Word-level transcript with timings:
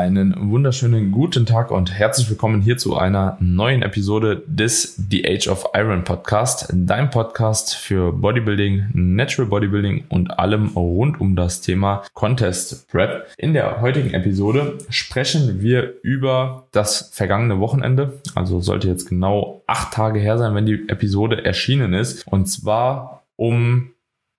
Einen 0.00 0.50
wunderschönen 0.50 1.12
guten 1.12 1.44
Tag 1.44 1.70
und 1.70 1.92
herzlich 1.92 2.30
willkommen 2.30 2.62
hier 2.62 2.78
zu 2.78 2.96
einer 2.96 3.36
neuen 3.38 3.82
Episode 3.82 4.42
des 4.46 4.96
The 4.96 5.28
Age 5.28 5.48
of 5.48 5.66
Iron 5.74 6.04
Podcast, 6.04 6.72
dein 6.72 7.10
Podcast 7.10 7.74
für 7.74 8.10
Bodybuilding, 8.10 8.86
Natural 8.94 9.46
Bodybuilding 9.46 10.06
und 10.08 10.38
allem 10.38 10.68
rund 10.68 11.20
um 11.20 11.36
das 11.36 11.60
Thema 11.60 12.02
Contest 12.14 12.88
Prep. 12.88 13.26
In 13.36 13.52
der 13.52 13.82
heutigen 13.82 14.14
Episode 14.14 14.78
sprechen 14.88 15.60
wir 15.60 16.02
über 16.02 16.66
das 16.72 17.10
vergangene 17.12 17.60
Wochenende, 17.60 18.22
also 18.34 18.60
sollte 18.60 18.88
jetzt 18.88 19.06
genau 19.06 19.62
acht 19.66 19.92
Tage 19.92 20.18
her 20.18 20.38
sein, 20.38 20.54
wenn 20.54 20.64
die 20.64 20.88
Episode 20.88 21.44
erschienen 21.44 21.92
ist, 21.92 22.26
und 22.26 22.46
zwar 22.46 23.26
um 23.36 23.90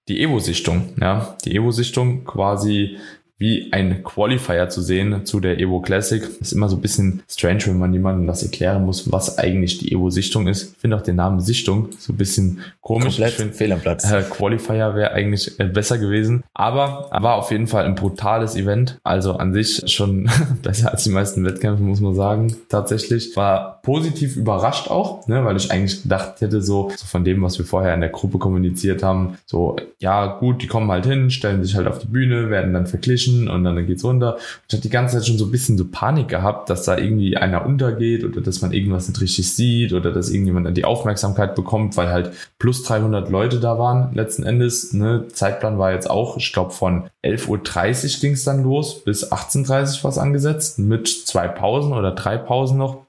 die 0.08 0.24
Evo-Sichtung. 0.24 0.94
Ja, 1.00 1.38
die 1.46 1.56
Evo-Sichtung 1.56 2.26
quasi 2.26 2.98
wie 3.42 3.74
ein 3.74 4.04
Qualifier 4.04 4.70
zu 4.70 4.84
sehen 4.84 5.26
zu 5.26 5.40
der 5.40 5.60
Evo 5.60 5.82
Classic. 5.82 6.22
Ist 6.40 6.52
immer 6.52 6.70
so 6.70 6.76
ein 6.76 6.82
bisschen 6.82 7.24
strange, 7.28 7.66
wenn 7.66 7.80
man 7.80 7.92
jemandem 7.92 8.28
das 8.28 8.44
erklären 8.44 8.86
muss, 8.86 9.12
was 9.12 9.40
eigentlich 9.40 9.80
die 9.80 9.92
Evo 9.92 10.12
Sichtung 10.12 10.48
ist. 10.48 10.74
Ich 10.74 10.78
finde 10.78 10.98
auch 10.98 11.02
den 11.02 11.16
Namen 11.16 11.40
Sichtung 11.40 11.90
so 11.98 12.14
ein 12.14 12.18
bisschen 12.18 12.60
komisch. 12.82 13.16
Komplett 13.16 13.30
ich 13.32 13.36
find, 13.38 13.56
fehl 13.56 13.72
am 13.72 13.80
Platz. 13.80 14.10
Äh, 14.12 14.22
Qualifier 14.30 14.94
wäre 14.94 15.14
eigentlich 15.14 15.60
äh, 15.60 15.66
besser 15.66 15.98
gewesen. 15.98 16.44
Aber 16.54 17.10
war 17.12 17.34
auf 17.34 17.50
jeden 17.50 17.66
Fall 17.66 17.86
ein 17.86 17.96
brutales 17.96 18.56
Event. 18.56 19.00
Also 19.04 19.34
an 19.34 19.56
sich 19.56 19.82
schon 19.92 20.30
besser 20.62 20.92
als 20.92 21.04
die 21.04 21.10
meisten 21.10 21.44
Wettkämpfe, 21.44 21.82
muss 21.82 22.00
man 22.00 22.14
sagen. 22.14 22.56
Tatsächlich. 22.70 23.36
War 23.36 23.82
positiv 23.82 24.36
überrascht 24.36 24.88
auch, 24.88 25.28
ne, 25.28 25.44
weil 25.44 25.58
ich 25.58 25.72
eigentlich 25.72 26.04
gedacht 26.04 26.42
hätte, 26.42 26.62
so, 26.62 26.92
so 26.96 27.08
von 27.08 27.24
dem, 27.24 27.42
was 27.42 27.58
wir 27.58 27.66
vorher 27.66 27.96
in 27.96 28.02
der 28.02 28.12
Gruppe 28.12 28.38
kommuniziert 28.38 29.02
haben, 29.02 29.40
so, 29.48 29.78
ja, 29.98 30.28
gut, 30.28 30.62
die 30.62 30.68
kommen 30.68 30.92
halt 30.92 31.08
hin, 31.08 31.32
stellen 31.32 31.64
sich 31.64 31.76
halt 31.76 31.88
auf 31.88 31.98
die 31.98 32.08
Bühne, 32.08 32.52
werden 32.52 32.74
dann 32.74 32.86
verglichen 32.86 33.31
Menschen 33.32 33.50
und 33.50 33.64
dann 33.64 33.86
geht's 33.86 34.04
runter. 34.04 34.38
Ich 34.68 34.74
hatte 34.74 34.82
die 34.82 34.90
ganze 34.90 35.18
Zeit 35.18 35.28
schon 35.28 35.38
so 35.38 35.46
ein 35.46 35.52
bisschen 35.52 35.78
so 35.78 35.86
Panik 35.86 36.28
gehabt, 36.28 36.70
dass 36.70 36.84
da 36.84 36.98
irgendwie 36.98 37.38
einer 37.38 37.66
untergeht 37.66 38.24
oder 38.24 38.42
dass 38.42 38.62
man 38.62 38.74
irgendwas 38.74 39.08
nicht 39.08 39.22
richtig 39.22 39.54
sieht 39.54 39.94
oder 39.94 40.12
dass 40.12 40.30
irgendjemand 40.30 40.76
die 40.76 40.86
Aufmerksamkeit 40.86 41.56
bekommt, 41.56 41.98
weil 41.98 42.10
halt 42.10 42.32
plus 42.60 42.84
300 42.84 43.30
Leute 43.30 43.60
da 43.60 43.78
waren 43.78 44.14
letzten 44.14 44.44
Endes. 44.44 44.94
Ne? 44.94 45.28
Zeitplan 45.32 45.78
war 45.78 45.92
jetzt 45.94 46.10
auch, 46.10 46.38
ich 46.38 46.52
glaube 46.54 46.72
von 46.72 47.10
11.30 47.24 48.16
Uhr 48.16 48.22
ging 48.22 48.34
es 48.34 48.44
dann 48.44 48.64
los 48.64 49.04
bis 49.04 49.32
18.30 49.32 49.98
Uhr 49.98 50.04
was 50.04 50.18
angesetzt 50.18 50.80
mit 50.80 51.08
zwei 51.08 51.48
Pausen 51.48 51.94
oder 51.94 52.12
drei 52.12 52.38
Pausen 52.38 52.78
noch. 52.78 53.06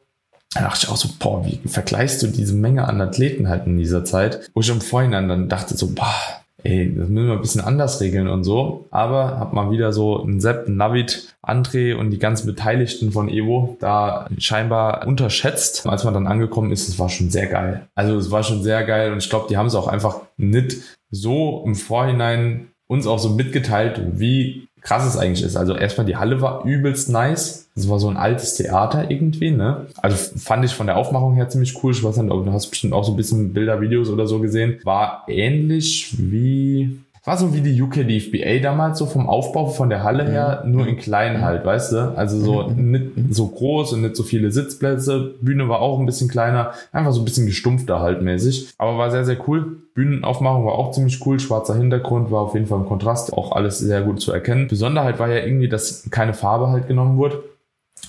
Da 0.54 0.60
dachte 0.60 0.80
ich 0.84 0.90
auch 0.90 0.96
so, 0.96 1.08
boah, 1.18 1.46
wie 1.46 1.66
vergleichst 1.66 2.22
du 2.22 2.26
diese 2.26 2.52
Menge 2.52 2.86
an 2.86 3.00
Athleten 3.00 3.48
halt 3.48 3.66
in 3.66 3.78
dieser 3.78 4.04
Zeit? 4.04 4.50
Wo 4.52 4.60
ich 4.60 4.68
im 4.68 4.82
Vorhinein 4.82 5.26
dann 5.26 5.48
dachte 5.48 5.74
so, 5.74 5.94
boah, 5.94 6.41
ey, 6.64 6.94
das 6.94 7.08
müssen 7.08 7.26
wir 7.26 7.34
ein 7.34 7.40
bisschen 7.40 7.60
anders 7.60 8.00
regeln 8.00 8.28
und 8.28 8.44
so. 8.44 8.86
Aber 8.90 9.38
hab 9.38 9.52
mal 9.52 9.70
wieder 9.70 9.92
so 9.92 10.22
ein 10.22 10.40
Sepp, 10.40 10.68
ein 10.68 10.76
Navid, 10.76 11.34
André 11.42 11.94
und 11.94 12.10
die 12.10 12.18
ganzen 12.18 12.46
Beteiligten 12.46 13.12
von 13.12 13.28
Evo 13.28 13.76
da 13.80 14.28
scheinbar 14.38 15.06
unterschätzt. 15.06 15.86
Als 15.86 16.04
man 16.04 16.14
dann 16.14 16.26
angekommen 16.26 16.72
ist, 16.72 16.88
es 16.88 16.98
war 16.98 17.08
schon 17.08 17.30
sehr 17.30 17.46
geil. 17.46 17.86
Also 17.94 18.16
es 18.16 18.30
war 18.30 18.42
schon 18.42 18.62
sehr 18.62 18.84
geil 18.84 19.12
und 19.12 19.18
ich 19.18 19.30
glaube, 19.30 19.46
die 19.48 19.56
haben 19.56 19.66
es 19.66 19.74
auch 19.74 19.88
einfach 19.88 20.20
nicht 20.36 20.98
so 21.10 21.62
im 21.66 21.74
Vorhinein 21.74 22.68
uns 22.86 23.06
auch 23.06 23.18
so 23.18 23.30
mitgeteilt, 23.30 24.00
wie 24.14 24.68
krass 24.82 25.06
es 25.06 25.16
eigentlich 25.16 25.44
ist. 25.44 25.56
Also 25.56 25.74
erstmal 25.74 26.06
die 26.06 26.16
Halle 26.16 26.40
war 26.40 26.64
übelst 26.64 27.08
nice. 27.08 27.68
Das 27.74 27.88
war 27.88 27.98
so 27.98 28.08
ein 28.08 28.16
altes 28.16 28.54
Theater 28.54 29.10
irgendwie, 29.10 29.50
ne? 29.50 29.86
Also 30.02 30.16
fand 30.16 30.64
ich 30.64 30.74
von 30.74 30.86
der 30.86 30.96
Aufmachung 30.96 31.34
her 31.34 31.48
ziemlich 31.48 31.82
cool. 31.82 31.92
Ich 31.92 32.04
weiß 32.04 32.16
nicht, 32.16 32.30
du 32.30 32.52
hast 32.52 32.68
bestimmt 32.68 32.92
auch 32.92 33.04
so 33.04 33.12
ein 33.12 33.16
bisschen 33.16 33.52
Bilder, 33.52 33.80
Videos 33.80 34.10
oder 34.10 34.26
so 34.26 34.40
gesehen. 34.40 34.80
War 34.84 35.24
ähnlich 35.28 36.14
wie 36.18 36.98
war 37.24 37.36
so 37.36 37.54
wie 37.54 37.60
die 37.60 37.80
UK 37.80 38.06
DFBA 38.08 38.58
damals, 38.60 38.98
so 38.98 39.06
vom 39.06 39.28
Aufbau 39.28 39.66
von 39.66 39.88
der 39.88 40.02
Halle 40.02 40.28
her, 40.28 40.64
nur 40.66 40.88
in 40.88 40.96
klein 40.96 41.40
halt, 41.40 41.64
weißt 41.64 41.92
du? 41.92 42.14
Also 42.16 42.40
so 42.40 42.70
nicht 42.70 43.12
so 43.30 43.46
groß 43.46 43.92
und 43.92 44.02
nicht 44.02 44.16
so 44.16 44.24
viele 44.24 44.50
Sitzplätze. 44.50 45.34
Bühne 45.40 45.68
war 45.68 45.80
auch 45.80 46.00
ein 46.00 46.06
bisschen 46.06 46.28
kleiner, 46.28 46.72
einfach 46.90 47.12
so 47.12 47.20
ein 47.20 47.24
bisschen 47.24 47.46
gestumpfter 47.46 48.00
halt 48.00 48.22
mäßig. 48.22 48.74
Aber 48.76 48.98
war 48.98 49.12
sehr, 49.12 49.24
sehr 49.24 49.38
cool. 49.46 49.76
Bühnenaufmachung 49.94 50.66
war 50.66 50.72
auch 50.72 50.90
ziemlich 50.90 51.24
cool. 51.24 51.38
Schwarzer 51.38 51.76
Hintergrund 51.76 52.32
war 52.32 52.40
auf 52.40 52.54
jeden 52.54 52.66
Fall 52.66 52.80
im 52.80 52.86
Kontrast 52.86 53.32
auch 53.32 53.52
alles 53.52 53.78
sehr 53.78 54.02
gut 54.02 54.20
zu 54.20 54.32
erkennen. 54.32 54.66
Besonderheit 54.66 55.20
war 55.20 55.28
ja 55.28 55.44
irgendwie, 55.44 55.68
dass 55.68 56.10
keine 56.10 56.34
Farbe 56.34 56.70
halt 56.70 56.88
genommen 56.88 57.18
wurde. 57.18 57.44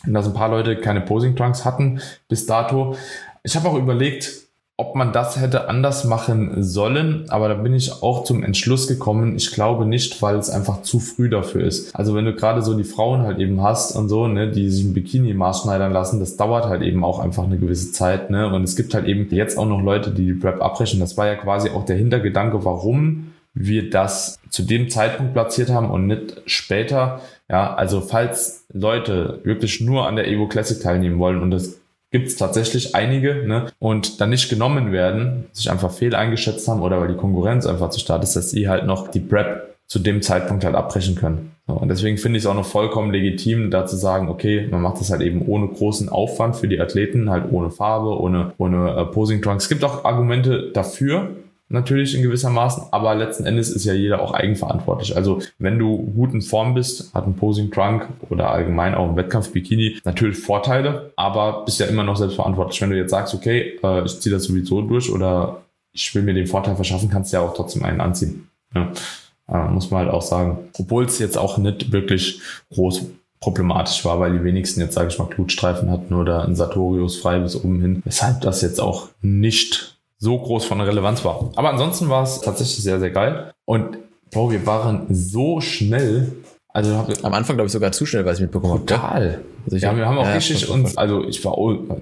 Und 0.08 0.14
dass 0.14 0.26
ein 0.26 0.34
paar 0.34 0.50
Leute 0.50 0.76
keine 0.76 1.02
Posing 1.02 1.36
Trunks 1.36 1.66
hatten 1.66 2.02
bis 2.28 2.48
dato. 2.48 2.96
Ich 3.44 3.56
habe 3.56 3.70
auch 3.70 3.76
überlegt, 3.76 4.43
ob 4.76 4.96
man 4.96 5.14
das 5.14 5.40
hätte 5.40 5.70
anders 5.70 6.04
machen 6.04 6.64
sollen, 6.64 7.26
aber 7.30 7.48
da 7.48 7.54
bin 7.54 7.76
ich 7.76 8.02
auch 8.02 8.24
zum 8.24 8.44
Entschluss 8.44 8.88
gekommen. 8.88 9.36
Ich 9.36 9.52
glaube 9.52 9.86
nicht, 9.86 10.20
weil 10.24 10.36
es 10.38 10.50
einfach 10.50 10.82
zu 10.82 11.00
früh 11.00 11.30
dafür 11.30 11.64
ist. 11.64 11.96
Also 11.96 12.16
wenn 12.16 12.26
du 12.26 12.34
gerade 12.34 12.64
so 12.64 12.76
die 12.76 12.84
Frauen 12.84 13.22
halt 13.22 13.38
eben 13.38 13.62
hast 13.62 13.96
und 13.96 14.10
so, 14.10 14.28
ne, 14.28 14.50
die 14.50 14.70
sich 14.72 14.84
ein 14.84 14.96
Bikini 14.96 15.36
maßschneidern 15.36 15.94
lassen, 15.94 16.20
das 16.20 16.38
dauert 16.38 16.66
halt 16.66 16.82
eben 16.82 17.04
auch 17.04 17.20
einfach 17.20 17.44
eine 17.44 17.60
gewisse 17.60 17.92
Zeit, 17.92 18.32
ne? 18.32 18.52
Und 18.52 18.64
es 18.64 18.76
gibt 18.76 18.96
halt 18.96 19.06
eben 19.06 19.30
jetzt 19.30 19.60
auch 19.60 19.68
noch 19.68 19.82
Leute, 19.82 20.10
die 20.10 20.26
die 20.26 20.34
Prep 20.34 20.60
abbrechen. 20.60 21.00
Das 21.00 21.18
war 21.18 21.28
ja 21.28 21.36
quasi 21.36 21.70
auch 21.70 21.86
der 21.86 21.98
Hintergedanke, 21.98 22.66
warum 22.66 23.34
wir 23.54 23.92
das 23.92 24.40
zu 24.50 24.64
dem 24.64 24.90
Zeitpunkt 24.90 25.34
platziert 25.34 25.70
haben 25.70 25.92
und 25.92 26.08
nicht 26.08 26.42
später. 26.48 27.22
Ja, 27.48 27.76
also 27.76 28.02
falls 28.02 28.66
Leute 28.74 29.40
wirklich 29.44 29.82
nur 29.82 30.08
an 30.08 30.16
der 30.16 30.28
Evo 30.28 30.48
Classic 30.48 30.82
teilnehmen 30.82 31.20
wollen 31.20 31.42
und 31.42 31.52
das 31.52 31.80
gibt 32.14 32.28
es 32.28 32.38
tatsächlich 32.38 32.96
einige 32.96 33.46
ne, 33.46 33.66
und 33.80 34.22
dann 34.22 34.30
nicht 34.30 34.48
genommen 34.48 34.92
werden, 34.92 35.48
sich 35.52 35.70
einfach 35.70 35.92
fehl 35.92 36.16
eingeschätzt 36.16 36.68
haben 36.68 36.82
oder 36.82 37.02
weil 37.02 37.08
die 37.08 37.18
Konkurrenz 37.18 37.66
einfach 37.66 37.90
zu 37.90 38.00
stark 38.00 38.22
ist, 38.22 38.36
dass 38.36 38.52
sie 38.52 38.70
halt 38.70 38.86
noch 38.86 39.10
die 39.10 39.20
Prep 39.20 39.76
zu 39.88 40.00
dem 40.00 40.22
Zeitpunkt 40.22 40.64
halt 40.64 40.76
abbrechen 40.76 41.16
können. 41.16 41.52
Und 41.66 41.90
deswegen 41.90 42.18
finde 42.18 42.38
ich 42.38 42.44
es 42.44 42.48
auch 42.48 42.56
noch 42.56 42.66
vollkommen 42.66 43.12
legitim, 43.12 43.72
da 43.72 43.86
zu 43.86 43.96
sagen, 43.96 44.30
okay, 44.30 44.68
man 44.70 44.82
macht 44.82 45.00
das 45.00 45.10
halt 45.10 45.22
eben 45.22 45.42
ohne 45.48 45.68
großen 45.68 46.08
Aufwand 46.10 46.56
für 46.56 46.68
die 46.68 46.80
Athleten, 46.80 47.30
halt 47.30 47.46
ohne 47.52 47.72
Farbe, 47.72 48.20
ohne, 48.20 48.54
ohne 48.58 48.92
äh, 48.92 49.06
Posing 49.06 49.42
Trunks. 49.42 49.64
Es 49.64 49.70
gibt 49.70 49.84
auch 49.84 50.06
Argumente 50.06 50.72
dafür, 50.72 51.32
natürlich 51.74 52.16
in 52.16 52.22
gewissermaßen, 52.22 52.84
aber 52.92 53.16
letzten 53.16 53.46
Endes 53.46 53.70
ist 53.70 53.84
ja 53.84 53.94
jeder 53.94 54.22
auch 54.22 54.34
eigenverantwortlich. 54.34 55.16
Also 55.16 55.40
wenn 55.58 55.80
du 55.80 55.98
gut 55.98 56.34
in 56.34 56.42
Form 56.42 56.74
bist, 56.74 57.14
hat 57.14 57.26
ein 57.26 57.36
Posing 57.36 57.72
Trunk 57.72 58.08
oder 58.30 58.52
allgemein 58.52 58.96
auch 58.96 59.10
ein 59.10 59.16
Wettkampf 59.16 59.52
Bikini 59.52 59.98
natürlich 60.06 60.38
Vorteile, 60.38 61.12
aber 61.16 61.66
bist 61.66 61.80
ja 61.80 61.88
immer 61.88 62.04
noch 62.04 62.16
selbstverantwortlich. 62.16 62.82
Wenn 62.82 62.92
du 62.92 62.98
jetzt 62.98 63.12
sagst, 63.12 63.34
okay, 63.34 63.80
äh, 63.84 64.06
ich 64.06 64.20
ziehe 64.20 64.34
das 64.34 64.46
sowieso 64.46 64.82
durch 64.82 65.12
oder 65.12 65.64
ich 65.92 66.14
will 66.16 66.24
mir 66.24 66.34
den 66.34 66.48
Vorteil 66.48 66.76
verschaffen, 66.76 67.10
kannst 67.10 67.34
du 67.34 67.38
ja 67.38 67.44
auch 67.44 67.54
trotzdem 67.54 67.84
einen 67.84 68.02
anziehen. 68.02 68.48
Ja. 68.74 68.92
Äh, 69.50 69.70
muss 69.70 69.92
man 69.92 70.06
halt 70.06 70.14
auch 70.14 70.22
sagen. 70.22 70.70
Obwohl 70.78 71.06
es 71.06 71.20
jetzt 71.20 71.38
auch 71.38 71.58
nicht 71.58 71.92
wirklich 71.92 72.42
groß 72.72 73.06
problematisch 73.40 74.06
war, 74.06 74.20
weil 74.20 74.32
die 74.32 74.44
wenigsten 74.44 74.80
jetzt, 74.80 74.94
sage 74.94 75.10
ich 75.10 75.20
mal, 75.20 75.28
Glutstreifen 75.28 75.92
hatten 75.92 76.14
oder 76.14 76.46
ein 76.46 76.56
Sartorius 76.56 77.18
frei 77.18 77.40
bis 77.40 77.58
oben 77.58 77.82
hin. 77.82 78.02
Weshalb 78.06 78.40
das 78.42 78.62
jetzt 78.62 78.80
auch 78.80 79.10
nicht 79.22 79.98
so 80.18 80.38
groß 80.40 80.66
von 80.66 80.80
Relevanz 80.82 81.24
war. 81.26 81.52
Aber 81.56 81.70
ansonsten 81.70 82.10
war 82.10 82.24
es 82.24 82.42
tatsächlich 82.42 82.84
sehr, 82.84 83.00
sehr 83.00 83.12
geil. 83.12 83.54
Und 83.66 83.98
Bro, 84.34 84.52
wir 84.52 84.66
waren 84.66 85.06
so 85.10 85.62
schnell. 85.62 86.32
Also 86.70 87.06
am 87.22 87.34
Anfang 87.34 87.56
glaube 87.56 87.68
ich 87.68 87.72
sogar 87.72 87.92
zu 87.92 88.06
schnell, 88.06 88.26
weil 88.26 88.34
ich 88.34 88.40
mitbekommen 88.40 88.74
habe. 88.74 88.86
Total. 88.86 89.42
Also 89.66 89.78
ja, 89.78 89.96
wir 89.96 90.08
haben 90.08 90.18
auch 90.18 90.26
ja, 90.26 90.34
richtig 90.34 90.70
uns, 90.70 90.98
also 90.98 91.24
ich 91.24 91.46
war, 91.46 91.56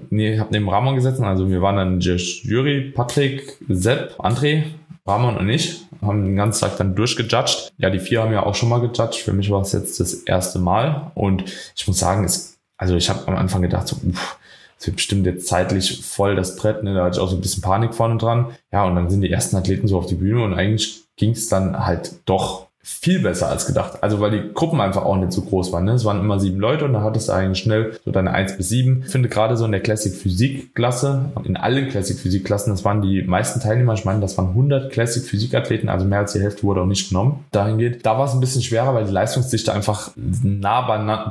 nee, 0.08 0.34
ich 0.34 0.40
habe 0.40 0.50
neben 0.50 0.68
Ramon 0.68 0.94
gesessen, 0.94 1.24
also 1.24 1.50
wir 1.50 1.60
waren 1.60 1.76
dann 1.76 2.00
Jury, 2.00 2.90
Patrick, 2.94 3.58
Sepp, 3.68 4.18
André, 4.18 4.64
Ramon 5.06 5.36
und 5.36 5.48
ich, 5.48 5.82
haben 6.00 6.24
den 6.24 6.36
ganzen 6.36 6.62
Tag 6.62 6.78
dann 6.78 6.94
durchgejudged. 6.94 7.72
Ja, 7.76 7.90
die 7.90 7.98
vier 7.98 8.22
haben 8.22 8.32
ja 8.32 8.44
auch 8.44 8.54
schon 8.54 8.70
mal 8.70 8.80
gejudged. 8.80 9.16
Für 9.16 9.32
mich 9.32 9.50
war 9.50 9.60
es 9.60 9.72
jetzt 9.72 10.00
das 10.00 10.14
erste 10.14 10.58
Mal 10.58 11.12
und 11.14 11.44
ich 11.76 11.86
muss 11.86 11.98
sagen, 11.98 12.24
es, 12.24 12.58
also 12.78 12.96
ich 12.96 13.10
habe 13.10 13.28
am 13.28 13.36
Anfang 13.36 13.62
gedacht, 13.62 13.88
so, 13.88 13.96
uff, 14.08 14.38
es 14.82 14.88
wird 14.88 14.96
bestimmt 14.96 15.26
jetzt 15.26 15.46
zeitlich 15.46 16.04
voll 16.04 16.34
das 16.34 16.56
Brett, 16.56 16.82
ne? 16.82 16.92
da 16.92 17.04
hatte 17.04 17.16
ich 17.16 17.22
auch 17.22 17.28
so 17.28 17.36
ein 17.36 17.40
bisschen 17.40 17.62
Panik 17.62 17.94
vorne 17.94 18.18
dran. 18.18 18.56
Ja, 18.72 18.84
und 18.84 18.96
dann 18.96 19.08
sind 19.08 19.20
die 19.20 19.30
ersten 19.30 19.54
Athleten 19.54 19.86
so 19.86 19.96
auf 19.96 20.06
die 20.06 20.16
Bühne 20.16 20.42
und 20.42 20.54
eigentlich 20.54 21.04
ging 21.14 21.30
es 21.30 21.48
dann 21.48 21.86
halt 21.86 22.16
doch 22.24 22.66
viel 22.84 23.20
besser 23.20 23.48
als 23.48 23.66
gedacht. 23.66 24.02
Also 24.02 24.20
weil 24.20 24.30
die 24.32 24.52
Gruppen 24.54 24.80
einfach 24.80 25.04
auch 25.04 25.16
nicht 25.16 25.32
so 25.32 25.42
groß 25.42 25.72
waren. 25.72 25.84
Ne? 25.84 25.92
Es 25.92 26.04
waren 26.04 26.18
immer 26.18 26.40
sieben 26.40 26.58
Leute 26.58 26.84
und 26.84 26.92
da 26.92 27.02
hattest 27.02 27.28
du 27.28 27.32
eigentlich 27.32 27.62
schnell 27.62 27.96
so 28.04 28.10
deine 28.10 28.32
eins 28.32 28.56
bis 28.56 28.68
sieben. 28.68 29.02
Ich 29.06 29.12
finde 29.12 29.28
gerade 29.28 29.56
so 29.56 29.64
in 29.64 29.72
der 29.72 29.80
Classic 29.80 30.12
Physik 30.12 30.74
Klasse, 30.74 31.26
in 31.44 31.56
allen 31.56 31.88
Classic 31.88 32.18
Physik 32.18 32.44
Klassen, 32.44 32.70
das 32.70 32.84
waren 32.84 33.00
die 33.00 33.22
meisten 33.22 33.60
Teilnehmer. 33.60 33.94
Ich 33.94 34.04
meine, 34.04 34.20
das 34.20 34.36
waren 34.36 34.48
100 34.48 34.92
Classic 34.92 35.22
Physik 35.22 35.54
Athleten, 35.54 35.88
also 35.88 36.04
mehr 36.04 36.18
als 36.20 36.32
die 36.32 36.40
Hälfte 36.40 36.64
wurde 36.64 36.80
auch 36.80 36.86
nicht 36.86 37.08
genommen. 37.08 37.44
Dahingehend, 37.52 38.04
da 38.04 38.18
war 38.18 38.26
es 38.26 38.32
ein 38.32 38.40
bisschen 38.40 38.62
schwerer, 38.62 38.94
weil 38.94 39.04
die 39.04 39.12
Leistungsdichte 39.12 39.72
einfach 39.72 40.10
nah 40.16 40.80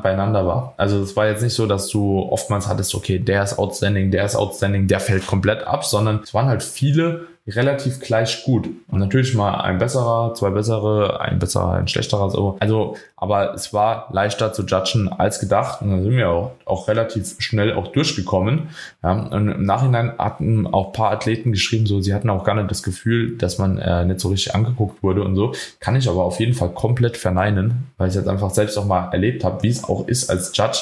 beieinander 0.02 0.48
war. 0.48 0.74
Also 0.78 1.02
es 1.02 1.16
war 1.18 1.28
jetzt 1.28 1.44
nicht 1.44 1.54
so, 1.54 1.68
dass 1.68 1.90
du 1.90 2.20
oftmals 2.20 2.68
hattest, 2.68 2.96
okay, 2.96 3.20
der 3.20 3.44
ist 3.44 3.60
outstanding, 3.60 4.12
der 4.12 4.24
ist 4.24 4.36
outstanding, 4.36 4.88
der 4.88 5.02
fällt 5.02 5.28
komplett 5.28 5.68
ab, 5.68 5.84
sondern 5.84 6.22
es 6.24 6.34
waren 6.34 6.48
halt 6.48 6.64
viele 6.64 7.28
relativ 7.56 8.00
gleich 8.00 8.44
gut. 8.44 8.70
Und 8.90 9.00
natürlich 9.00 9.34
mal 9.34 9.62
ein 9.62 9.78
besserer, 9.78 10.34
zwei 10.34 10.50
bessere, 10.50 11.20
ein 11.22 11.40
besserer, 11.40 11.74
ein 11.74 11.88
schlechterer, 11.88 12.30
so. 12.30 12.58
Also, 12.60 12.96
aber 13.16 13.54
es 13.54 13.74
war 13.74 14.10
leichter 14.12 14.54
zu 14.54 14.64
judgen 14.64 15.10
als 15.10 15.40
gedacht. 15.40 15.82
Und 15.82 15.92
dann 15.92 16.04
sind 16.04 16.18
wir 16.18 16.30
auch, 16.30 16.52
auch 16.66 16.88
relativ 16.88 17.36
schnell 17.40 17.74
auch 17.74 17.88
durchgekommen. 17.88 18.70
Ja, 19.04 19.12
und 19.12 19.48
im 19.50 19.64
Nachhinein 19.64 20.14
hatten 20.18 20.68
auch 20.68 20.94
paar 20.94 21.12
Athleten 21.12 21.52
geschrieben, 21.52 21.86
so, 21.86 22.02
sie 22.02 22.14
hatten 22.14 22.30
auch 22.30 22.44
gar 22.44 22.56
nicht 22.56 22.72
das 22.72 22.84
Gefühl, 22.84 23.38
dass 23.38 23.58
man 23.58 23.78
äh, 23.78 24.06
nicht 24.06 24.20
so 24.20 24.30
richtig 24.30 24.56
angeguckt 24.56 25.04
wurde 25.04 25.24
und 25.24 25.36
so. 25.36 25.54
Kann 25.80 25.96
ich 25.96 26.10
aber 26.10 26.24
auf 26.24 26.40
jeden 26.40 26.54
Fall 26.54 26.70
komplett 26.70 27.18
verneinen, 27.18 27.88
weil 27.98 28.10
ich 28.10 28.16
jetzt 28.16 28.28
einfach 28.28 28.50
selbst 28.50 28.78
auch 28.78 28.86
mal 28.86 29.10
erlebt 29.12 29.44
habe, 29.44 29.64
wie 29.64 29.70
es 29.70 29.84
auch 29.84 30.08
ist 30.08 30.30
als 30.30 30.52
Judge. 30.56 30.80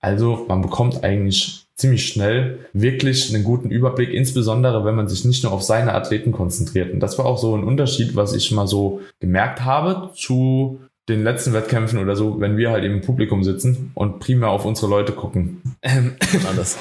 Also 0.00 0.46
man 0.48 0.62
bekommt 0.62 1.04
eigentlich 1.04 1.66
ziemlich 1.80 2.06
schnell 2.06 2.58
wirklich 2.72 3.34
einen 3.34 3.44
guten 3.44 3.70
Überblick, 3.70 4.10
insbesondere 4.10 4.84
wenn 4.84 4.94
man 4.94 5.08
sich 5.08 5.24
nicht 5.24 5.42
nur 5.42 5.52
auf 5.52 5.62
seine 5.62 5.94
Athleten 5.94 6.32
konzentriert. 6.32 6.92
Und 6.92 7.00
das 7.00 7.18
war 7.18 7.26
auch 7.26 7.38
so 7.38 7.56
ein 7.56 7.64
Unterschied, 7.64 8.16
was 8.16 8.34
ich 8.34 8.50
mal 8.52 8.66
so 8.66 9.00
gemerkt 9.18 9.64
habe 9.64 10.10
zu 10.14 10.80
den 11.08 11.24
letzten 11.24 11.52
Wettkämpfen 11.52 11.98
oder 11.98 12.14
so, 12.14 12.40
wenn 12.40 12.56
wir 12.56 12.70
halt 12.70 12.84
im 12.84 13.00
Publikum 13.00 13.42
sitzen 13.42 13.90
und 13.94 14.20
primär 14.20 14.50
auf 14.50 14.64
unsere 14.64 14.88
Leute 14.88 15.12
gucken. 15.12 15.62
Ähm, 15.82 16.16
anders. 16.48 16.78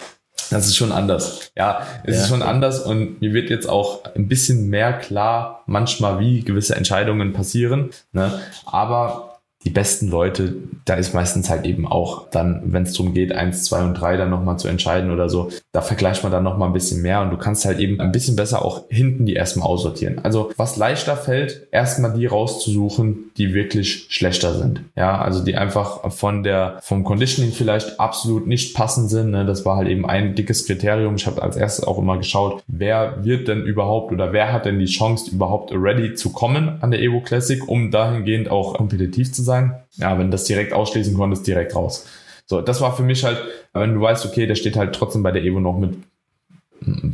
Das 0.50 0.66
ist 0.68 0.78
schon 0.78 0.92
anders. 0.92 1.52
Ja, 1.56 1.86
es 2.04 2.16
ja. 2.16 2.22
ist 2.22 2.30
schon 2.30 2.42
anders 2.42 2.84
und 2.84 3.22
mir 3.22 3.34
wird 3.34 3.50
jetzt 3.50 3.70
auch 3.70 4.04
ein 4.16 4.28
bisschen 4.28 4.70
mehr 4.70 4.94
klar, 4.94 5.64
manchmal 5.68 6.20
wie 6.20 6.42
gewisse 6.42 6.76
Entscheidungen 6.76 7.34
passieren. 7.34 7.92
Ne? 8.14 8.40
Aber 8.66 9.29
die 9.66 9.70
besten 9.70 10.08
Leute, 10.08 10.56
da 10.86 10.94
ist 10.94 11.14
meistens 11.14 11.50
halt 11.50 11.66
eben 11.66 11.86
auch 11.86 12.30
dann, 12.30 12.62
wenn 12.68 12.84
es 12.84 12.94
darum 12.94 13.14
geht, 13.14 13.34
eins, 13.34 13.66
zwei 13.66 13.84
und 13.84 13.94
drei 13.94 14.16
dann 14.16 14.30
nochmal 14.30 14.58
zu 14.58 14.70
entscheiden 14.70 15.12
oder 15.12 15.28
so, 15.28 15.50
da 15.74 15.82
vergleicht 15.82 16.24
man 16.24 16.32
dann 16.32 16.46
nochmal 16.46 16.70
ein 16.70 16.74
bisschen 16.74 17.02
mehr 17.02 17.22
und 17.22 17.30
du 17.32 17.38
kannst 17.38 17.66
halt 17.66 17.78
eben 17.80 18.00
ein 18.00 18.14
bisschen 18.14 18.38
besser 18.38 18.64
auch 18.64 18.86
hinten 18.90 19.26
die 19.26 19.34
erstmal 19.34 19.68
aussortieren. 19.68 20.20
Also 20.24 20.52
was 20.56 20.78
leichter 20.78 21.18
fällt, 21.18 21.68
erstmal 21.72 22.14
die 22.14 22.26
rauszusuchen, 22.26 23.32
die 23.38 23.54
wirklich 23.54 24.08
schlechter 24.10 24.54
sind. 24.54 24.82
Ja, 24.96 25.20
also 25.20 25.44
die 25.44 25.58
einfach 25.58 26.10
von 26.14 26.44
der, 26.44 26.78
vom 26.82 27.04
Conditioning 27.04 27.52
vielleicht 27.52 28.00
absolut 28.00 28.48
nicht 28.48 28.74
passend 28.76 29.10
sind. 29.10 29.32
Ne? 29.32 29.46
Das 29.46 29.66
war 29.66 29.76
halt 29.76 29.90
eben 29.90 30.06
ein 30.06 30.36
dickes 30.36 30.68
Kriterium. 30.68 31.16
Ich 31.16 31.28
habe 31.28 31.44
als 31.44 31.58
erstes 31.58 31.86
auch 31.86 31.98
immer 31.98 32.18
geschaut, 32.18 32.64
wer 32.68 33.26
wird 33.26 33.50
denn 33.50 33.64
überhaupt 33.64 34.14
oder 34.14 34.32
wer 34.32 34.54
hat 34.54 34.66
denn 34.66 34.80
die 34.80 34.86
Chance, 34.86 35.32
überhaupt 35.32 35.74
ready 35.74 36.14
zu 36.14 36.32
kommen 36.32 36.78
an 36.80 36.92
der 36.92 37.02
Evo 37.02 37.20
Classic, 37.20 37.68
um 37.68 37.92
dahingehend 37.92 38.50
auch 38.50 38.76
kompetitiv 38.76 39.34
zu 39.34 39.44
sein 39.44 39.49
sein. 39.50 39.84
Ja, 39.96 40.18
wenn 40.18 40.28
du 40.28 40.32
das 40.32 40.46
direkt 40.46 40.74
ausschließen 40.74 41.16
konntest, 41.16 41.46
direkt 41.46 41.76
raus. 41.76 42.06
So, 42.46 42.62
das 42.62 42.82
war 42.82 42.96
für 42.96 43.04
mich 43.04 43.24
halt, 43.24 43.44
wenn 43.74 43.94
du 43.94 44.02
weißt, 44.02 44.26
okay, 44.26 44.48
der 44.48 44.56
steht 44.56 44.76
halt 44.76 44.96
trotzdem 44.96 45.22
bei 45.22 45.32
der 45.32 45.44
Evo 45.44 45.60
noch 45.60 45.78
mit 45.78 45.98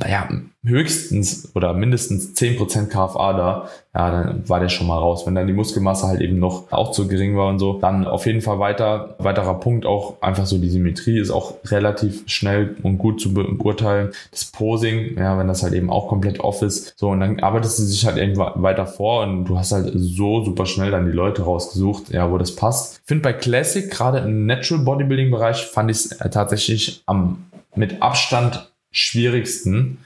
ja, 0.07 0.29
höchstens 0.63 1.51
oder 1.55 1.73
mindestens 1.73 2.33
10% 2.35 2.87
KFA 2.87 3.33
da, 3.33 3.69
ja, 3.93 4.11
dann 4.11 4.49
war 4.49 4.59
der 4.59 4.69
schon 4.69 4.87
mal 4.87 4.97
raus. 4.97 5.25
Wenn 5.25 5.35
dann 5.35 5.47
die 5.47 5.53
Muskelmasse 5.53 6.07
halt 6.07 6.21
eben 6.21 6.39
noch 6.39 6.71
auch 6.71 6.91
zu 6.91 7.07
gering 7.07 7.37
war 7.37 7.47
und 7.47 7.59
so, 7.59 7.79
dann 7.79 8.05
auf 8.05 8.25
jeden 8.25 8.41
Fall 8.41 8.59
weiter. 8.59 9.15
Weiterer 9.19 9.59
Punkt 9.59 9.85
auch 9.85 10.21
einfach 10.21 10.45
so 10.45 10.57
die 10.57 10.69
Symmetrie 10.69 11.19
ist 11.19 11.31
auch 11.31 11.55
relativ 11.65 12.23
schnell 12.25 12.75
und 12.83 12.97
gut 12.97 13.21
zu 13.21 13.33
beurteilen. 13.33 14.11
Das 14.31 14.45
Posing, 14.45 15.17
ja, 15.17 15.37
wenn 15.37 15.47
das 15.47 15.63
halt 15.63 15.73
eben 15.73 15.89
auch 15.89 16.07
komplett 16.07 16.39
off 16.39 16.61
ist. 16.61 16.97
So, 16.97 17.09
und 17.09 17.19
dann 17.19 17.39
arbeitest 17.39 17.79
du 17.79 17.83
sich 17.83 18.05
halt 18.05 18.17
irgendwann 18.17 18.61
weiter 18.61 18.87
vor 18.87 19.23
und 19.23 19.45
du 19.45 19.57
hast 19.57 19.71
halt 19.71 19.91
so 19.95 20.43
super 20.43 20.65
schnell 20.65 20.91
dann 20.91 21.05
die 21.05 21.11
Leute 21.11 21.43
rausgesucht, 21.43 22.09
ja, 22.09 22.31
wo 22.31 22.37
das 22.37 22.55
passt. 22.55 22.99
Ich 23.01 23.07
finde 23.07 23.23
bei 23.23 23.33
Classic, 23.33 23.89
gerade 23.89 24.19
im 24.19 24.45
Natural 24.45 24.83
Bodybuilding 24.83 25.31
Bereich, 25.31 25.65
fand 25.65 25.91
ich 25.91 25.97
es 25.97 26.11
äh, 26.13 26.29
tatsächlich 26.29 27.03
am 27.05 27.37
mit 27.75 28.01
Abstand 28.01 28.71
schwierigsten, 28.95 29.99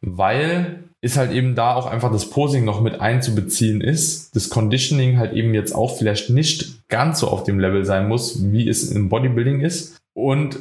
weil 0.00 0.84
ist 1.00 1.18
halt 1.18 1.32
eben 1.32 1.54
da 1.54 1.74
auch 1.74 1.86
einfach 1.86 2.10
das 2.10 2.30
Posing 2.30 2.64
noch 2.64 2.80
mit 2.80 3.00
einzubeziehen 3.00 3.82
ist, 3.82 4.34
das 4.34 4.48
Conditioning 4.48 5.18
halt 5.18 5.34
eben 5.34 5.52
jetzt 5.52 5.74
auch 5.74 5.98
vielleicht 5.98 6.30
nicht 6.30 6.88
ganz 6.88 7.20
so 7.20 7.28
auf 7.28 7.44
dem 7.44 7.60
Level 7.60 7.84
sein 7.84 8.08
muss, 8.08 8.50
wie 8.52 8.68
es 8.68 8.90
im 8.90 9.10
Bodybuilding 9.10 9.60
ist 9.60 9.96
und 10.14 10.58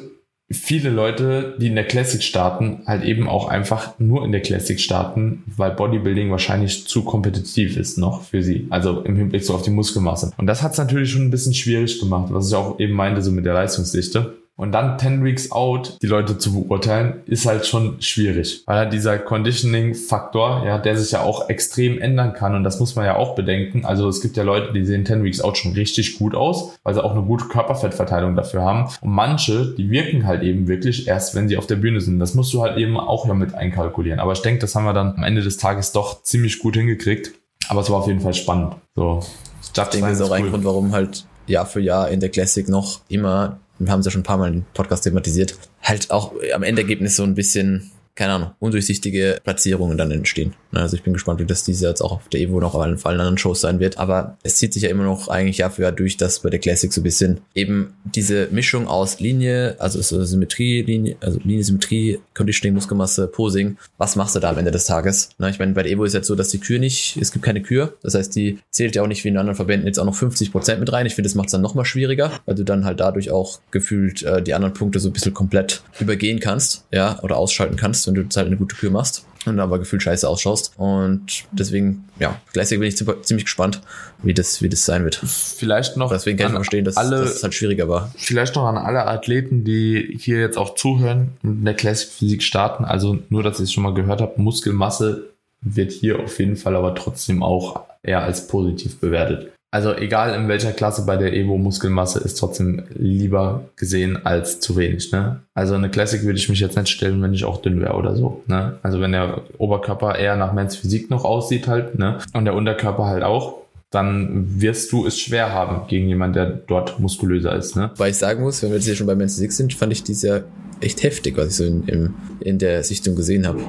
viele 0.52 0.90
Leute, 0.90 1.56
die 1.60 1.68
in 1.68 1.76
der 1.76 1.86
Classic 1.88 2.22
starten, 2.22 2.82
halt 2.86 3.04
eben 3.04 3.28
auch 3.28 3.48
einfach 3.48 3.98
nur 4.00 4.26
in 4.26 4.32
der 4.32 4.42
Classic 4.42 4.80
starten, 4.80 5.44
weil 5.56 5.72
Bodybuilding 5.72 6.30
wahrscheinlich 6.30 6.88
zu 6.88 7.04
kompetitiv 7.04 7.78
ist 7.78 7.98
noch 7.98 8.24
für 8.24 8.44
sie. 8.44 8.68
Also 8.70 9.02
im 9.02 9.16
Hinblick 9.16 9.44
so 9.44 9.56
auf 9.56 9.62
die 9.62 9.72
Muskelmasse. 9.72 10.32
Und 10.38 10.48
das 10.48 10.62
hat 10.62 10.74
es 10.74 10.78
natürlich 10.78 11.12
schon 11.12 11.24
ein 11.24 11.32
bisschen 11.32 11.54
schwierig 11.54 12.00
gemacht, 12.00 12.28
was 12.32 12.50
ich 12.50 12.56
auch 12.56 12.80
eben 12.80 12.94
meinte, 12.94 13.22
so 13.22 13.32
mit 13.32 13.46
der 13.46 13.54
Leistungsdichte. 13.54 14.36
Und 14.56 14.72
dann 14.72 15.00
10 15.00 15.24
Weeks 15.24 15.52
out 15.52 15.98
die 16.02 16.08
Leute 16.08 16.38
zu 16.38 16.54
beurteilen, 16.54 17.24
ist 17.26 17.48
halt 17.48 17.66
schon 17.66 18.00
schwierig. 18.02 18.64
Weil 18.68 18.78
halt 18.78 18.94
dieser 18.94 19.18
Conditioning-Faktor, 19.18 20.64
ja, 20.66 20.78
der 20.78 20.96
sich 20.96 21.12
ja 21.12 21.22
auch 21.22 21.50
extrem 21.50 22.00
ändern 22.00 22.34
kann. 22.34 22.54
Und 22.54 22.64
das 22.64 22.80
muss 22.80 22.96
man 22.96 23.06
ja 23.06 23.16
auch 23.16 23.34
bedenken. 23.34 23.84
Also 23.84 24.08
es 24.08 24.22
gibt 24.22 24.38
ja 24.38 24.44
Leute, 24.44 24.72
die 24.72 24.86
sehen 24.86 25.06
10 25.06 25.24
Weeks 25.24 25.42
out 25.42 25.58
schon 25.58 25.74
richtig 25.74 26.20
gut 26.20 26.36
aus, 26.36 26.78
weil 26.84 26.94
sie 26.94 27.04
auch 27.04 27.14
eine 27.14 27.24
gute 27.24 27.46
Körperfettverteilung 27.46 28.36
dafür 28.36 28.62
haben. 28.62 28.90
Und 29.02 29.12
manche, 29.12 29.74
die 29.74 29.90
wirken 29.90 30.28
halt 30.28 30.44
eben 30.44 30.68
wirklich 30.68 31.08
erst, 31.08 31.34
wenn 31.34 31.48
sie 31.48 31.58
auf 31.58 31.66
der 31.66 31.78
Bühne 31.78 32.00
sind. 32.00 32.20
Das 32.20 32.36
musst 32.36 32.54
du 32.54 32.62
halt 32.62 32.78
eben 32.78 33.00
auch 33.00 33.28
ja 33.28 33.34
mit 33.34 33.56
einkalkulieren. 33.56 34.20
Aber 34.20 34.34
ich 34.34 34.42
denke, 34.44 34.60
das 34.60 34.76
haben 34.76 34.86
wir 34.86 34.94
dann 34.94 35.16
am 35.16 35.24
Ende 35.24 35.42
des 35.42 35.58
Tages 35.58 35.94
doch 35.94 36.22
ziemlich 36.22 36.60
gut 36.60 36.76
hingekriegt. 36.76 37.32
Aber 37.70 37.82
es 37.82 37.90
war 37.90 37.98
auf 37.98 38.08
jeden 38.08 38.20
Fall 38.20 38.36
spannend. 38.36 38.76
So. 38.96 39.24
Ich 39.62 39.72
denke, 39.72 40.10
das 40.10 40.20
ist 40.20 40.22
auch 40.22 40.30
cool. 40.30 40.36
ein 40.36 40.50
Grund, 40.52 40.66
warum 40.66 40.92
halt 40.92 41.26
Jahr 41.48 41.66
für 41.66 41.80
Jahr 41.80 42.10
in 42.10 42.20
der 42.20 42.30
Classic 42.30 42.68
noch 42.70 43.02
immer 43.10 43.60
wir 43.86 43.92
haben 43.92 44.00
es 44.00 44.06
ja 44.06 44.12
schon 44.12 44.22
ein 44.22 44.26
paar 44.26 44.38
Mal 44.38 44.54
im 44.54 44.66
Podcast 44.74 45.04
thematisiert, 45.04 45.58
halt 45.82 46.12
auch 46.12 46.34
am 46.54 46.64
Endergebnis 46.64 47.16
so 47.16 47.24
ein 47.24 47.36
bisschen 47.36 47.92
keine 48.16 48.34
Ahnung, 48.34 48.52
undurchsichtige 48.60 49.40
Platzierungen 49.44 49.98
dann 49.98 50.12
entstehen. 50.12 50.54
Also 50.72 50.96
ich 50.96 51.04
bin 51.04 51.14
gespannt, 51.14 51.40
wie 51.40 51.46
das 51.46 51.64
dieses 51.64 51.82
Jahr 51.82 51.92
jetzt 51.92 52.02
auch 52.02 52.12
auf 52.12 52.30
der 52.30 52.42
Evo 52.42 52.60
noch 52.60 52.76
auf 52.76 52.82
allen, 52.82 53.00
anderen 53.04 53.38
Shows 53.38 53.62
sein 53.62 53.80
wird. 53.80 53.98
Aber 53.98 54.38
es 54.44 54.58
zieht 54.58 54.74
sich 54.74 54.84
ja 54.84 54.90
immer 54.90 55.04
noch 55.04 55.28
eigentlich 55.28 55.60
Jahr 55.60 55.72
für 55.72 55.84
Jahr 55.84 55.92
durch, 55.92 56.18
dass 56.18 56.40
bei 56.40 56.50
der 56.50 56.60
Classic 56.60 56.92
so 56.92 57.02
ein 57.02 57.04
bisschen 57.04 57.42
eben 57.56 57.94
diese 58.04 58.48
Mischung 58.52 58.88
aus 58.88 59.20
Linie, 59.20 59.76
also 59.80 60.02
so 60.02 60.24
Symmetrie, 60.24 60.82
Linie, 60.84 61.16
also 61.22 61.40
Linie, 61.44 61.64
Symmetrie, 61.64 62.20
Conditioning, 62.34 62.74
Muskelmasse, 62.74 63.28
Posing. 63.28 63.78
Was 63.98 64.16
machst 64.16 64.36
du 64.36 64.40
da 64.40 64.50
am 64.50 64.58
Ende 64.58 64.72
des 64.72 64.86
Tages? 64.86 65.30
Na, 65.38 65.50
ich 65.50 65.60
meine, 65.60 65.74
bei 65.74 65.84
der 65.84 65.92
Evo 65.92 66.04
ist 66.04 66.14
jetzt 66.14 66.28
so, 66.28 66.36
dass 66.36 66.50
die 66.50 66.60
Kür 66.60 66.80
nicht, 66.80 67.18
es 67.18 67.32
gibt 67.32 67.46
keine 67.46 67.62
Kür. 67.62 67.96
Das 68.04 68.16
heißt, 68.16 68.36
die 68.36 68.60
zählt 68.72 68.96
ja 68.96 69.04
auch 69.04 69.08
nicht 69.08 69.24
wie 69.24 69.30
in 69.30 69.38
anderen 69.38 69.56
Verbänden 69.56 69.88
jetzt 69.88 70.00
auch 70.00 70.06
noch 70.06 70.16
50 70.16 70.52
Prozent 70.52 70.80
mit 70.80 70.92
rein. 70.92 71.06
Ich 71.06 71.16
finde, 71.16 71.28
das 71.28 71.36
macht 71.36 71.48
es 71.48 71.52
dann 71.52 71.62
nochmal 71.62 71.86
schwieriger, 71.86 72.32
weil 72.46 72.56
du 72.56 72.64
dann 72.64 72.86
halt 72.86 73.00
dadurch 73.00 73.32
auch 73.32 73.60
gefühlt 73.72 74.24
äh, 74.24 74.42
die 74.42 74.54
anderen 74.54 74.74
Punkte 74.74 75.00
so 75.00 75.10
ein 75.10 75.14
bisschen 75.14 75.34
komplett 75.34 75.84
übergehen 76.00 76.40
kannst, 76.40 76.86
ja, 76.92 77.20
oder 77.24 77.38
ausschalten 77.38 77.76
kannst, 77.76 78.03
wenn 78.08 78.16
du 78.16 78.24
halt 78.24 78.48
eine 78.48 78.58
gute 78.58 78.76
Kür 78.76 78.92
machst 78.92 79.26
und 79.46 79.60
aber 79.60 79.80
gefühlt 79.80 80.02
scheiße 80.02 80.28
ausschaust. 80.28 80.74
Und 80.78 81.46
deswegen, 81.52 82.06
ja, 82.20 82.40
gleichzeitig 82.54 82.80
bin 82.80 82.90
ich 82.90 83.26
ziemlich 83.26 83.46
gespannt, 83.46 83.82
wie 84.22 84.34
das, 84.34 84.62
wie 84.62 84.70
das 84.70 84.86
sein 84.86 85.04
wird. 85.04 85.16
Vielleicht 85.16 85.98
noch. 85.98 86.12
Deswegen 86.12 86.38
kann 86.38 86.48
ich 86.48 86.56
verstehen, 86.56 86.86
dass, 86.86 86.98
alle, 86.98 87.22
dass 87.22 87.36
es 87.36 87.44
halt 87.44 87.54
schwieriger 87.54 87.90
war. 87.90 88.12
Vielleicht 88.18 88.56
noch 88.56 88.66
an 88.66 88.78
alle 88.78 89.06
Athleten, 89.06 89.64
die 89.64 90.18
hier 90.20 90.40
jetzt 90.40 90.58
auch 90.58 90.76
zuhören 90.76 91.32
und 91.44 91.60
in 91.60 91.66
der 91.66 91.74
Classic 91.74 92.10
Physik 92.10 92.44
starten. 92.44 92.86
Also 92.86 93.20
nur, 93.30 93.44
dass 93.44 93.60
ich 93.60 93.66
es 93.66 93.74
schon 93.74 93.84
mal 93.84 93.94
gehört 93.94 94.22
habe, 94.22 94.42
Muskelmasse 94.42 95.30
wird 95.62 95.92
hier 95.92 96.20
auf 96.20 96.40
jeden 96.40 96.58
Fall 96.58 96.76
aber 96.76 96.94
trotzdem 96.96 97.42
auch 97.42 97.82
eher 98.02 98.22
als 98.22 98.48
positiv 98.48 99.00
bewertet. 99.00 99.52
Also 99.74 99.96
egal 99.96 100.36
in 100.36 100.48
welcher 100.48 100.72
Klasse 100.72 101.04
bei 101.04 101.18
der 101.18 101.34
Evo 101.34 101.58
Muskelmasse 101.58 102.20
ist 102.20 102.36
trotzdem 102.36 102.84
lieber 102.94 103.64
gesehen 103.76 104.24
als 104.24 104.60
zu 104.60 104.78
wenig. 104.78 105.12
Ne? 105.12 105.40
Also 105.56 105.74
eine 105.74 105.90
Classic 105.90 106.22
würde 106.22 106.38
ich 106.38 106.48
mich 106.48 106.60
jetzt 106.60 106.78
nicht 106.78 106.90
stellen, 106.90 107.24
wenn 107.24 107.34
ich 107.34 107.44
auch 107.44 107.60
dünn 107.60 107.82
wäre 107.82 107.96
oder 107.96 108.16
so. 108.16 108.44
Ne? 108.46 108.78
Also 108.84 109.02
wenn 109.02 109.14
der 109.14 109.42
Oberkörper 109.58 110.16
eher 110.16 110.36
nach 110.36 110.54
Men's 110.54 110.76
Physik 110.76 111.10
noch 111.10 111.26
aussieht 111.26 111.68
halt 111.68 111.98
ne? 111.98 112.20
und 112.34 112.46
der 112.46 112.54
Unterkörper 112.54 113.06
halt 113.06 113.24
auch, 113.24 113.62
dann 113.90 114.62
wirst 114.62 114.92
du 114.92 115.08
es 115.08 115.20
schwer 115.20 115.52
haben 115.52 115.88
gegen 115.88 116.08
jemanden, 116.08 116.36
der 116.36 116.46
dort 116.46 117.00
muskulöser 117.00 117.56
ist. 117.56 117.76
Ne? 117.76 117.90
Weil 117.98 118.12
ich 118.12 118.18
sagen 118.18 118.44
muss, 118.44 118.62
wenn 118.62 118.70
wir 118.70 118.76
jetzt 118.76 118.86
hier 118.86 118.96
schon 118.96 119.08
bei 119.08 119.16
Men's 119.16 119.34
Physik 119.34 119.54
sind, 119.54 119.74
fand 119.74 119.92
ich 119.92 120.04
dieses 120.04 120.22
Jahr 120.22 120.42
echt 120.82 121.02
heftig, 121.02 121.36
was 121.36 121.48
ich 121.48 121.56
so 121.56 121.64
in, 121.64 121.88
in, 121.88 122.14
in 122.42 122.60
der 122.60 122.84
Sichtung 122.84 123.16
gesehen 123.16 123.48
habe. 123.48 123.62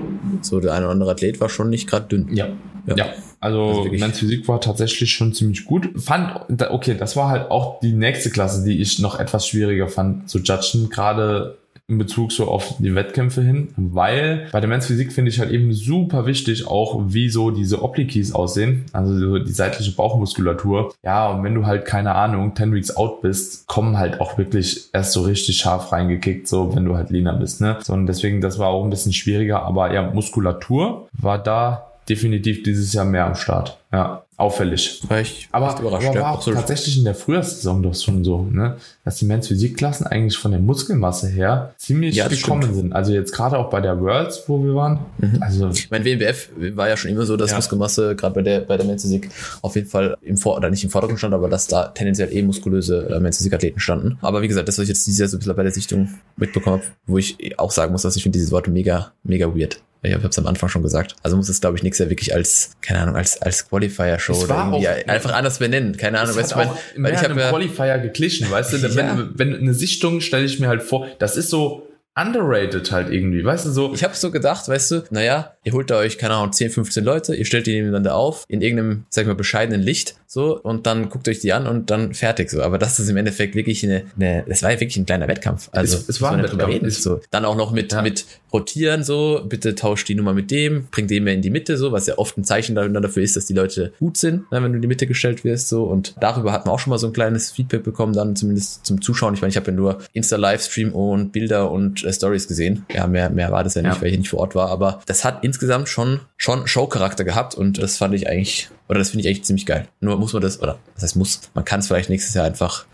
So 0.43 0.61
der 0.61 0.75
eine 0.75 0.85
oder 0.85 0.93
andere 0.93 1.13
Athlet 1.13 1.41
war 1.41 1.49
schon 1.49 1.71
nicht 1.71 1.89
gerade 1.89 2.09
dünn. 2.09 2.29
Ja. 2.35 2.49
Ja. 2.87 2.97
ja. 2.97 3.07
Also, 3.41 3.83
also 3.83 3.91
Men's 3.91 4.19
Physik 4.19 4.49
war 4.49 4.61
tatsächlich 4.61 5.11
schon 5.11 5.35
ziemlich 5.35 5.67
gut. 5.67 5.91
Fand, 6.01 6.41
okay, 6.71 6.97
das 6.99 7.15
war 7.17 7.29
halt 7.29 7.51
auch 7.51 7.81
die 7.81 7.93
nächste 7.93 8.31
Klasse, 8.31 8.65
die 8.65 8.81
ich 8.81 8.99
noch 9.01 9.19
etwas 9.19 9.47
schwieriger 9.47 9.89
fand 9.89 10.31
zu 10.31 10.39
judgen, 10.39 10.89
gerade 10.89 11.59
in 11.87 11.99
Bezug 11.99 12.33
so 12.33 12.49
auf 12.49 12.77
die 12.79 12.95
Wettkämpfe 12.95 13.43
hin, 13.43 13.69
weil 13.77 14.49
bei 14.53 14.61
der 14.61 14.69
Men's 14.71 14.87
Physik 14.87 15.13
finde 15.13 15.31
ich 15.31 15.39
halt 15.39 15.51
eben 15.51 15.71
super 15.75 16.25
wichtig 16.25 16.67
auch, 16.67 16.99
wie 17.09 17.29
so 17.29 17.51
diese 17.51 17.83
Obliques 17.83 18.35
aussehen, 18.35 18.87
also 18.95 19.19
so 19.19 19.39
die 19.39 19.53
seitliche 19.53 19.93
Bauchmuskulatur. 19.93 20.95
Ja, 21.03 21.29
und 21.29 21.45
wenn 21.45 21.55
du 21.55 21.67
halt, 21.67 21.85
keine 21.85 22.15
Ahnung, 22.15 22.57
10 22.57 22.73
Weeks 22.73 22.97
out 22.97 23.21
bist, 23.21 23.67
kommen 23.67 23.99
halt 23.99 24.23
auch 24.23 24.39
wirklich 24.39 24.89
erst 24.95 25.13
so 25.13 25.23
richtig 25.23 25.59
scharf 25.59 25.93
reingekickt, 25.93 26.49
so 26.49 26.75
wenn 26.75 26.87
du 26.87 26.97
halt 26.97 27.11
leaner 27.11 27.35
bist, 27.35 27.61
ne? 27.61 27.77
So, 27.83 27.93
und 27.93 28.07
deswegen, 28.07 28.41
das 28.41 28.59
war 28.59 28.69
auch 28.69 28.85
ein 28.85 28.91
bisschen 28.91 29.13
schwieriger, 29.13 29.63
aber 29.63 29.93
ja, 29.93 30.11
Muskulatur 30.11 31.09
war 31.13 31.39
da 31.39 31.91
definitiv 32.09 32.63
dieses 32.63 32.93
Jahr 32.93 33.05
mehr 33.05 33.27
am 33.27 33.35
Start. 33.35 33.79
Ja. 33.93 34.25
auffällig. 34.37 35.01
Aber, 35.05 35.19
echt 35.21 35.49
aber 35.53 36.03
ja, 36.03 36.13
war 36.17 36.33
auch 36.33 36.37
absolut. 36.39 36.59
tatsächlich 36.59 36.99
in 36.99 37.05
der 37.05 37.15
Frühjahrssaison 37.15 37.81
doch 37.81 37.95
schon 37.95 38.25
so, 38.25 38.43
ne? 38.43 38.77
dass 39.05 39.19
die 39.19 39.25
Men's 39.27 39.47
Physikklassen 39.47 40.05
eigentlich 40.09 40.37
von 40.37 40.51
der 40.51 40.59
Muskelmasse 40.59 41.29
her 41.29 41.73
ziemlich 41.79 42.17
Ja, 42.17 42.27
gekommen 42.27 42.63
stimmt. 42.63 42.77
sind. 42.77 42.93
Also 42.93 43.13
jetzt 43.13 43.31
gerade 43.33 43.57
auch 43.57 43.71
bei 43.71 43.81
der 43.81 44.01
Worlds, 44.01 44.43
wo 44.49 44.61
wir 44.65 44.75
waren. 44.75 44.99
Mhm. 45.19 45.39
Also 45.41 45.71
Mein 45.91 46.05
WMBF 46.05 46.49
war 46.75 46.89
ja 46.89 46.97
schon 46.97 47.13
immer 47.13 47.25
so, 47.25 47.37
dass 47.37 47.53
Ja. 47.53 47.57
Muskelmasse 47.59 48.17
gerade 48.17 48.35
bei 48.35 48.43
der 48.43 48.61
bei 48.63 48.77
der 48.77 48.85
Men's 48.85 49.03
Physik 49.03 49.31
auf 49.63 49.77
jeden 49.77 49.87
Fall 49.89 50.17
im 50.23 50.37
Vor 50.37 50.57
oder 50.57 50.71
nicht 50.71 50.83
im 50.83 50.91
Vordergrund 50.91 51.21
stand, 51.21 51.33
aber 51.33 51.49
dass 51.49 51.69
da 51.69 51.87
tendenziell 51.89 52.33
eh 52.33 52.43
muskulöse 52.43 53.09
äh, 53.11 53.21
Men's 53.21 53.37
Physik 53.39 53.53
Athleten 53.55 53.79
standen. 53.79 54.19
Aber 54.23 54.43
wie 54.43 54.49
gesagt, 54.49 54.67
das 54.67 54.77
was 54.79 54.83
ich 54.83 54.89
jetzt 54.89 55.07
dieses 55.07 55.21
Jahr 55.21 55.29
so 55.29 55.37
ein 55.37 55.39
bisschen 55.39 55.55
bei 55.55 55.63
der 55.63 55.73
Sichtung 55.73 56.09
mitbekommen 56.37 56.79
habe, 56.83 56.87
wo 57.07 57.19
ich 57.19 57.57
auch 57.61 57.71
sagen 57.71 57.93
muss, 57.93 58.03
dass 58.03 58.17
ich 58.17 58.25
finde 58.25 58.37
dieses 58.39 58.51
Wort 58.51 58.67
mega 58.67 59.13
mega 59.23 59.47
weird. 59.55 59.81
Ich 60.05 60.13
habe 60.15 60.29
es 60.29 60.39
am 60.39 60.47
Anfang 60.47 60.69
schon 60.69 60.83
gesagt. 60.83 61.17
Also 61.23 61.37
muss 61.37 61.49
es, 61.49 61.61
glaube 61.61 61.77
ich, 61.77 61.83
nächstes 61.83 62.05
Jahr 62.05 62.11
wirklich 62.11 62.35
als, 62.35 62.73
keine 62.83 63.01
Ahnung, 63.01 63.17
als, 63.17 63.41
als 63.41 63.69
Qualifier-Show 63.69 64.35
oder 64.35 64.55
irgendwie 64.71 64.89
auch- 64.89 65.09
einfach 65.09 65.33
anders 65.33 65.59
benennen. 65.59 65.97
Keine 65.97 66.21
Ahnung, 66.21 66.37
weißt 66.37 66.53
du, 66.53 66.57
weil 66.57 66.71
mehr 66.97 67.13
ich 67.15 67.19
habe 67.19 67.41
ja, 67.41 67.49
Qualifier 67.51 67.99
geglichen, 67.99 68.51
weißt 68.51 68.73
du? 68.75 68.77
Ja. 68.95 69.17
Wenn, 69.17 69.31
wenn 69.39 69.55
eine 69.61 69.75
Sichtung 69.75 70.21
stelle 70.21 70.45
ich 70.45 70.61
mir 70.61 70.69
halt 70.69 70.83
vor, 70.83 71.07
das 71.19 71.37
ist 71.37 71.49
so 71.51 71.89
underrated 72.17 72.91
halt 72.93 73.11
irgendwie, 73.13 73.45
weißt 73.45 73.67
du, 73.67 73.71
so. 73.71 73.93
Ich 73.95 74.05
habe 74.05 74.15
so 74.15 74.31
gedacht, 74.31 74.69
weißt 74.69 74.91
du, 74.91 75.05
naja, 75.11 75.55
ihr 75.65 75.73
holt 75.73 75.91
da 75.91 75.97
euch, 75.99 76.19
keine 76.19 76.35
Ahnung, 76.35 76.53
10, 76.53 76.71
15 76.71 77.05
Leute, 77.05 77.35
ihr 77.35 77.45
stellt 77.45 77.67
die 77.67 77.73
nebeneinander 77.75 78.15
auf, 78.15 78.45
in 78.49 78.61
irgendeinem, 78.63 79.05
sag 79.11 79.23
ich 79.23 79.29
mal, 79.29 79.35
bescheidenen 79.35 79.81
Licht, 79.83 80.17
so, 80.27 80.61
und 80.61 80.87
dann 80.87 81.09
guckt 81.11 81.29
euch 81.29 81.39
die 81.41 81.53
an 81.53 81.67
und 81.67 81.91
dann 81.91 82.13
fertig, 82.15 82.51
so. 82.51 82.63
Aber 82.63 82.79
das 82.79 82.99
ist 82.99 83.09
im 83.09 83.17
Endeffekt 83.17 83.55
wirklich 83.55 83.85
eine, 83.85 84.05
eine 84.19 84.45
das 84.49 84.63
war 84.63 84.73
ja 84.73 84.81
wirklich 84.81 84.97
ein 84.97 85.07
kleiner 85.07 85.29
Wettkampf. 85.29 85.69
Also, 85.73 85.97
Es- 85.97 86.09
es 86.09 86.23
war 86.23 86.33
ein 86.33 86.43
Wettkampf. 86.43 86.67
reden, 86.73 86.91
so. 86.91 87.21
Dann 87.31 87.45
auch 87.45 87.57
noch 87.57 87.71
mit, 87.73 87.93
Ja. 87.93 88.03
mit 88.03 88.25
rotieren, 88.53 89.03
so, 89.05 89.43
bitte 89.49 89.75
tauscht 89.75 90.09
die 90.09 90.15
Nummer 90.15 90.33
mit 90.35 90.51
dem, 90.51 90.87
bringt 90.91 91.11
den 91.11 91.25
mehr 91.25 91.35
in 91.35 91.43
die 91.43 91.51
Mitte, 91.51 91.77
so, 91.77 91.93
was 91.93 92.07
ja 92.07 92.19
oft 92.19 92.37
ein 92.39 92.45
Zeichen 92.45 92.75
dafür 92.75 93.23
ist, 93.23 93.37
dass 93.37 93.47
die 93.47 93.53
Leute 93.55 93.93
gut 93.99 94.17
sind, 94.17 94.51
ne, 94.53 94.63
wenn 94.63 94.71
du 94.73 94.77
in 94.77 94.83
die 94.83 94.89
Mitte 94.89 95.07
gestellt 95.07 95.45
wirst, 95.45 95.69
so. 95.69 95.85
Und 95.85 96.15
darüber 96.21 96.53
hat 96.53 96.67
man 96.67 96.75
auch 96.75 96.79
schon 96.79 96.91
mal 96.91 96.99
so 96.99 97.07
ein 97.09 97.13
kleines 97.13 97.51
Feedback 97.53 97.83
bekommen, 97.85 98.13
dann 98.13 98.35
zumindest 98.37 98.85
zum 98.87 99.01
Zuschauen. 99.03 99.35
Ich 99.35 99.41
meine, 99.41 99.51
ich 99.51 99.57
habe 99.57 99.71
ja 99.71 99.77
nur 99.77 99.99
Insta-Livestream 100.13 100.93
und 100.93 101.33
Bilder 101.33 101.71
und 101.71 102.04
Stories 102.13 102.47
gesehen. 102.49 102.85
Ja, 102.93 103.07
mehr, 103.07 103.31
mehr 103.31 103.51
war 103.53 103.65
das 103.65 103.75
ja 103.75 103.83
nicht, 103.83 103.95
Ja. 103.97 104.01
weil 104.03 104.09
ich 104.11 104.19
nicht 104.19 104.29
vor 104.31 104.41
Ort 104.41 104.55
war, 104.55 104.69
aber 104.71 105.01
das 105.07 105.25
hat 105.25 105.43
insgesamt 105.45 105.89
schon, 105.89 106.21
schon 106.37 106.67
Showcharakter 106.67 107.25
gehabt 107.25 107.55
und 107.55 107.83
das 107.83 107.97
fand 107.97 108.15
ich 108.15 108.29
eigentlich, 108.29 108.69
oder 108.89 108.99
das 108.99 109.11
finde 109.11 109.23
ich 109.23 109.29
eigentlich 109.29 109.45
ziemlich 109.45 109.67
geil. 109.67 109.89
Nur 110.01 110.17
muss 110.19 110.33
man 110.33 110.43
das, 110.43 110.61
oder 110.63 110.79
was 110.95 111.03
heißt 111.03 111.17
muss, 111.17 111.41
man 111.55 111.65
kann 111.65 111.81
es 111.81 111.87
vielleicht 111.89 112.11
nächstes 112.11 112.35
Jahr 112.35 112.45
einfach 112.45 112.85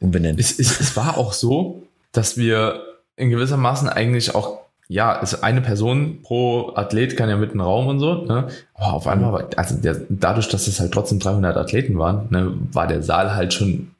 umbenennen. 0.00 0.38
es, 0.38 0.58
es, 0.58 0.80
es 0.80 0.96
war 0.96 1.16
auch 1.18 1.32
so, 1.32 1.82
dass 2.12 2.36
wir 2.36 2.82
in 3.16 3.30
gewissermaßen 3.30 3.88
eigentlich 3.88 4.34
auch, 4.34 4.60
ja, 4.88 5.20
es 5.22 5.42
eine 5.42 5.60
Person 5.62 6.18
pro 6.22 6.72
Athlet 6.74 7.16
kann 7.16 7.28
ja 7.30 7.36
mit 7.36 7.52
einem 7.52 7.62
Raum 7.62 7.86
und 7.86 8.00
so, 8.00 8.24
ne? 8.26 8.48
Aber 8.74 8.92
auf 8.92 9.06
einmal, 9.06 9.32
war, 9.32 9.48
also 9.56 9.76
der, 9.76 10.02
dadurch, 10.10 10.48
dass 10.48 10.66
es 10.66 10.80
halt 10.80 10.92
trotzdem 10.92 11.18
300 11.18 11.56
Athleten 11.56 11.98
waren, 11.98 12.26
ne, 12.30 12.52
war 12.72 12.86
der 12.86 13.02
Saal 13.02 13.34
halt 13.34 13.54
schon 13.54 13.92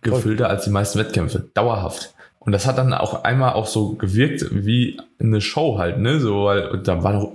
gefüllter 0.00 0.48
als 0.48 0.64
die 0.64 0.70
meisten 0.70 0.98
Wettkämpfe. 0.98 1.44
Dauerhaft. 1.52 2.14
Und 2.48 2.52
das 2.52 2.66
hat 2.66 2.78
dann 2.78 2.94
auch 2.94 3.24
einmal 3.24 3.52
auch 3.52 3.66
so 3.66 3.90
gewirkt 3.90 4.46
wie 4.50 4.98
eine 5.20 5.42
Show 5.42 5.76
halt, 5.76 5.98
ne? 5.98 6.18
So, 6.18 6.46
weil 6.46 6.80
da 6.82 7.02
war 7.04 7.12
doch 7.12 7.32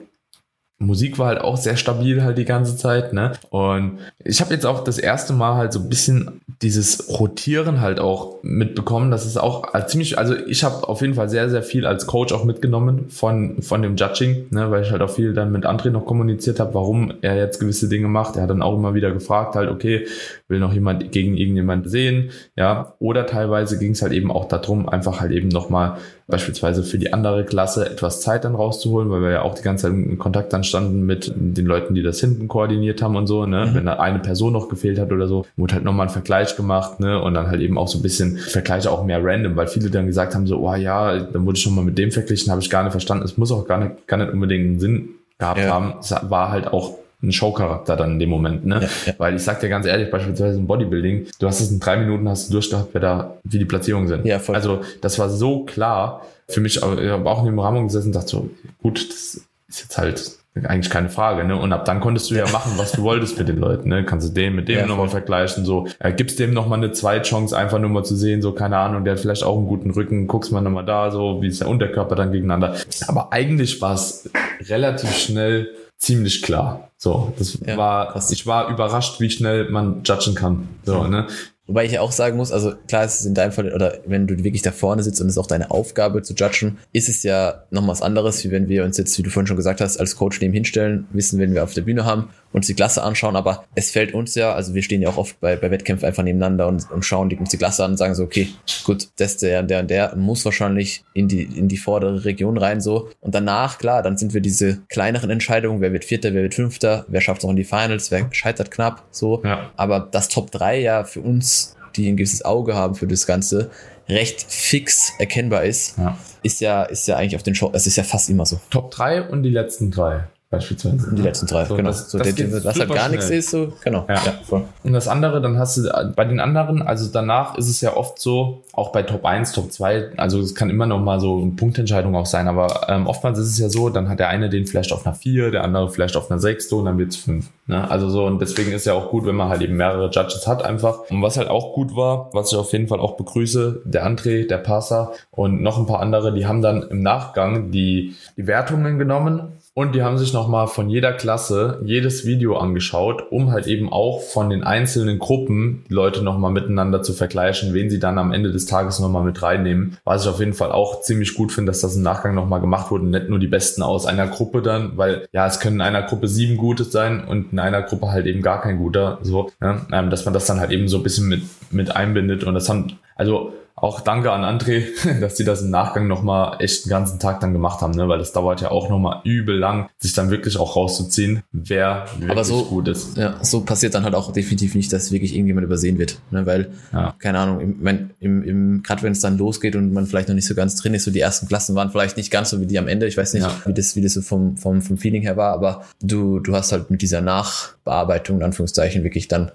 Musik 0.85 1.19
war 1.19 1.27
halt 1.27 1.41
auch 1.41 1.57
sehr 1.57 1.77
stabil 1.77 2.23
halt 2.23 2.37
die 2.37 2.45
ganze 2.45 2.77
Zeit, 2.77 3.13
ne? 3.13 3.33
Und 3.49 3.99
ich 4.23 4.41
habe 4.41 4.53
jetzt 4.53 4.65
auch 4.65 4.83
das 4.83 4.97
erste 4.97 5.33
Mal 5.33 5.55
halt 5.55 5.73
so 5.73 5.79
ein 5.79 5.89
bisschen 5.89 6.41
dieses 6.61 7.09
Rotieren 7.19 7.81
halt 7.81 7.99
auch 7.99 8.41
mitbekommen. 8.41 9.11
Das 9.11 9.25
ist 9.25 9.37
auch 9.37 9.73
ziemlich, 9.85 10.17
also 10.17 10.35
ich 10.35 10.63
habe 10.63 10.87
auf 10.87 11.01
jeden 11.01 11.13
Fall 11.13 11.29
sehr, 11.29 11.49
sehr 11.49 11.63
viel 11.63 11.85
als 11.85 12.07
Coach 12.07 12.33
auch 12.33 12.45
mitgenommen 12.45 13.09
von, 13.09 13.61
von 13.61 13.81
dem 13.81 13.95
Judging, 13.95 14.47
ne? 14.51 14.71
weil 14.71 14.83
ich 14.83 14.91
halt 14.91 15.01
auch 15.01 15.09
viel 15.09 15.33
dann 15.33 15.51
mit 15.51 15.65
André 15.65 15.89
noch 15.89 16.05
kommuniziert 16.05 16.59
habe, 16.59 16.73
warum 16.73 17.13
er 17.21 17.35
jetzt 17.35 17.59
gewisse 17.59 17.89
Dinge 17.89 18.07
macht. 18.07 18.35
Er 18.35 18.43
hat 18.43 18.49
dann 18.49 18.61
auch 18.61 18.75
immer 18.75 18.93
wieder 18.93 19.11
gefragt, 19.11 19.55
halt, 19.55 19.69
okay, 19.69 20.05
will 20.47 20.59
noch 20.59 20.73
jemand 20.73 21.11
gegen 21.11 21.35
irgendjemand 21.35 21.89
sehen, 21.89 22.31
ja? 22.55 22.93
Oder 22.99 23.25
teilweise 23.25 23.77
ging 23.77 23.91
es 23.91 24.01
halt 24.01 24.13
eben 24.13 24.31
auch 24.31 24.45
darum, 24.45 24.87
einfach 24.87 25.19
halt 25.19 25.31
eben 25.31 25.49
nochmal 25.49 25.97
beispielsweise 26.27 26.83
für 26.83 26.97
die 26.97 27.13
andere 27.13 27.43
Klasse 27.45 27.89
etwas 27.89 28.21
Zeit 28.21 28.45
dann 28.45 28.55
rauszuholen, 28.55 29.09
weil 29.09 29.21
wir 29.21 29.31
ja 29.31 29.41
auch 29.41 29.55
die 29.55 29.61
ganze 29.61 29.83
Zeit 29.87 29.93
in 29.93 30.17
Kontakt 30.17 30.53
dann 30.53 30.63
standen 30.63 31.05
mit 31.05 31.31
den 31.35 31.65
Leuten, 31.65 31.95
die 31.95 32.03
das 32.03 32.19
hinten 32.19 32.47
koordiniert 32.47 33.01
haben 33.01 33.15
und 33.15 33.27
so, 33.27 33.45
ne? 33.45 33.67
Mhm. 33.67 33.75
Wenn 33.75 33.85
da 33.85 33.93
eine 33.99 34.19
Person 34.19 34.53
noch 34.53 34.69
gefehlt 34.69 34.99
hat 34.99 35.11
oder 35.11 35.27
so, 35.27 35.45
wurde 35.57 35.75
halt 35.75 35.83
nochmal 35.83 36.07
ein 36.07 36.13
Vergleich 36.13 36.55
gemacht, 36.55 36.99
ne? 36.99 37.21
Und 37.21 37.33
dann 37.33 37.47
halt 37.47 37.61
eben 37.61 37.77
auch 37.77 37.87
so 37.87 37.99
ein 37.99 38.01
bisschen 38.01 38.37
Vergleiche 38.37 38.89
auch 38.89 39.03
mehr 39.03 39.19
random, 39.23 39.55
weil 39.55 39.67
viele 39.67 39.89
dann 39.89 40.05
gesagt 40.07 40.33
haben, 40.35 40.47
so, 40.47 40.57
oh 40.59 40.75
ja, 40.75 41.17
dann 41.19 41.45
wurde 41.45 41.57
ich 41.57 41.63
schon 41.63 41.75
mal 41.75 41.83
mit 41.83 41.97
dem 41.97 42.11
verglichen, 42.11 42.51
habe 42.51 42.61
ich 42.61 42.69
gar 42.69 42.83
nicht 42.83 42.91
verstanden. 42.91 43.25
Es 43.25 43.37
muss 43.37 43.51
auch 43.51 43.67
gar 43.67 43.77
nicht, 43.79 44.07
gar 44.07 44.17
nicht 44.17 44.31
unbedingt 44.31 44.65
einen 44.65 44.79
Sinn 44.79 45.09
gehabt 45.37 45.59
Ja. 45.59 45.69
haben. 45.73 45.95
Es 45.99 46.13
war 46.29 46.51
halt 46.51 46.67
auch 46.67 46.95
ein 47.23 47.31
Showcharakter 47.31 47.95
dann 47.95 48.13
in 48.13 48.19
dem 48.19 48.29
Moment, 48.29 48.65
ne? 48.65 48.81
Ja, 48.81 48.89
ja. 49.05 49.13
Weil 49.17 49.35
ich 49.35 49.43
sag 49.43 49.59
dir 49.61 49.69
ganz 49.69 49.85
ehrlich, 49.85 50.11
beispielsweise 50.11 50.57
im 50.57 50.67
Bodybuilding, 50.67 51.27
du 51.39 51.47
hast 51.47 51.61
es 51.61 51.71
in 51.71 51.79
drei 51.79 51.97
Minuten 51.97 52.27
hast 52.27 52.49
du 52.49 52.53
durchgehabt, 52.53 52.89
wer 52.93 53.01
da, 53.01 53.37
wie 53.43 53.59
die 53.59 53.65
Platzierungen 53.65 54.07
sind. 54.07 54.25
Ja, 54.25 54.39
voll. 54.39 54.55
Also 54.55 54.81
das 55.01 55.17
war 55.19 55.29
so 55.29 55.63
klar 55.63 56.25
für 56.47 56.61
mich, 56.61 56.83
aber 56.83 57.01
ich 57.01 57.09
habe 57.09 57.29
auch 57.29 57.43
neben 57.43 57.55
dem 57.55 57.59
Rahmen 57.59 57.87
gesessen 57.87 58.07
und 58.07 58.15
dachte 58.15 58.27
so, 58.27 58.49
gut, 58.81 59.09
das 59.09 59.41
ist 59.67 59.81
jetzt 59.81 59.97
halt 59.97 60.37
eigentlich 60.65 60.91
keine 60.91 61.09
Frage, 61.09 61.45
ne? 61.45 61.57
Und 61.57 61.73
ab 61.73 61.85
dann 61.85 61.99
konntest 61.99 62.29
du 62.29 62.35
ja 62.35 62.47
machen, 62.47 62.73
was 62.75 62.91
du 62.91 63.01
wolltest 63.01 63.39
mit 63.39 63.47
den 63.47 63.57
Leuten, 63.57 63.89
ne? 63.89 64.05
Kannst 64.05 64.29
du 64.29 64.33
den 64.33 64.53
mit 64.53 64.67
dem 64.67 64.79
Ja, 64.79 64.85
nochmal 64.85 65.09
vergleichen, 65.09 65.65
so, 65.65 65.87
äh, 65.97 66.11
gibst 66.13 66.37
dem 66.37 66.53
nochmal 66.53 66.77
eine 66.77 66.91
Zweitchance, 66.91 67.57
einfach 67.57 67.79
nur 67.79 67.89
mal 67.89 68.03
zu 68.03 68.15
sehen, 68.15 68.43
so, 68.43 68.51
keine 68.51 68.77
Ahnung, 68.77 69.03
der 69.03 69.13
hat 69.13 69.19
vielleicht 69.19 69.43
auch 69.43 69.57
einen 69.57 69.65
guten 69.65 69.89
Rücken, 69.89 70.27
guckst 70.27 70.51
mal 70.51 70.61
nochmal 70.61 70.85
da, 70.85 71.09
so, 71.09 71.41
wie 71.41 71.47
ist 71.47 71.61
der 71.61 71.69
Unterkörper 71.69 72.13
dann 72.13 72.31
gegeneinander. 72.31 72.75
Aber 73.07 73.33
eigentlich 73.33 73.81
war 73.81 73.95
es 73.95 74.29
relativ 74.69 75.09
schnell 75.17 75.69
ziemlich 76.03 76.41
klar. 76.41 76.89
So, 76.97 77.33
das 77.37 77.57
Ja, 77.65 77.77
war, 77.77 78.11
krass. 78.11 78.31
ich 78.31 78.45
war 78.45 78.69
überrascht, 78.69 79.19
wie 79.19 79.29
schnell 79.29 79.69
man 79.69 80.03
judgen 80.03 80.35
kann. 80.35 80.67
So, 80.83 81.05
ne? 81.05 81.27
Wobei 81.65 81.85
ich 81.85 81.93
ja 81.93 82.01
auch 82.01 82.11
sagen 82.11 82.35
muss, 82.35 82.51
also 82.51 82.73
klar, 82.87 83.05
es 83.05 83.21
ist 83.21 83.25
in 83.25 83.35
deinem 83.35 83.53
Fall, 83.53 83.73
oder 83.73 83.99
wenn 84.05 84.27
du 84.27 84.43
wirklich 84.43 84.63
da 84.63 84.71
vorne 84.71 85.01
sitzt 85.01 85.21
und 85.21 85.27
es 85.27 85.33
ist 85.33 85.37
auch 85.37 85.47
deine 85.47 85.71
Aufgabe 85.71 86.21
zu 86.21 86.33
judgen, 86.33 86.77
ist 86.91 87.07
es 87.07 87.23
ja 87.23 87.63
noch 87.71 87.87
was 87.87 88.01
anderes, 88.01 88.43
wie 88.43 88.51
wenn 88.51 88.67
wir 88.67 88.83
uns 88.83 88.97
jetzt, 88.97 89.17
wie 89.17 89.23
du 89.23 89.29
vorhin 89.29 89.47
schon 89.47 89.55
gesagt 89.55 89.79
hast, 89.79 89.97
als 89.97 90.17
Coach 90.17 90.41
neben 90.41 90.53
hinstellen, 90.53 91.07
wissen, 91.13 91.39
wenn 91.39 91.53
wir 91.53 91.63
auf 91.63 91.73
der 91.73 91.83
Bühne 91.83 92.03
haben, 92.03 92.29
uns 92.53 92.67
die 92.67 92.73
Klasse 92.73 93.03
anschauen, 93.03 93.35
aber 93.35 93.65
es 93.75 93.91
fällt 93.91 94.13
uns 94.13 94.35
ja, 94.35 94.53
also 94.53 94.73
wir 94.73 94.83
stehen 94.83 95.01
ja 95.01 95.09
auch 95.09 95.17
oft 95.17 95.39
bei, 95.39 95.55
bei 95.55 95.71
Wettkämpfen 95.71 96.07
einfach 96.07 96.23
nebeneinander 96.23 96.67
und, 96.67 96.89
und 96.91 97.03
schauen 97.03 97.29
die, 97.29 97.35
uns 97.35 97.49
die 97.49 97.57
Klasse 97.57 97.83
an 97.83 97.91
und 97.91 97.97
sagen 97.97 98.13
so, 98.13 98.23
okay, 98.23 98.49
gut, 98.83 99.07
das, 99.17 99.37
der, 99.37 99.63
der 99.63 99.79
und 99.79 99.89
der 99.89 100.15
muss 100.15 100.45
wahrscheinlich 100.45 101.03
in 101.13 101.27
die, 101.27 101.43
in 101.43 101.67
die 101.67 101.77
vordere 101.77 102.25
Region 102.25 102.57
rein, 102.57 102.79
so. 102.79 103.09
Und 103.21 103.33
danach, 103.35 103.79
klar, 103.79 104.03
dann 104.03 104.17
sind 104.17 104.33
wir 104.33 104.41
diese 104.41 104.81
kleineren 104.89 105.29
Entscheidungen, 105.29 105.81
wer 105.81 105.93
wird 105.93 106.05
Vierter, 106.05 106.33
wer 106.33 106.43
wird 106.43 106.53
Fünfter, 106.53 107.05
wer 107.07 107.21
schafft 107.21 107.39
es 107.39 107.45
auch 107.45 107.49
in 107.49 107.55
die 107.55 107.63
Finals, 107.63 108.11
wer 108.11 108.27
scheitert 108.31 108.69
knapp, 108.69 109.03
so. 109.09 109.41
Ja. 109.43 109.71
Aber 109.75 110.07
das 110.11 110.29
Top 110.29 110.51
3 110.51 110.79
ja 110.79 111.03
für 111.05 111.21
uns, 111.21 111.52
die 111.95 112.09
ein 112.09 112.17
gewisses 112.17 112.43
Auge 112.45 112.75
haben 112.75 112.95
für 112.95 113.07
das 113.07 113.25
Ganze, 113.25 113.69
recht 114.09 114.45
fix 114.49 115.13
erkennbar 115.19 115.63
ist, 115.63 115.97
Ja. 115.97 116.17
ist 116.43 116.59
ja, 116.61 116.83
ist 116.83 117.07
ja 117.07 117.15
eigentlich 117.17 117.35
auf 117.35 117.43
den 117.43 117.55
Show, 117.55 117.69
es 117.73 117.87
ist 117.87 117.95
ja 117.95 118.03
fast 118.03 118.29
immer 118.29 118.45
so. 118.45 118.59
Top 118.69 118.91
3 118.91 119.29
und 119.29 119.43
die 119.43 119.49
letzten 119.49 119.91
drei 119.91 120.27
beispielsweise. 120.53 121.13
Die 121.15 121.21
letzten 121.21 121.47
drei, 121.47 121.65
So, 121.65 121.75
genau. 121.75 121.89
das- 121.89 122.09
so 122.09 122.17
das 122.17 122.33
der, 122.35 122.51
was 122.53 122.63
halt 122.65 122.75
super 122.75 122.93
gar 122.93 123.09
nichts 123.09 123.25
schnell. 123.27 123.39
ist, 123.39 123.49
so, 123.49 123.73
genau. 123.83 124.05
Ja. 124.07 124.15
voll. 124.47 124.63
Und 124.83 124.93
das 124.93 125.07
andere, 125.07 125.41
dann 125.41 125.57
hast 125.59 125.77
du 125.77 125.87
äh, 125.87 126.05
bei 126.15 126.23
den 126.25 126.39
anderen, 126.39 126.81
also 126.81 127.09
danach 127.11 127.57
ist 127.57 127.69
es 127.69 127.81
ja 127.81 127.95
oft 127.97 128.19
so, 128.19 128.61
auch 128.73 128.91
bei 128.91 129.03
Top 129.03 129.25
1, 129.25 129.51
Top 129.51 129.71
2, 129.71 130.11
also 130.17 130.39
es 130.39 130.55
kann 130.55 130.69
immer 130.69 130.85
noch 130.85 130.99
mal 130.99 131.19
so 131.19 131.41
eine 131.41 131.51
Punktentscheidung 131.51 132.15
auch 132.15 132.25
sein, 132.25 132.47
aber 132.47 132.87
ähm, 132.89 133.07
oftmals 133.07 133.37
ist 133.39 133.47
es 133.49 133.59
ja 133.59 133.69
so, 133.69 133.89
dann 133.89 134.07
hat 134.09 134.19
der 134.19 134.29
eine 134.29 134.49
den 134.49 134.65
vielleicht 134.65 134.91
auf 134.93 135.05
einer 135.05 135.15
4, 135.15 135.51
der 135.51 135.63
andere 135.63 135.89
vielleicht 135.89 136.15
auf 136.15 136.29
einer 136.31 136.39
6 136.39 136.71
und 136.73 136.85
dann 136.85 136.97
wird's 136.97 137.15
5. 137.17 137.49
Ne? 137.67 137.89
Also 137.89 138.09
so, 138.09 138.25
und 138.25 138.39
deswegen 138.39 138.71
ist 138.71 138.85
ja 138.85 138.93
auch 138.93 139.09
gut, 139.09 139.25
wenn 139.25 139.35
man 139.35 139.49
halt 139.49 139.61
eben 139.61 139.75
mehrere 139.75 140.09
Judges 140.09 140.47
hat 140.47 140.63
einfach. 140.65 141.09
Und 141.09 141.21
was 141.21 141.37
halt 141.37 141.49
auch 141.49 141.73
gut 141.73 141.95
war, 141.95 142.29
was 142.33 142.51
ich 142.51 142.57
auf 142.57 142.71
jeden 142.73 142.87
Fall 142.87 142.99
auch 142.99 143.15
begrüße, 143.17 143.81
der 143.85 144.05
André, 144.07 144.47
der 144.47 144.57
Passer 144.57 145.11
und 145.31 145.61
noch 145.61 145.77
ein 145.77 145.85
paar 145.85 145.99
andere, 145.99 146.33
die 146.33 146.45
haben 146.45 146.61
dann 146.61 146.83
im 146.83 147.01
Nachgang 147.01 147.71
die, 147.71 148.15
die 148.37 148.47
Wertungen 148.47 148.99
genommen 148.99 149.53
und 149.75 149.95
die 149.95 150.03
haben 150.03 150.19
sich 150.19 150.33
nochmal 150.33 150.67
von 150.67 150.87
jeder 150.87 151.13
Klasse 151.13 151.81
jedes 151.83 152.25
Video 152.25 152.57
angeschaut, 152.57 153.31
um 153.31 153.51
halt 153.51 153.65
eben 153.65 153.91
auch 153.91 154.21
von 154.21 154.51
den 154.51 154.63
einzelnen 154.63 155.17
Gruppen 155.17 155.83
die 155.89 155.93
Leute 155.93 156.23
nochmal 156.23 156.51
miteinander 156.51 157.01
zu 157.01 157.13
vergleichen, 157.13 157.73
wen 157.73 157.89
sie 157.89 157.99
dann 157.99 158.19
am 158.19 158.31
Ende 158.31 158.51
des 158.51 158.67
Tages 158.67 158.99
nochmal 158.99 159.23
mit 159.23 159.41
reinnehmen. 159.41 159.97
Was 160.03 160.23
ich 160.23 160.29
auf 160.29 160.39
jeden 160.39 160.53
Fall 160.53 160.71
auch 160.71 161.01
ziemlich 161.01 161.33
gut 161.33 161.51
finde, 161.51 161.71
dass 161.71 161.81
das 161.81 161.95
im 161.95 162.03
Nachgang 162.03 162.35
nochmal 162.35 162.61
gemacht 162.61 162.91
wurde. 162.91 163.07
Nicht 163.07 163.29
nur 163.29 163.39
die 163.39 163.47
Besten 163.47 163.81
aus 163.81 164.05
einer 164.05 164.27
Gruppe 164.27 164.61
dann, 164.61 164.95
weil 164.95 165.27
ja, 165.31 165.47
es 165.47 165.59
können 165.59 165.77
in 165.77 165.81
einer 165.81 166.03
Gruppe 166.03 166.27
sieben 166.27 166.57
Gute 166.57 166.83
sein 166.83 167.25
und 167.25 167.51
in 167.51 167.59
einer 167.59 167.81
Gruppe 167.81 168.11
halt 168.11 168.27
eben 168.27 168.43
gar 168.43 168.61
kein 168.61 168.77
Guter. 168.77 169.17
So, 169.23 169.49
ne? 169.59 169.81
ähm, 169.91 170.11
dass 170.11 170.25
man 170.25 170.35
das 170.35 170.45
dann 170.45 170.59
halt 170.59 170.71
eben 170.71 170.87
so 170.87 170.97
ein 170.97 171.03
bisschen 171.03 171.27
mit, 171.27 171.41
mit 171.71 171.95
einbindet. 171.95 172.43
Und 172.43 172.53
das 172.53 172.69
haben, 172.69 172.99
also 173.15 173.53
auch 173.75 174.01
danke 174.01 174.31
an 174.31 174.43
André, 174.43 174.83
dass 175.19 175.35
die 175.35 175.43
das 175.43 175.61
im 175.61 175.69
Nachgang 175.71 176.07
nochmal 176.07 176.57
echt 176.59 176.85
den 176.85 176.89
ganzen 176.91 177.19
Tag 177.19 177.39
dann 177.39 177.53
gemacht 177.53 177.81
haben, 177.81 177.91
ne? 177.93 178.07
weil 178.07 178.19
das 178.19 178.31
dauert 178.31 178.61
ja 178.61 178.69
auch 178.71 178.89
nochmal 178.89 179.21
übel 179.23 179.57
lang, 179.57 179.89
sich 179.99 180.13
dann 180.13 180.29
wirklich 180.29 180.57
auch 180.57 180.75
rauszuziehen, 180.75 181.41
wer 181.51 182.05
wirklich 182.13 182.31
Aber 182.31 182.43
so, 182.45 182.63
gut 182.65 182.87
ist. 182.87 183.17
Ja, 183.17 183.35
so 183.43 183.61
passiert 183.61 183.95
dann 183.95 184.03
halt 184.03 184.15
auch 184.15 184.31
definitiv 184.31 184.75
nicht, 184.75 184.93
dass 184.93 185.11
wirklich 185.11 185.33
irgendjemand 185.33 185.65
übersehen 185.65 185.97
wird, 185.97 186.19
ne? 186.31 186.45
weil, 186.45 186.69
Ja. 186.93 187.15
keine 187.19 187.39
Ahnung, 187.39 187.59
im, 187.61 187.77
mein, 187.81 188.11
im, 188.19 188.43
im, 188.43 188.83
gerade 188.83 189.01
wenn 189.01 189.11
es 189.13 189.21
dann 189.21 189.37
losgeht 189.37 189.75
und 189.75 189.91
man 189.91 190.05
vielleicht 190.05 190.27
noch 190.29 190.35
nicht 190.35 190.47
so 190.47 190.55
ganz 190.55 190.75
drin 190.75 190.93
ist, 190.93 191.03
so 191.05 191.11
die 191.11 191.19
ersten 191.21 191.47
Klassen 191.47 191.75
waren 191.75 191.89
vielleicht 191.89 192.15
nicht 192.15 192.31
ganz 192.31 192.51
so 192.51 192.61
wie 192.61 192.67
die 192.67 192.77
am 192.79 192.87
Ende, 192.87 193.07
ich 193.07 193.17
weiß 193.17 193.33
nicht, 193.33 193.43
Ja. 193.43 193.53
wie 193.65 193.73
das, 193.73 193.95
wie 193.95 194.01
das 194.01 194.13
so 194.13 194.21
vom, 194.21 194.55
vom, 194.55 194.81
vom 194.81 194.97
Feeling 194.97 195.23
her 195.23 195.35
war, 195.35 195.51
aber 195.53 195.83
du, 196.01 196.39
du 196.39 196.55
hast 196.55 196.71
halt 196.71 196.91
mit 196.91 197.01
dieser 197.01 197.21
Nachbearbeitung, 197.21 198.37
in 198.37 198.43
Anführungszeichen, 198.43 199.03
wirklich 199.03 199.27
dann 199.27 199.51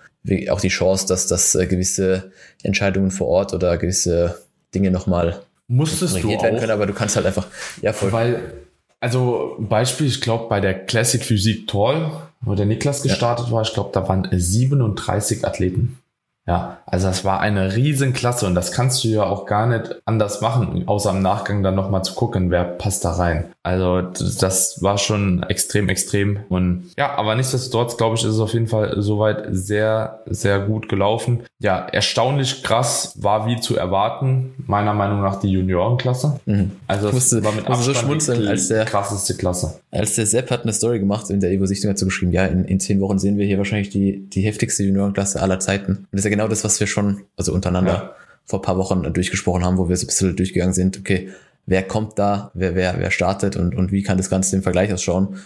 auch 0.50 0.60
die 0.60 0.68
Chance, 0.68 1.06
dass, 1.06 1.26
dass 1.26 1.54
äh, 1.54 1.66
gewisse 1.66 2.32
Entscheidungen 2.62 3.10
vor 3.10 3.28
Ort 3.28 3.54
oder 3.54 3.78
gewisse 3.78 4.42
Dinge 4.74 4.90
nochmal 4.90 5.40
Musstest 5.68 6.22
du 6.22 6.34
auch, 6.34 6.42
können, 6.42 6.70
aber 6.70 6.86
du 6.86 6.94
kannst 6.94 7.16
halt 7.16 7.26
einfach, 7.26 7.46
ja 7.82 7.92
voll. 7.92 8.10
weil, 8.10 8.52
also 9.00 9.56
Beispiel, 9.58 10.06
ich 10.06 10.20
glaube 10.20 10.48
bei 10.48 10.60
der 10.60 10.86
Classic 10.86 11.22
Physik 11.22 11.68
Toll, 11.68 12.10
wo 12.40 12.54
der 12.54 12.66
Niklas 12.66 13.02
gestartet 13.02 13.50
war, 13.50 13.62
ich 13.62 13.74
glaube 13.74 13.90
da 13.92 14.08
waren 14.08 14.26
37 14.30 15.44
Athleten. 15.44 15.98
Ja, 16.46 16.78
also 16.86 17.08
das 17.08 17.26
war 17.26 17.40
eine 17.40 17.76
Riesenklasse 17.76 18.46
und 18.46 18.54
das 18.54 18.72
kannst 18.72 19.04
du 19.04 19.08
ja 19.08 19.24
auch 19.24 19.44
gar 19.44 19.66
nicht 19.66 20.00
anders 20.06 20.40
machen, 20.40 20.88
außer 20.88 21.10
im 21.10 21.20
Nachgang 21.20 21.62
dann 21.62 21.74
nochmal 21.74 22.02
zu 22.02 22.14
gucken, 22.14 22.50
wer 22.50 22.64
passt 22.64 23.04
da 23.04 23.12
rein. 23.12 23.52
Also 23.68 24.00
das 24.40 24.82
war 24.82 24.96
schon 24.96 25.42
extrem, 25.42 25.90
extrem. 25.90 26.38
Und 26.48 26.84
ja, 26.96 27.14
aber 27.16 27.34
nichtsdestotrotz, 27.34 27.98
glaube 27.98 28.16
ich, 28.16 28.22
ist 28.24 28.30
es 28.30 28.40
auf 28.40 28.54
jeden 28.54 28.66
Fall 28.66 28.94
soweit 29.02 29.44
sehr, 29.50 30.20
sehr 30.24 30.58
gut 30.60 30.88
gelaufen. 30.88 31.42
Ja, 31.58 31.80
erstaunlich 31.80 32.62
krass 32.62 33.12
war 33.20 33.46
wie 33.46 33.60
zu 33.60 33.76
erwarten, 33.76 34.54
meiner 34.66 34.94
Meinung 34.94 35.20
nach 35.20 35.38
die 35.38 35.48
Juniorenklasse. 35.50 36.40
Mhm. 36.46 36.70
Also 36.86 37.08
Ich 37.08 37.12
musste- 37.14 37.44
war 37.44 37.52
mit 37.52 37.68
musste 37.68 37.84
so 37.84 37.90
Abstand 37.90 38.06
schmunzeln, 38.08 38.40
die 38.40 38.48
als 38.48 38.68
der- 38.68 38.86
krasseste 38.86 39.34
Klasse. 39.36 39.78
Als 39.90 40.14
der 40.14 40.24
Sepp 40.24 40.50
hat 40.50 40.62
eine 40.62 40.72
Story 40.72 40.98
gemacht 40.98 41.28
in 41.28 41.40
der 41.40 41.50
Evo-Sichtung 41.50 41.90
dazu 41.90 42.06
geschrieben, 42.06 42.32
ja, 42.32 42.46
in, 42.46 42.64
in 42.64 42.80
zehn 42.80 43.00
Wochen 43.02 43.18
sehen 43.18 43.36
wir 43.36 43.44
hier 43.44 43.58
wahrscheinlich 43.58 43.90
die, 43.90 44.26
die 44.30 44.40
heftigste 44.40 44.82
Juniorenklasse 44.84 45.42
aller 45.42 45.60
Zeiten. 45.60 45.92
Und 45.92 46.08
das 46.12 46.20
ist 46.20 46.24
ja 46.24 46.30
genau 46.30 46.48
das, 46.48 46.64
was 46.64 46.80
wir 46.80 46.86
schon, 46.86 47.20
also 47.36 47.52
untereinander 47.52 47.92
Ja. 47.92 48.10
vor 48.46 48.60
ein 48.60 48.62
paar 48.62 48.78
Wochen 48.78 49.12
durchgesprochen 49.12 49.62
haben, 49.62 49.76
wo 49.76 49.90
wir 49.90 49.96
so 49.98 50.04
ein 50.04 50.08
bisschen 50.08 50.36
durchgegangen 50.36 50.72
sind, 50.72 50.98
okay, 50.98 51.28
wer 51.68 51.82
kommt 51.82 52.18
da, 52.18 52.50
wer, 52.54 52.74
wer, 52.74 52.98
wer 52.98 53.10
startet 53.10 53.54
und, 53.56 53.74
und 53.76 53.92
wie 53.92 54.02
kann 54.02 54.16
das 54.16 54.30
Ganze 54.30 54.56
im 54.56 54.62
Vergleich 54.62 54.92
ausschauen. 54.92 55.40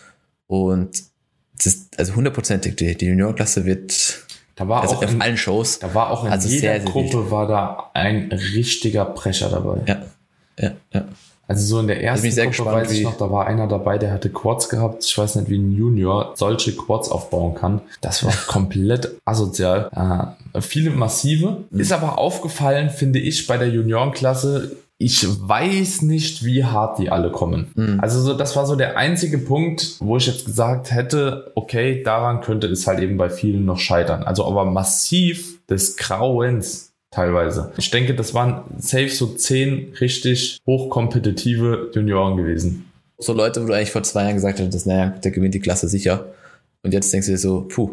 Und 0.46 1.02
das 1.56 1.66
ist, 1.66 1.98
also 1.98 2.14
hundertprozentig, 2.14 2.76
die, 2.76 2.96
die 2.96 3.06
Juniorenklasse 3.06 3.64
wird, 3.64 4.24
Da 4.54 4.68
war 4.68 4.82
also 4.82 4.94
auch 4.96 5.04
auf 5.04 5.12
in, 5.12 5.20
allen 5.20 5.36
Shows, 5.36 5.80
da 5.80 5.92
war 5.94 6.10
auch 6.10 6.24
in 6.24 6.30
also 6.30 6.48
jeder 6.48 6.60
sehr, 6.60 6.80
sehr 6.80 6.90
Gruppe 6.90 7.30
war 7.30 7.48
da 7.48 7.90
ein 7.94 8.30
richtiger 8.30 9.04
Brecher 9.04 9.50
dabei. 9.50 9.80
ja, 9.86 10.02
ja, 10.58 10.72
ja. 10.92 11.08
Also 11.48 11.66
so 11.66 11.80
in 11.80 11.88
der 11.88 12.02
ersten 12.02 12.22
bin 12.22 12.32
sehr 12.32 12.44
Gruppe 12.44 12.56
gespannt, 12.56 12.76
weiß 12.86 12.92
ich 12.92 13.02
noch, 13.02 13.16
da 13.18 13.30
war 13.30 13.46
einer 13.46 13.66
dabei, 13.66 13.98
der 13.98 14.12
hatte 14.12 14.30
Quads 14.30 14.68
gehabt. 14.68 15.04
Ich 15.04 15.18
weiß 15.18 15.34
nicht, 15.34 15.50
wie 15.50 15.58
ein 15.58 15.72
Junior 15.72 16.32
solche 16.36 16.74
Quads 16.74 17.10
aufbauen 17.10 17.54
kann. 17.54 17.82
Das 18.00 18.24
war 18.24 18.32
komplett 18.46 19.10
asozial. 19.24 19.90
Äh, 20.54 20.60
viele 20.60 20.90
massive. 20.90 21.64
Mhm. 21.68 21.80
Ist 21.80 21.92
aber 21.92 22.16
aufgefallen, 22.16 22.90
finde 22.90 23.18
ich, 23.18 23.46
bei 23.48 23.58
der 23.58 23.68
Juniorenklasse. 23.68 24.76
Ich 25.02 25.26
weiß 25.26 26.02
nicht, 26.02 26.44
wie 26.44 26.64
hart 26.64 26.98
die 27.00 27.10
alle 27.10 27.32
kommen. 27.32 27.72
Mhm. 27.74 27.98
Also 28.00 28.20
so, 28.20 28.34
das 28.34 28.54
war 28.54 28.66
so 28.66 28.76
der 28.76 28.96
einzige 28.96 29.38
Punkt, 29.38 29.96
wo 29.98 30.16
ich 30.16 30.26
jetzt 30.26 30.44
gesagt 30.44 30.92
hätte, 30.92 31.50
okay, 31.56 32.02
daran 32.04 32.40
könnte 32.40 32.68
es 32.68 32.86
halt 32.86 33.00
eben 33.00 33.16
bei 33.16 33.28
vielen 33.28 33.64
noch 33.64 33.80
scheitern. 33.80 34.22
Also 34.22 34.46
aber 34.46 34.64
massiv 34.64 35.58
des 35.66 35.96
Grauens 35.96 36.92
teilweise. 37.10 37.72
Ich 37.76 37.90
denke, 37.90 38.14
das 38.14 38.32
waren 38.32 38.62
safe 38.78 39.08
so 39.08 39.26
zehn 39.26 39.92
richtig 40.00 40.58
hochkompetitive 40.66 41.90
Junioren 41.94 42.36
gewesen. 42.36 42.86
so 43.18 43.32
Leute, 43.32 43.62
wo 43.62 43.66
du 43.66 43.72
eigentlich 43.72 43.90
vor 43.90 44.04
zwei 44.04 44.22
Jahren 44.22 44.34
gesagt 44.34 44.60
hättest, 44.60 44.86
naja, 44.86 45.08
der 45.22 45.30
gewinnt 45.32 45.54
die 45.54 45.60
Klasse 45.60 45.88
sicher. 45.88 46.26
Und 46.84 46.94
jetzt 46.94 47.12
denkst 47.12 47.26
du 47.26 47.32
dir 47.32 47.38
so, 47.38 47.66
puh, 47.68 47.90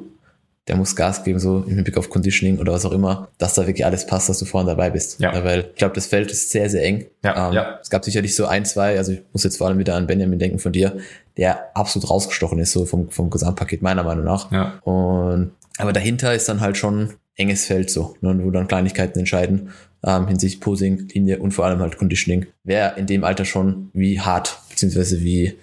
der 0.70 0.78
muss 0.78 0.96
Gas 0.96 1.24
geben, 1.24 1.40
so 1.40 1.64
im 1.68 1.76
Hinblick 1.76 1.98
auf 1.98 2.10
Conditioning 2.10 2.60
oder 2.60 2.72
was 2.72 2.86
auch 2.86 2.92
immer, 2.92 3.28
dass 3.38 3.56
da 3.56 3.66
wirklich 3.68 3.86
alles 3.86 4.06
passt, 4.06 4.30
dass 4.30 4.40
du 4.40 4.46
vorne 4.46 4.70
dabei 4.70 4.92
bist. 4.92 5.20
Ja. 5.20 5.44
Weil 5.44 5.70
ich 5.72 5.76
glaube, 5.76 5.96
das 5.96 6.06
Feld 6.06 6.32
ist 6.32 6.52
sehr, 6.52 6.70
sehr 6.70 6.84
eng. 6.84 7.08
Ja, 7.24 7.50
Ähm, 7.50 7.54
ja. 7.54 7.80
Es 7.82 7.90
gab 7.90 8.06
sicherlich 8.06 8.36
so 8.36 8.46
ein, 8.46 8.64
zwei, 8.66 8.98
also 8.98 9.12
ich 9.12 9.22
muss 9.34 9.44
jetzt 9.44 9.58
vor 9.58 9.68
allem 9.68 9.80
wieder 9.80 9.96
an 9.96 10.08
Benjamin 10.08 10.40
denken 10.40 10.60
von 10.60 10.72
dir, 10.72 10.98
der 11.38 11.76
absolut 11.76 12.10
rausgestochen 12.10 12.60
ist, 12.60 12.72
so 12.72 12.86
vom, 12.86 13.10
vom 13.10 13.30
Gesamtpaket 13.30 13.82
meiner 13.82 14.04
Meinung 14.04 14.24
nach. 14.24 14.52
Ja, 14.52 14.80
Und 14.84 15.52
aber 15.78 15.92
dahinter 15.94 16.34
ist 16.34 16.48
dann 16.48 16.62
halt 16.62 16.78
schon 16.78 17.14
enges 17.36 17.66
Feld 17.66 17.90
so, 17.90 18.16
ne, 18.22 18.38
wo 18.44 18.52
dann 18.52 18.68
Kleinigkeiten 18.68 19.20
entscheiden 19.20 19.70
ähm, 20.04 20.28
hinsichtlich 20.28 20.62
Posing, 20.62 21.08
Linie 21.14 21.40
und 21.40 21.52
vor 21.52 21.66
allem 21.66 21.80
halt 21.80 21.98
Conditioning. 21.98 22.48
Wer 22.64 22.98
in 22.98 23.06
dem 23.06 23.24
Alter 23.24 23.46
schon 23.46 23.90
wie 23.94 24.20
hart 24.20 24.60
beziehungsweise 24.70 25.22
wie 25.22 25.56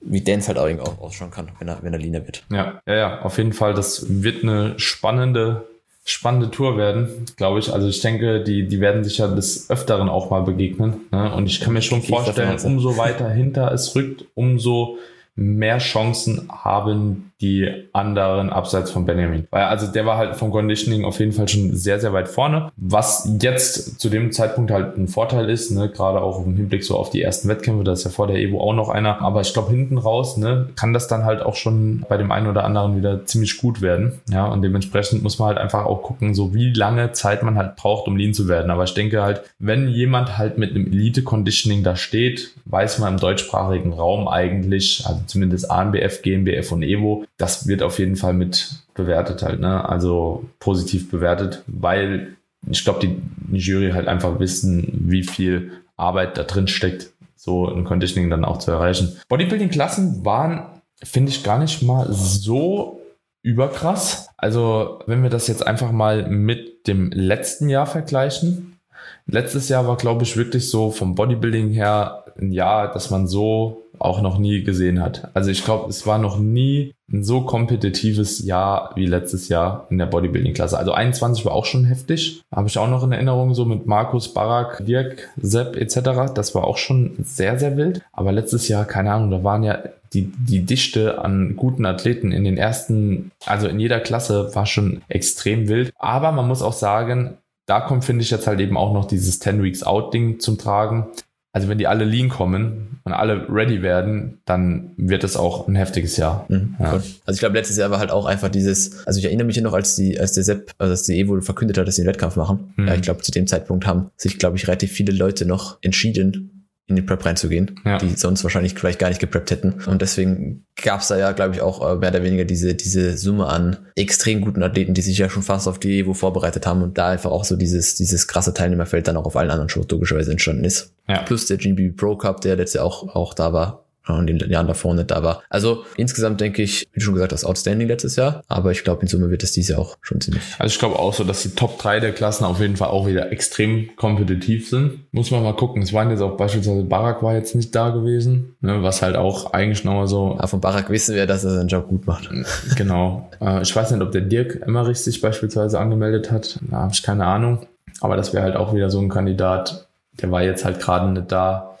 wie 0.00 0.20
Dance 0.20 0.48
halt 0.48 0.58
auch 0.58 1.00
ausschauen 1.00 1.30
kann, 1.30 1.50
wenn 1.58 1.68
er 1.68 1.78
wenn 1.82 1.92
er 1.92 1.98
Linie 1.98 2.24
wird. 2.26 2.44
ja, 2.50 2.80
ja, 2.86 2.94
ja, 2.94 3.22
auf 3.22 3.38
jeden 3.38 3.52
Fall. 3.52 3.74
Das 3.74 4.06
wird 4.08 4.42
eine 4.42 4.78
spannende, 4.78 5.66
spannende 6.04 6.50
Tour 6.50 6.76
werden, 6.76 7.26
glaube 7.36 7.58
ich. 7.58 7.72
Also 7.72 7.88
ich 7.88 8.00
denke, 8.00 8.42
die, 8.42 8.68
die 8.68 8.80
werden 8.80 9.04
sich 9.04 9.18
ja 9.18 9.28
des 9.28 9.70
Öfteren 9.70 10.08
auch 10.08 10.30
mal 10.30 10.42
begegnen. 10.42 11.00
Ne? 11.10 11.34
Und 11.34 11.46
ich 11.46 11.60
kann 11.60 11.72
mir 11.72 11.82
schon 11.82 12.02
vorstellen, 12.02 12.58
umso 12.64 12.96
weiter 12.96 13.28
hinter 13.28 13.72
es 13.72 13.94
rückt, 13.94 14.24
umso 14.34 14.98
mehr 15.34 15.78
Chancen 15.78 16.48
haben 16.48 17.27
die 17.40 17.88
anderen 17.92 18.50
abseits 18.50 18.90
von 18.90 19.04
Benjamin. 19.04 19.46
Weil 19.50 19.64
also 19.64 19.86
der 19.86 20.06
war 20.06 20.16
halt 20.16 20.36
vom 20.36 20.50
Conditioning 20.50 21.04
auf 21.04 21.20
jeden 21.20 21.32
Fall 21.32 21.48
schon 21.48 21.74
sehr, 21.76 22.00
sehr 22.00 22.12
weit 22.12 22.28
vorne. 22.28 22.72
Was 22.76 23.30
jetzt 23.40 24.00
zu 24.00 24.08
dem 24.08 24.32
Zeitpunkt 24.32 24.70
halt 24.70 24.96
ein 24.96 25.08
Vorteil 25.08 25.48
ist, 25.48 25.70
ne, 25.70 25.88
gerade 25.88 26.20
auch 26.20 26.44
im 26.44 26.56
Hinblick 26.56 26.84
so 26.84 26.96
auf 26.96 27.10
die 27.10 27.22
ersten 27.22 27.48
Wettkämpfe, 27.48 27.84
da 27.84 27.92
ist 27.92 28.04
ja 28.04 28.10
vor 28.10 28.26
der 28.26 28.38
Evo 28.38 28.60
auch 28.60 28.74
noch 28.74 28.88
einer. 28.88 29.20
Aber 29.22 29.40
ich 29.40 29.52
glaube, 29.52 29.70
hinten 29.70 29.98
raus, 29.98 30.36
ne, 30.36 30.68
kann 30.74 30.92
das 30.92 31.06
dann 31.06 31.24
halt 31.24 31.42
auch 31.42 31.54
schon 31.54 32.04
bei 32.08 32.16
dem 32.16 32.32
einen 32.32 32.48
oder 32.48 32.64
anderen 32.64 32.96
wieder 32.96 33.24
ziemlich 33.24 33.58
gut 33.58 33.80
werden. 33.82 34.20
Ja, 34.30 34.46
und 34.46 34.62
dementsprechend 34.62 35.22
muss 35.22 35.38
man 35.38 35.48
halt 35.48 35.58
einfach 35.58 35.84
auch 35.84 36.02
gucken, 36.02 36.34
so 36.34 36.54
wie 36.54 36.72
lange 36.72 37.12
Zeit 37.12 37.42
man 37.44 37.56
halt 37.56 37.76
braucht, 37.76 38.08
um 38.08 38.16
lean 38.16 38.34
zu 38.34 38.48
werden. 38.48 38.70
Aber 38.70 38.84
ich 38.84 38.94
denke 38.94 39.22
halt, 39.22 39.42
wenn 39.60 39.88
jemand 39.88 40.38
halt 40.38 40.58
mit 40.58 40.70
einem 40.70 40.86
Elite-Conditioning 40.86 41.84
da 41.84 41.94
steht, 41.94 42.52
weiß 42.64 42.98
man 42.98 43.14
im 43.14 43.20
deutschsprachigen 43.20 43.92
Raum 43.92 44.26
eigentlich, 44.26 45.04
also 45.06 45.20
zumindest 45.26 45.70
ANBF, 45.70 46.22
GmbF 46.22 46.72
und 46.72 46.82
Evo, 46.82 47.24
das 47.38 47.66
wird 47.66 47.82
auf 47.82 47.98
jeden 47.98 48.16
Fall 48.16 48.34
mit 48.34 48.82
bewertet 48.94 49.42
halt, 49.42 49.60
ne? 49.60 49.88
Also 49.88 50.44
positiv 50.58 51.10
bewertet, 51.10 51.62
weil 51.66 52.36
ich 52.68 52.84
glaube, 52.84 53.00
die, 53.00 53.16
Jury 53.56 53.92
halt 53.92 54.08
einfach 54.08 54.40
wissen, 54.40 54.88
wie 55.06 55.22
viel 55.22 55.72
Arbeit 55.96 56.36
da 56.36 56.42
drin 56.42 56.68
steckt, 56.68 57.12
so 57.36 57.66
ein 57.66 57.84
Conditioning 57.84 58.28
dann 58.28 58.44
auch 58.44 58.58
zu 58.58 58.70
erreichen. 58.70 59.16
Bodybuilding-Klassen 59.28 60.24
waren, 60.24 60.66
finde 61.02 61.30
ich, 61.30 61.44
gar 61.44 61.58
nicht 61.58 61.82
mal 61.82 62.12
so 62.12 63.00
überkrass. 63.42 64.28
Also, 64.36 65.00
wenn 65.06 65.22
wir 65.22 65.30
das 65.30 65.46
jetzt 65.46 65.66
einfach 65.66 65.92
mal 65.92 66.28
mit 66.28 66.86
dem 66.86 67.10
letzten 67.10 67.68
Jahr 67.68 67.86
vergleichen. 67.86 68.78
Letztes 69.26 69.68
Jahr 69.68 69.86
war, 69.86 69.96
glaube 69.96 70.24
ich, 70.24 70.36
wirklich 70.36 70.68
so 70.68 70.90
vom 70.90 71.14
Bodybuilding 71.14 71.70
her 71.70 72.24
ein 72.38 72.52
Jahr, 72.52 72.92
das 72.92 73.10
man 73.10 73.26
so 73.26 73.84
auch 73.98 74.22
noch 74.22 74.38
nie 74.38 74.62
gesehen 74.62 75.00
hat. 75.00 75.30
Also 75.34 75.50
ich 75.50 75.64
glaube, 75.64 75.88
es 75.88 76.06
war 76.06 76.18
noch 76.18 76.38
nie 76.38 76.94
ein 77.10 77.24
so 77.24 77.42
kompetitives 77.42 78.44
Jahr 78.44 78.92
wie 78.94 79.06
letztes 79.06 79.48
Jahr 79.48 79.86
in 79.90 79.98
der 79.98 80.06
Bodybuilding-Klasse. 80.06 80.78
Also 80.78 80.92
21 80.92 81.44
war 81.44 81.52
auch 81.52 81.64
schon 81.64 81.84
heftig. 81.84 82.42
Habe 82.54 82.68
ich 82.68 82.78
auch 82.78 82.88
noch 82.88 83.02
in 83.02 83.12
Erinnerung, 83.12 83.54
so 83.54 83.64
mit 83.64 83.86
Markus, 83.86 84.34
Barak, 84.34 84.84
Dirk, 84.84 85.28
Sepp 85.40 85.76
etc. 85.76 86.32
Das 86.34 86.54
war 86.54 86.64
auch 86.64 86.76
schon 86.76 87.16
sehr, 87.22 87.58
sehr 87.58 87.76
wild. 87.76 88.02
Aber 88.12 88.32
letztes 88.32 88.68
Jahr, 88.68 88.84
keine 88.84 89.12
Ahnung, 89.12 89.30
da 89.30 89.42
waren 89.42 89.62
ja 89.62 89.82
die, 90.12 90.32
die 90.38 90.64
Dichte 90.64 91.22
an 91.22 91.56
guten 91.56 91.86
Athleten 91.86 92.32
in 92.32 92.44
den 92.44 92.56
ersten, 92.56 93.30
also 93.46 93.68
in 93.68 93.80
jeder 93.80 94.00
Klasse 94.00 94.54
war 94.54 94.66
schon 94.66 95.02
extrem 95.08 95.68
wild. 95.68 95.92
Aber 95.98 96.32
man 96.32 96.48
muss 96.48 96.62
auch 96.62 96.72
sagen, 96.72 97.38
da 97.66 97.80
kommt, 97.80 98.04
finde 98.04 98.22
ich, 98.22 98.30
jetzt 98.30 98.46
halt 98.46 98.60
eben 98.60 98.78
auch 98.78 98.94
noch 98.94 99.04
dieses 99.04 99.40
10 99.40 99.62
Weeks 99.62 99.82
Out 99.82 100.14
Ding 100.14 100.40
zum 100.40 100.56
Tragen. 100.56 101.08
Also 101.52 101.68
wenn 101.68 101.78
die 101.78 101.86
alle 101.86 102.04
lean 102.04 102.28
kommen 102.28 103.00
und 103.04 103.12
alle 103.12 103.46
ready 103.48 103.80
werden, 103.82 104.38
dann 104.44 104.90
wird 104.96 105.24
es 105.24 105.36
auch 105.36 105.66
ein 105.66 105.76
heftiges 105.76 106.16
Jahr. 106.18 106.44
Mhm, 106.48 106.76
Ja. 106.78 106.92
Also 106.92 107.12
ich 107.26 107.38
glaube, 107.38 107.56
letztes 107.56 107.78
Jahr 107.78 107.90
war 107.90 107.98
halt 107.98 108.10
auch 108.10 108.26
einfach 108.26 108.50
dieses, 108.50 109.06
also 109.06 109.18
ich 109.18 109.24
erinnere 109.24 109.46
mich 109.46 109.60
noch, 109.60 109.72
als 109.72 109.96
die, 109.96 110.20
als 110.20 110.32
der 110.32 110.44
Sepp, 110.44 110.72
also 110.78 110.90
als 110.92 111.04
die 111.04 111.18
Evo 111.18 111.40
verkündet 111.40 111.78
hat, 111.78 111.88
dass 111.88 111.96
sie 111.96 112.02
einen 112.02 112.08
Wettkampf 112.10 112.36
machen. 112.36 112.74
Mhm. 112.76 112.88
Ja, 112.88 112.94
ich 112.94 113.02
glaube, 113.02 113.22
zu 113.22 113.32
dem 113.32 113.46
Zeitpunkt 113.46 113.86
haben 113.86 114.10
sich, 114.16 114.38
glaube 114.38 114.56
ich, 114.58 114.68
relativ 114.68 114.92
viele 114.92 115.12
Leute 115.12 115.46
noch 115.46 115.78
entschieden, 115.80 116.57
in 116.88 116.96
den 116.96 117.04
Prep 117.06 117.24
reinzugehen, 117.24 117.78
Ja. 117.84 117.98
die 117.98 118.08
sonst 118.16 118.42
wahrscheinlich 118.44 118.74
vielleicht 118.74 118.98
gar 118.98 119.08
nicht 119.10 119.20
gepreppt 119.20 119.50
hätten. 119.50 119.74
Und 119.86 120.00
deswegen 120.02 120.64
gab 120.82 121.00
es 121.02 121.08
da 121.08 121.18
ja, 121.18 121.32
glaube 121.32 121.54
ich, 121.54 121.60
auch 121.60 121.80
äh, 121.86 121.96
mehr 121.96 122.08
oder 122.10 122.22
weniger 122.24 122.44
diese, 122.46 122.74
diese 122.74 123.16
Summe 123.18 123.46
an 123.46 123.76
extrem 123.94 124.40
guten 124.40 124.62
Athleten, 124.62 124.94
die 124.94 125.02
sich 125.02 125.18
ja 125.18 125.28
schon 125.28 125.42
fast 125.42 125.68
auf 125.68 125.78
die 125.78 125.98
Evo 126.00 126.14
vorbereitet 126.14 126.66
haben 126.66 126.82
und 126.82 126.96
da 126.96 127.08
einfach 127.10 127.30
auch 127.30 127.44
so 127.44 127.56
dieses, 127.56 127.94
dieses 127.94 128.26
krasse 128.26 128.54
Teilnehmerfeld 128.54 129.06
dann 129.06 129.18
auch 129.18 129.26
auf 129.26 129.36
allen 129.36 129.50
anderen 129.50 129.68
Shows 129.68 129.86
logischerweise 129.90 130.30
entstanden 130.32 130.64
ist. 130.64 130.94
Ja. 131.06 131.22
Plus 131.22 131.46
der 131.46 131.58
GB 131.58 131.90
Pro 131.90 132.16
Cup, 132.16 132.40
der 132.40 132.56
letztes 132.56 132.74
Jahr 132.78 132.86
auch, 132.86 133.14
auch 133.14 133.34
da 133.34 133.52
war, 133.52 133.84
in 134.08 134.26
den 134.26 134.50
Jahren 134.50 134.66
davor 134.66 134.94
nicht 134.94 135.10
da 135.10 135.22
war. 135.22 135.42
Also 135.50 135.84
insgesamt 135.96 136.40
denke 136.40 136.62
ich, 136.62 136.88
wie 136.92 137.00
schon 137.00 137.14
gesagt 137.14 137.32
hast, 137.32 137.44
outstanding 137.44 137.88
letztes 137.88 138.16
Jahr, 138.16 138.42
aber 138.48 138.70
ich 138.70 138.84
glaube, 138.84 139.02
in 139.02 139.08
Summe 139.08 139.30
wird 139.30 139.42
es 139.42 139.52
dieses 139.52 139.70
Jahr 139.70 139.80
auch 139.80 139.96
schon 140.00 140.20
ziemlich. 140.20 140.42
Also 140.58 140.72
ich 140.72 140.78
glaube 140.78 140.98
auch 140.98 141.12
so, 141.14 141.24
dass 141.24 141.42
die 141.42 141.50
Top 141.50 141.78
3 141.78 142.00
der 142.00 142.12
Klassen 142.12 142.44
auf 142.44 142.60
jeden 142.60 142.76
Fall 142.76 142.88
auch 142.88 143.06
wieder 143.06 143.32
extrem 143.32 143.94
kompetitiv 143.96 144.68
sind. 144.68 145.12
Muss 145.12 145.30
man 145.30 145.42
mal 145.42 145.54
gucken. 145.54 145.82
Es 145.82 145.92
waren 145.92 146.10
jetzt 146.10 146.20
auch 146.20 146.36
beispielsweise 146.36 146.84
Barak 146.84 147.22
war 147.22 147.34
jetzt 147.34 147.54
nicht 147.54 147.74
da 147.74 147.90
gewesen, 147.90 148.56
ne, 148.60 148.82
was 148.82 149.02
halt 149.02 149.16
auch 149.16 149.52
eigentlich 149.52 149.84
nochmal 149.84 150.06
so. 150.06 150.36
Ja, 150.38 150.46
von 150.46 150.60
Barak 150.60 150.90
wissen 150.90 151.14
wir, 151.14 151.26
dass 151.26 151.44
er 151.44 151.50
seinen 151.50 151.68
Job 151.68 151.88
gut 151.88 152.06
macht. 152.06 152.28
Genau. 152.76 153.28
Äh, 153.40 153.62
ich 153.62 153.74
weiß 153.74 153.90
nicht, 153.90 154.02
ob 154.02 154.12
der 154.12 154.20
Dirk 154.20 154.62
Emmerich 154.62 154.98
sich 154.98 155.20
beispielsweise 155.20 155.78
angemeldet 155.78 156.30
hat. 156.30 156.58
Da 156.70 156.78
habe 156.78 156.92
ich 156.92 157.02
keine 157.02 157.24
Ahnung. 157.26 157.66
Aber 158.00 158.16
das 158.16 158.32
wäre 158.32 158.44
halt 158.44 158.56
auch 158.56 158.74
wieder 158.74 158.90
so 158.90 159.00
ein 159.00 159.08
Kandidat, 159.08 159.88
der 160.20 160.30
war 160.30 160.42
jetzt 160.42 160.64
halt 160.64 160.80
gerade 160.80 161.10
nicht 161.10 161.30
da. 161.32 161.76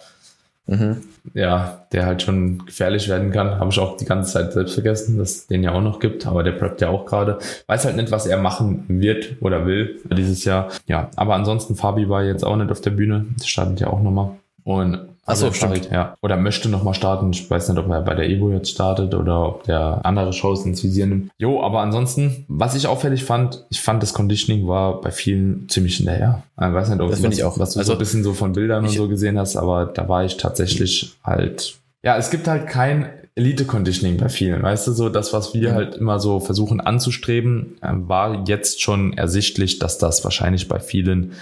Mhm. 0.66 1.02
Ja, 1.34 1.86
der 1.92 2.06
halt 2.06 2.22
schon 2.22 2.66
gefährlich 2.66 3.08
werden 3.08 3.30
kann. 3.30 3.58
Habe 3.58 3.70
ich 3.70 3.78
auch 3.78 3.96
die 3.96 4.04
ganze 4.04 4.32
Zeit 4.32 4.52
selbst 4.52 4.74
vergessen, 4.74 5.18
dass 5.18 5.30
es 5.30 5.46
den 5.46 5.62
ja 5.62 5.72
auch 5.72 5.82
noch 5.82 6.00
gibt, 6.00 6.26
aber 6.26 6.42
der 6.42 6.52
preppt 6.52 6.80
ja 6.80 6.88
auch 6.88 7.06
gerade. 7.06 7.38
Weiß 7.66 7.84
halt 7.84 7.96
nicht, 7.96 8.10
was 8.10 8.26
er 8.26 8.38
machen 8.38 8.84
wird 8.88 9.36
oder 9.40 9.66
will 9.66 10.00
dieses 10.16 10.44
Jahr. 10.44 10.68
Ja, 10.86 11.10
aber 11.16 11.34
ansonsten 11.34 11.76
Fabi 11.76 12.08
war 12.08 12.22
jetzt 12.22 12.44
auch 12.44 12.56
nicht 12.56 12.70
auf 12.70 12.80
der 12.80 12.90
Bühne. 12.90 13.26
Das 13.36 13.48
startet 13.48 13.80
ja 13.80 13.88
auch 13.88 14.02
nochmal. 14.02 14.30
Und 14.64 14.98
Achso, 15.28 15.52
stimmt. 15.52 15.72
Halt, 15.72 15.90
ja. 15.90 16.14
Oder 16.22 16.36
möchte 16.36 16.68
nochmal 16.68 16.94
starten. 16.94 17.30
Ich 17.30 17.50
weiß 17.50 17.68
nicht, 17.68 17.78
ob 17.78 17.88
er 17.90 18.00
bei 18.00 18.14
der 18.14 18.28
Evo 18.28 18.50
jetzt 18.50 18.70
startet 18.70 19.14
oder 19.14 19.46
ob 19.46 19.64
der 19.64 20.00
andere 20.04 20.32
Shows 20.32 20.64
ins 20.64 20.82
Visier 20.82 21.06
nimmt. 21.06 21.30
Jo, 21.38 21.62
aber 21.62 21.80
ansonsten, 21.80 22.46
was 22.48 22.74
ich 22.74 22.86
auffällig 22.86 23.24
fand, 23.24 23.66
ich 23.68 23.80
fand 23.80 24.02
das 24.02 24.14
Conditioning 24.14 24.66
war 24.66 25.00
bei 25.00 25.10
vielen 25.10 25.68
ziemlich 25.68 25.96
hinterher. 25.96 26.42
Ich 26.56 26.62
weiß 26.62 26.88
nicht, 26.88 27.00
ob 27.00 27.10
das 27.10 27.22
was, 27.22 27.34
ich 27.34 27.44
auch. 27.44 27.58
was 27.58 27.74
du 27.74 27.78
also, 27.80 27.92
so 27.92 27.96
ein 27.96 27.98
bisschen 27.98 28.24
so 28.24 28.32
von 28.32 28.52
Bildern 28.52 28.84
und 28.84 28.90
so 28.90 29.06
gesehen 29.08 29.38
hast, 29.38 29.56
aber 29.56 29.86
da 29.86 30.08
war 30.08 30.24
ich 30.24 30.38
tatsächlich 30.38 31.16
halt, 31.22 31.76
ja, 32.02 32.16
es 32.16 32.30
gibt 32.30 32.48
halt 32.48 32.66
kein 32.66 33.10
Elite-Conditioning 33.38 34.16
bei 34.16 34.28
vielen. 34.28 34.62
Weißt 34.62 34.86
du, 34.88 34.92
so 34.92 35.08
das, 35.08 35.32
was 35.32 35.54
wir 35.54 35.72
halt 35.72 35.96
immer 35.96 36.18
so 36.18 36.40
versuchen 36.40 36.80
anzustreben, 36.80 37.76
ähm, 37.82 38.08
war 38.08 38.44
jetzt 38.48 38.82
schon 38.82 39.12
ersichtlich, 39.16 39.78
dass 39.78 39.98
das 39.98 40.24
wahrscheinlich 40.24 40.68
bei 40.68 40.80
vielen 40.80 41.32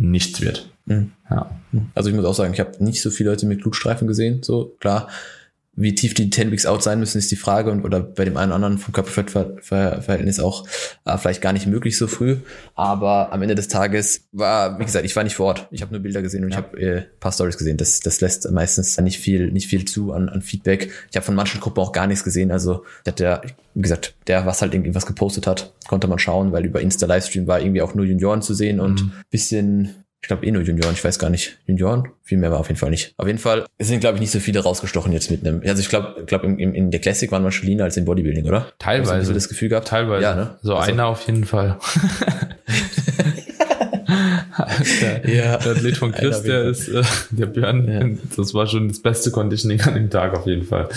nichts 0.00 0.40
wird. 0.40 0.70
Mhm. 0.86 1.12
Ja. 1.28 1.50
Also 1.94 2.08
ich 2.08 2.16
muss 2.16 2.24
auch 2.24 2.34
sagen, 2.34 2.54
ich 2.54 2.60
habe 2.60 2.82
nicht 2.82 3.02
so 3.02 3.10
viele 3.10 3.30
Leute 3.30 3.46
mit 3.46 3.60
Blutstreifen 3.60 4.08
gesehen. 4.08 4.42
So 4.42 4.76
klar, 4.80 5.08
wie 5.76 5.94
tief 5.94 6.14
die 6.14 6.30
10 6.30 6.50
Weeks 6.50 6.66
out 6.66 6.82
sein 6.82 6.98
müssen, 6.98 7.18
ist 7.18 7.30
die 7.30 7.36
Frage 7.36 7.70
und 7.70 7.84
oder 7.84 8.00
bei 8.00 8.24
dem 8.24 8.36
einen 8.36 8.50
oder 8.50 8.56
anderen 8.56 8.78
vom 8.78 8.92
Körperfettverhältnis 8.92 10.40
auch 10.40 10.66
äh, 11.04 11.16
vielleicht 11.16 11.40
gar 11.40 11.52
nicht 11.52 11.66
möglich 11.66 11.96
so 11.96 12.06
früh. 12.06 12.38
Aber 12.74 13.32
am 13.32 13.40
Ende 13.42 13.54
des 13.54 13.68
Tages 13.68 14.28
war, 14.32 14.78
wie 14.78 14.84
gesagt, 14.84 15.04
ich 15.04 15.14
war 15.14 15.22
nicht 15.22 15.36
vor 15.36 15.46
Ort. 15.46 15.68
Ich 15.70 15.82
habe 15.82 15.92
nur 15.92 16.02
Bilder 16.02 16.22
gesehen 16.22 16.44
und 16.44 16.50
ja. 16.50 16.58
ich 16.58 16.64
habe 16.64 16.80
äh, 16.80 17.02
paar 17.20 17.32
Stories 17.32 17.56
gesehen. 17.56 17.76
Das, 17.76 18.00
das 18.00 18.20
lässt 18.20 18.50
meistens 18.50 19.00
nicht 19.00 19.18
viel, 19.18 19.52
nicht 19.52 19.68
viel 19.68 19.84
zu 19.84 20.12
an, 20.12 20.28
an 20.28 20.42
Feedback. 20.42 20.90
Ich 21.10 21.16
habe 21.16 21.24
von 21.24 21.36
manchen 21.36 21.60
Gruppen 21.60 21.80
auch 21.80 21.92
gar 21.92 22.06
nichts 22.08 22.24
gesehen. 22.24 22.50
Also 22.50 22.84
der, 23.06 23.42
wie 23.74 23.82
gesagt, 23.82 24.14
der, 24.26 24.46
was 24.46 24.62
halt 24.62 24.74
irgendwie 24.74 24.94
was 24.94 25.06
gepostet 25.06 25.46
hat, 25.46 25.72
konnte 25.88 26.08
man 26.08 26.18
schauen, 26.18 26.52
weil 26.52 26.66
über 26.66 26.80
Insta-Livestream 26.80 27.46
war 27.46 27.60
irgendwie 27.60 27.82
auch 27.82 27.94
nur 27.94 28.04
Junioren 28.04 28.42
zu 28.42 28.54
sehen 28.54 28.80
und 28.80 29.02
mhm. 29.02 29.12
bisschen 29.30 29.94
ich 30.22 30.28
glaube 30.28 30.44
eh 30.44 30.50
nur 30.50 30.62
Junioren, 30.62 30.92
ich 30.92 31.02
weiß 31.02 31.18
gar 31.18 31.30
nicht. 31.30 31.56
Junioren? 31.66 32.08
Viel 32.22 32.38
mehr 32.38 32.50
war 32.50 32.60
auf 32.60 32.68
jeden 32.68 32.78
Fall 32.78 32.90
nicht. 32.90 33.14
Auf 33.16 33.26
jeden 33.26 33.38
Fall 33.38 33.64
es 33.78 33.88
sind, 33.88 34.00
glaube 34.00 34.16
ich, 34.16 34.20
nicht 34.20 34.30
so 34.30 34.38
viele 34.38 34.60
rausgestochen 34.60 35.12
jetzt 35.12 35.30
mit 35.30 35.46
einem. 35.46 35.62
Also 35.66 35.80
ich 35.80 35.88
glaube, 35.88 36.24
glaub, 36.26 36.44
in, 36.44 36.58
in 36.58 36.90
der 36.90 37.00
Classic 37.00 37.32
waren 37.32 37.42
wir 37.42 37.50
schon 37.50 37.66
leaner 37.66 37.84
als 37.84 37.96
im 37.96 38.04
Bodybuilding, 38.04 38.46
oder? 38.46 38.66
Teilweise. 38.78 39.16
Hast 39.16 39.30
du 39.30 39.34
das 39.34 39.48
Gefühl 39.48 39.70
gehabt? 39.70 39.88
Teilweise. 39.88 40.22
Ja, 40.22 40.34
ne? 40.34 40.58
So 40.62 40.76
also. 40.76 40.92
einer 40.92 41.06
auf 41.06 41.26
jeden 41.26 41.44
Fall. 41.44 41.78
der, 45.00 45.30
ja. 45.34 45.56
der 45.56 45.70
Athlet 45.72 45.96
von 45.96 46.12
Chris, 46.12 46.42
der 46.42 46.64
ist 46.64 46.88
äh, 46.88 47.02
der 47.30 47.46
Björn. 47.46 47.88
Ja. 47.88 48.18
Das 48.36 48.52
war 48.52 48.66
schon 48.66 48.88
das 48.88 49.00
beste 49.00 49.30
Conditioning 49.30 49.80
an 49.80 49.94
dem 49.94 50.10
Tag 50.10 50.36
auf 50.36 50.46
jeden 50.46 50.66
Fall. 50.66 50.90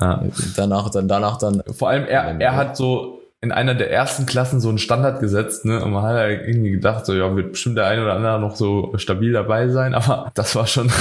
Ja. 0.00 0.24
Danach 0.56 0.90
dann, 0.90 1.08
danach 1.08 1.38
dann. 1.38 1.62
Vor 1.72 1.88
allem 1.88 2.04
er, 2.04 2.40
er 2.40 2.54
hat 2.54 2.76
so 2.76 3.19
in 3.42 3.52
einer 3.52 3.74
der 3.74 3.90
ersten 3.90 4.26
Klassen 4.26 4.60
so 4.60 4.68
einen 4.68 4.78
Standard 4.78 5.20
gesetzt, 5.20 5.64
ne? 5.64 5.82
Und 5.82 5.92
man 5.92 6.02
hat 6.02 6.16
ja 6.16 6.28
irgendwie 6.28 6.72
gedacht, 6.72 7.06
so 7.06 7.14
ja, 7.14 7.34
wird 7.34 7.52
bestimmt 7.52 7.78
der 7.78 7.86
eine 7.86 8.02
oder 8.02 8.14
andere 8.14 8.38
noch 8.38 8.54
so 8.54 8.92
stabil 8.96 9.32
dabei 9.32 9.68
sein, 9.68 9.94
aber 9.94 10.30
das 10.34 10.54
war 10.56 10.66
schon 10.66 10.92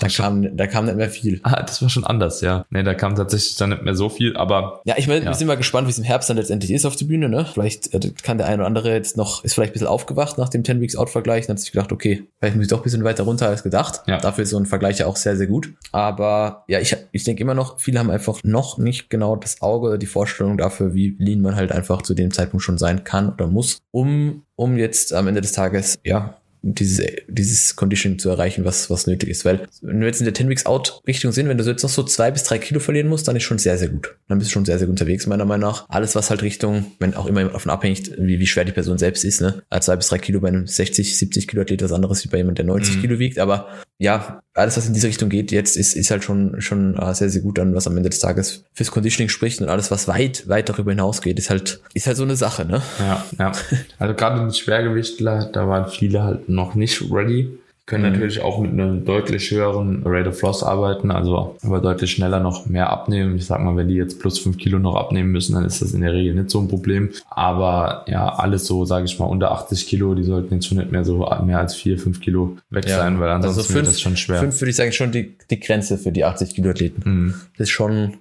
da 0.00 0.08
kam, 0.08 0.56
da 0.56 0.66
kam 0.66 0.86
nicht 0.86 0.96
mehr 0.96 1.10
viel. 1.10 1.40
Ah, 1.42 1.62
das 1.62 1.82
war 1.82 1.88
schon 1.88 2.04
anders, 2.04 2.40
ja. 2.40 2.64
Nee, 2.70 2.82
da 2.82 2.94
kam 2.94 3.14
tatsächlich 3.14 3.56
dann 3.56 3.70
nicht 3.70 3.82
mehr 3.82 3.94
so 3.94 4.08
viel, 4.08 4.36
aber. 4.36 4.80
Ja, 4.84 4.94
ich 4.96 5.08
meine, 5.08 5.24
ja. 5.24 5.30
wir 5.30 5.34
sind 5.34 5.46
mal 5.46 5.56
gespannt, 5.56 5.86
wie 5.86 5.90
es 5.90 5.98
im 5.98 6.04
Herbst 6.04 6.30
dann 6.30 6.36
letztendlich 6.36 6.72
ist 6.72 6.86
auf 6.86 6.96
der 6.96 7.06
Bühne, 7.06 7.28
ne? 7.28 7.46
Vielleicht 7.50 7.92
äh, 7.94 8.12
kann 8.22 8.38
der 8.38 8.46
eine 8.46 8.56
oder 8.56 8.66
andere 8.66 8.92
jetzt 8.92 9.16
noch, 9.16 9.44
ist 9.44 9.54
vielleicht 9.54 9.70
ein 9.70 9.74
bisschen 9.74 9.88
aufgewacht 9.88 10.38
nach 10.38 10.48
dem 10.48 10.64
10 10.64 10.80
Weeks 10.80 10.96
Out 10.96 11.10
Vergleich 11.10 11.44
und 11.44 11.50
hat 11.50 11.60
sich 11.60 11.72
gedacht, 11.72 11.92
okay, 11.92 12.24
vielleicht 12.38 12.56
muss 12.56 12.64
ich 12.64 12.70
doch 12.70 12.78
ein 12.78 12.84
bisschen 12.84 13.04
weiter 13.04 13.24
runter 13.24 13.48
als 13.48 13.62
gedacht. 13.62 14.02
Ja. 14.06 14.18
Dafür 14.18 14.44
ist 14.44 14.50
so 14.50 14.58
ein 14.58 14.66
Vergleich 14.66 14.98
ja 14.98 15.06
auch 15.06 15.16
sehr, 15.16 15.36
sehr 15.36 15.46
gut. 15.46 15.72
Aber 15.92 16.64
ja, 16.68 16.80
ich, 16.80 16.96
ich 17.12 17.24
denke 17.24 17.42
immer 17.42 17.54
noch, 17.54 17.80
viele 17.80 17.98
haben 17.98 18.10
einfach 18.10 18.40
noch 18.42 18.78
nicht 18.78 19.10
genau 19.10 19.36
das 19.36 19.60
Auge 19.62 19.88
oder 19.88 19.98
die 19.98 20.06
Vorstellung 20.06 20.56
dafür, 20.58 20.94
wie 20.94 21.16
lean 21.18 21.40
man 21.40 21.56
halt 21.56 21.72
einfach 21.72 22.02
zu 22.02 22.14
dem 22.14 22.32
Zeitpunkt 22.32 22.64
schon 22.64 22.78
sein 22.78 23.04
kann 23.04 23.30
oder 23.30 23.46
muss, 23.46 23.82
um, 23.90 24.42
um 24.56 24.76
jetzt 24.76 25.12
am 25.12 25.28
Ende 25.28 25.40
des 25.40 25.52
Tages, 25.52 25.98
ja, 26.04 26.39
dieses, 26.62 27.00
dieses 27.28 27.76
Conditioning 27.76 28.18
zu 28.18 28.28
erreichen, 28.28 28.64
was, 28.64 28.90
was 28.90 29.06
nötig 29.06 29.28
ist. 29.28 29.44
Weil 29.44 29.66
wenn 29.82 30.00
wir 30.00 30.06
jetzt 30.06 30.20
in 30.20 30.24
der 30.24 30.34
10 30.34 30.48
Weeks 30.48 30.66
Out 30.66 31.00
Richtung 31.06 31.32
sind, 31.32 31.48
wenn 31.48 31.58
du 31.58 31.64
jetzt 31.64 31.82
noch 31.82 31.90
so 31.90 32.02
zwei 32.02 32.30
bis 32.30 32.44
drei 32.44 32.58
Kilo 32.58 32.80
verlieren 32.80 33.08
musst, 33.08 33.28
dann 33.28 33.36
ist 33.36 33.44
schon 33.44 33.58
sehr, 33.58 33.78
sehr 33.78 33.88
gut. 33.88 34.16
Dann 34.28 34.38
bist 34.38 34.50
du 34.50 34.52
schon 34.52 34.64
sehr, 34.64 34.78
sehr 34.78 34.86
gut 34.86 35.00
unterwegs, 35.00 35.26
meiner 35.26 35.44
Meinung 35.44 35.70
nach. 35.70 35.88
Alles, 35.88 36.14
was 36.14 36.30
halt 36.30 36.42
Richtung, 36.42 36.92
wenn 36.98 37.14
auch 37.14 37.26
immer 37.26 37.44
davon 37.44 37.70
abhängig, 37.70 38.10
wie, 38.18 38.38
wie 38.38 38.46
schwer 38.46 38.64
die 38.64 38.72
Person 38.72 38.98
selbst 38.98 39.24
ist, 39.24 39.40
ne? 39.40 39.62
Zwei 39.80 39.96
bis 39.96 40.08
drei 40.08 40.18
Kilo 40.18 40.40
bei 40.40 40.48
einem 40.48 40.66
60, 40.66 41.16
70 41.16 41.48
Kilo 41.48 41.62
Athlet 41.62 41.82
was 41.82 41.92
anderes 41.92 42.24
wie 42.24 42.28
bei 42.28 42.38
jemand, 42.38 42.58
der 42.58 42.66
90 42.66 42.96
mhm. 42.96 43.00
Kilo 43.00 43.18
wiegt. 43.18 43.38
Aber 43.38 43.68
ja, 44.00 44.42
alles, 44.54 44.78
was 44.78 44.86
in 44.86 44.94
diese 44.94 45.08
Richtung 45.08 45.28
geht, 45.28 45.52
jetzt 45.52 45.76
ist, 45.76 45.94
ist 45.94 46.10
halt 46.10 46.24
schon, 46.24 46.58
schon 46.62 46.98
uh, 46.98 47.12
sehr, 47.12 47.28
sehr 47.28 47.42
gut 47.42 47.58
dann, 47.58 47.74
was 47.74 47.86
am 47.86 47.98
Ende 47.98 48.08
des 48.08 48.18
Tages 48.18 48.64
fürs 48.72 48.90
Conditioning 48.90 49.28
spricht 49.28 49.60
und 49.60 49.68
alles, 49.68 49.90
was 49.90 50.08
weit, 50.08 50.48
weit 50.48 50.70
darüber 50.70 50.90
hinausgeht, 50.90 51.38
ist 51.38 51.50
halt, 51.50 51.82
ist 51.92 52.06
halt 52.06 52.16
so 52.16 52.22
eine 52.22 52.34
Sache, 52.34 52.64
ne? 52.64 52.80
Ja, 52.98 53.24
ja. 53.38 53.52
Also 53.98 54.14
gerade 54.14 54.48
die 54.48 54.58
Schwergewichtler, 54.58 55.50
da 55.52 55.68
waren 55.68 55.90
viele 55.90 56.22
halt 56.22 56.48
noch 56.48 56.74
nicht 56.74 57.02
ready 57.12 57.59
können 57.90 58.04
mhm. 58.04 58.12
natürlich 58.12 58.40
auch 58.40 58.60
mit 58.60 58.70
einem 58.70 59.04
deutlich 59.04 59.50
höheren 59.50 60.02
Rate 60.04 60.28
of 60.28 60.40
Loss 60.42 60.62
arbeiten, 60.62 61.10
also 61.10 61.56
aber 61.62 61.80
deutlich 61.80 62.12
schneller 62.12 62.38
noch 62.38 62.66
mehr 62.66 62.88
abnehmen. 62.88 63.34
Ich 63.36 63.46
sag 63.46 63.60
mal, 63.60 63.76
wenn 63.76 63.88
die 63.88 63.96
jetzt 63.96 64.20
plus 64.20 64.38
fünf 64.38 64.58
Kilo 64.58 64.78
noch 64.78 64.94
abnehmen 64.94 65.32
müssen, 65.32 65.54
dann 65.54 65.64
ist 65.64 65.82
das 65.82 65.92
in 65.92 66.00
der 66.00 66.12
Regel 66.12 66.34
nicht 66.34 66.50
so 66.50 66.60
ein 66.60 66.68
Problem. 66.68 67.10
Aber 67.28 68.04
ja, 68.06 68.28
alles 68.28 68.66
so, 68.66 68.84
sage 68.84 69.06
ich 69.06 69.18
mal, 69.18 69.26
unter 69.26 69.50
80 69.50 69.88
Kilo, 69.88 70.14
die 70.14 70.22
sollten 70.22 70.54
jetzt 70.54 70.68
schon 70.68 70.78
nicht 70.78 70.92
mehr 70.92 71.04
so 71.04 71.28
mehr 71.44 71.58
als 71.58 71.74
vier, 71.74 71.98
fünf 71.98 72.20
Kilo 72.20 72.58
weg 72.70 72.88
ja. 72.88 72.96
sein, 72.96 73.18
weil 73.18 73.28
ansonsten 73.28 73.58
also 73.58 73.72
fünf, 73.72 73.76
wird 73.76 73.88
das 73.88 74.00
schon 74.00 74.16
schwer. 74.16 74.38
Fünf 74.38 74.60
würde 74.60 74.70
ich 74.70 74.76
sagen, 74.76 74.92
schon 74.92 75.10
die, 75.10 75.34
die 75.50 75.58
Grenze 75.58 75.98
für 75.98 76.12
die 76.12 76.24
80 76.24 76.54
Kilo 76.54 76.70
Athleten. 76.70 77.02
Mhm. 77.04 77.34
Das 77.58 77.64
ist 77.64 77.70
schon 77.70 78.14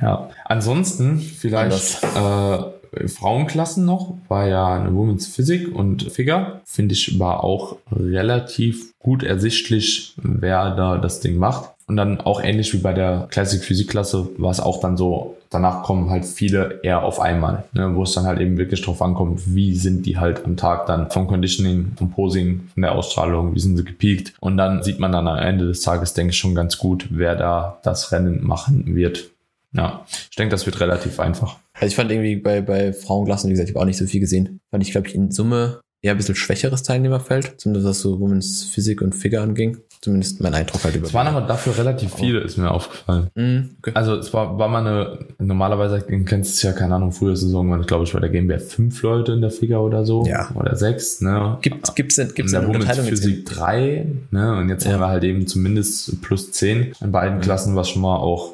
ja, 0.00 0.28
ansonsten 0.44 1.20
vielleicht 1.20 2.02
äh, 2.02 2.58
Frauenklassen 3.06 3.84
noch, 3.84 4.14
war 4.28 4.46
ja 4.48 4.74
eine 4.74 4.94
Women's 4.94 5.26
Physik 5.26 5.74
und 5.74 6.10
Figure. 6.12 6.60
Finde 6.64 6.94
ich 6.94 7.18
war 7.18 7.44
auch 7.44 7.76
relativ 7.90 8.92
gut 8.98 9.22
ersichtlich, 9.22 10.14
wer 10.16 10.74
da 10.74 10.98
das 10.98 11.20
Ding 11.20 11.36
macht. 11.36 11.70
Und 11.86 11.96
dann 11.96 12.20
auch 12.20 12.42
ähnlich 12.42 12.72
wie 12.72 12.78
bei 12.78 12.94
der 12.94 13.28
Classic 13.30 13.62
Physikklasse 13.62 14.30
war 14.38 14.50
es 14.50 14.60
auch 14.60 14.80
dann 14.80 14.96
so, 14.96 15.36
danach 15.50 15.82
kommen 15.82 16.08
halt 16.08 16.24
viele 16.24 16.80
eher 16.82 17.02
auf 17.02 17.20
einmal, 17.20 17.64
ne, 17.72 17.94
wo 17.94 18.04
es 18.04 18.14
dann 18.14 18.24
halt 18.24 18.40
eben 18.40 18.56
wirklich 18.56 18.80
drauf 18.80 19.02
ankommt, 19.02 19.54
wie 19.54 19.74
sind 19.74 20.06
die 20.06 20.16
halt 20.16 20.46
am 20.46 20.56
Tag 20.56 20.86
dann 20.86 21.10
vom 21.10 21.26
Conditioning, 21.26 21.92
vom 21.96 22.10
Posing, 22.10 22.68
von 22.72 22.82
der 22.82 22.92
Ausstrahlung, 22.92 23.54
wie 23.54 23.60
sind 23.60 23.76
sie 23.76 23.84
gepiekt. 23.84 24.32
Und 24.40 24.56
dann 24.56 24.82
sieht 24.82 24.98
man 24.98 25.12
dann 25.12 25.28
am 25.28 25.38
Ende 25.38 25.66
des 25.66 25.82
Tages, 25.82 26.14
denke 26.14 26.30
ich, 26.30 26.38
schon 26.38 26.54
ganz 26.54 26.78
gut, 26.78 27.08
wer 27.10 27.36
da 27.36 27.78
das 27.82 28.12
Rennen 28.12 28.42
machen 28.42 28.94
wird. 28.94 29.30
Ja, 29.74 30.06
ich 30.30 30.36
denke, 30.36 30.52
das 30.52 30.66
wird 30.66 30.80
relativ 30.80 31.20
einfach. 31.20 31.58
Also 31.74 31.86
ich 31.86 31.96
fand 31.96 32.10
irgendwie 32.10 32.36
bei, 32.36 32.60
bei 32.60 32.92
Frauenklassen, 32.92 33.50
wie 33.50 33.54
gesagt, 33.54 33.68
ich 33.68 33.74
habe 33.74 33.82
auch 33.82 33.86
nicht 33.86 33.98
so 33.98 34.06
viel 34.06 34.20
gesehen. 34.20 34.60
Fand 34.70 34.82
ich, 34.82 34.92
glaube 34.92 35.08
ich, 35.08 35.14
in 35.14 35.30
Summe 35.30 35.80
eher 36.04 36.12
ein 36.12 36.18
bisschen 36.18 36.34
schwächeres 36.34 36.82
Teilnehmerfeld, 36.82 37.58
zumindest 37.58 37.86
was 37.88 38.00
so 38.00 38.20
Women's 38.20 38.64
Physik 38.64 39.00
und 39.00 39.14
Figure 39.14 39.42
anging. 39.42 39.78
Zumindest 40.02 40.38
mein 40.42 40.52
Eindruck 40.52 40.84
halt 40.84 40.94
über. 40.94 41.06
Es 41.06 41.14
waren 41.14 41.26
aber 41.26 41.46
dafür 41.46 41.78
relativ 41.78 42.12
viele, 42.12 42.40
ist 42.40 42.58
mir 42.58 42.70
aufgefallen. 42.70 43.28
Mm, 43.34 43.70
okay. 43.78 43.92
Also 43.94 44.16
es 44.16 44.34
war, 44.34 44.58
war 44.58 44.68
mal 44.68 44.86
eine, 44.86 45.18
normalerweise 45.38 46.02
kennst 46.02 46.62
du 46.62 46.66
ja, 46.66 46.74
keine 46.74 46.94
Ahnung, 46.94 47.10
frühe 47.10 47.34
Saison 47.34 47.70
waren, 47.70 47.86
glaube 47.86 48.04
ich, 48.04 48.12
bei 48.12 48.20
der 48.20 48.28
GmbH 48.28 48.58
fünf 48.58 49.00
Leute 49.00 49.32
in 49.32 49.40
der 49.40 49.50
Figure 49.50 49.80
oder 49.80 50.04
so. 50.04 50.26
Ja. 50.26 50.50
Oder 50.54 50.76
sechs, 50.76 51.22
ne? 51.22 51.56
Gibt, 51.62 51.96
gibt's 51.96 52.16
denn, 52.16 52.34
gibt's 52.34 52.52
in 52.52 52.60
der 52.60 52.68
Women's 52.68 52.98
Physik 52.98 53.46
drei, 53.46 54.04
ne? 54.30 54.58
Und 54.58 54.68
jetzt 54.68 54.84
ja. 54.84 54.92
haben 54.92 55.00
wir 55.00 55.08
halt 55.08 55.24
eben 55.24 55.46
zumindest 55.46 56.20
plus 56.20 56.52
zehn 56.52 56.92
in 57.00 57.12
beiden 57.12 57.38
mhm. 57.38 57.40
Klassen, 57.40 57.76
was 57.76 57.88
schon 57.88 58.02
mal 58.02 58.18
auch 58.18 58.52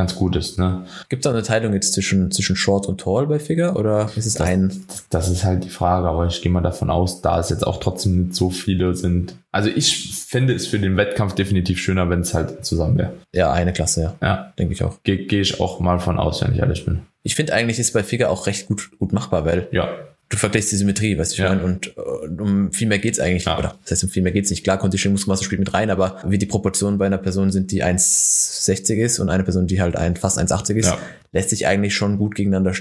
ganz 0.00 0.14
gut 0.14 0.34
ist. 0.34 0.58
Ne? 0.58 0.86
Gibt 1.10 1.20
es 1.20 1.30
da 1.30 1.36
eine 1.36 1.42
Teilung 1.42 1.74
jetzt 1.74 1.92
zwischen, 1.92 2.30
zwischen 2.30 2.56
Short 2.56 2.86
und 2.86 3.02
Tall 3.02 3.26
bei 3.26 3.38
Figure 3.38 3.74
oder 3.74 4.10
ist 4.16 4.24
es 4.24 4.34
das, 4.34 4.46
ein? 4.46 4.84
Das 5.10 5.28
ist 5.28 5.44
halt 5.44 5.62
die 5.64 5.68
Frage, 5.68 6.08
aber 6.08 6.26
ich 6.26 6.40
gehe 6.40 6.50
mal 6.50 6.62
davon 6.62 6.88
aus, 6.88 7.20
da 7.20 7.38
es 7.38 7.50
jetzt 7.50 7.66
auch 7.66 7.80
trotzdem 7.80 8.22
nicht 8.22 8.34
so 8.34 8.48
viele 8.48 8.94
sind. 8.94 9.34
Also 9.52 9.68
ich 9.68 10.24
fände 10.26 10.54
es 10.54 10.66
für 10.66 10.78
den 10.78 10.96
Wettkampf 10.96 11.34
definitiv 11.34 11.78
schöner, 11.78 12.08
wenn 12.08 12.20
es 12.20 12.32
halt 12.32 12.64
zusammen 12.64 12.96
wäre. 12.96 13.12
Ja, 13.34 13.52
eine 13.52 13.74
Klasse, 13.74 14.02
ja. 14.02 14.14
Ja. 14.26 14.52
Denke 14.58 14.72
ich 14.72 14.82
auch. 14.82 15.02
Gehe 15.02 15.18
geh 15.26 15.42
ich 15.42 15.60
auch 15.60 15.80
mal 15.80 16.00
von 16.00 16.18
aus, 16.18 16.40
wenn 16.40 16.54
ich 16.54 16.60
ehrlich 16.60 16.86
bin. 16.86 17.02
Ich 17.22 17.34
finde 17.34 17.52
eigentlich 17.52 17.78
ist 17.78 17.92
bei 17.92 18.02
Figure 18.02 18.30
auch 18.30 18.46
recht 18.46 18.68
gut, 18.68 18.90
gut 18.98 19.12
machbar, 19.12 19.44
weil 19.44 19.68
ja 19.70 19.90
du 20.30 20.36
vergleichst 20.36 20.72
die 20.72 20.76
Symmetrie, 20.76 21.18
weißt 21.18 21.36
du, 21.36 21.42
ja. 21.42 21.48
Meine? 21.50 21.64
und 21.64 21.94
uh, 21.98 22.42
um 22.42 22.72
viel 22.72 22.88
mehr 22.88 22.98
geht's 22.98 23.20
eigentlich, 23.20 23.44
ja. 23.44 23.58
oder 23.58 23.76
das 23.82 23.90
heißt, 23.90 24.04
um 24.04 24.10
viel 24.10 24.22
mehr 24.22 24.32
geht's 24.32 24.48
nicht. 24.48 24.64
Klar, 24.64 24.78
Conditioning 24.78 25.14
Muskelmasse 25.14 25.44
spielt 25.44 25.58
mit 25.58 25.74
rein, 25.74 25.90
aber 25.90 26.22
wie 26.24 26.38
die 26.38 26.46
Proportionen 26.46 26.96
bei 26.96 27.06
einer 27.06 27.18
Person 27.18 27.50
sind, 27.52 27.70
die 27.72 27.84
1,60 27.84 28.94
ist 28.94 29.18
und 29.18 29.28
eine 29.28 29.42
Person, 29.42 29.66
die 29.66 29.82
halt 29.82 29.96
ein, 29.96 30.16
fast 30.16 30.38
1,80 30.38 30.76
ist, 30.76 30.86
ja. 30.86 30.98
lässt 31.32 31.50
sich 31.50 31.66
eigentlich 31.66 31.94
schon 31.94 32.16
gut 32.16 32.34
gegeneinander 32.34 32.74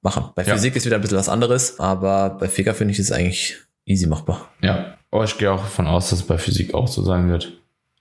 machen. 0.00 0.30
Bei 0.34 0.44
Physik 0.44 0.76
ist 0.76 0.86
wieder 0.86 0.96
ein 0.96 1.02
bisschen 1.02 1.18
was 1.18 1.28
anderes, 1.28 1.78
aber 1.78 2.30
bei 2.30 2.48
Figure 2.48 2.74
finde 2.74 2.92
ich 2.92 2.98
es 2.98 3.12
eigentlich 3.12 3.58
easy 3.84 4.06
machbar. 4.06 4.48
Ja, 4.62 4.96
aber 5.10 5.24
ich 5.24 5.36
gehe 5.36 5.50
auch 5.50 5.60
davon 5.60 5.86
aus, 5.86 6.10
dass 6.10 6.20
es 6.20 6.26
bei 6.26 6.38
Physik 6.38 6.72
auch 6.72 6.88
so 6.88 7.02
sein 7.02 7.28
wird. 7.28 7.52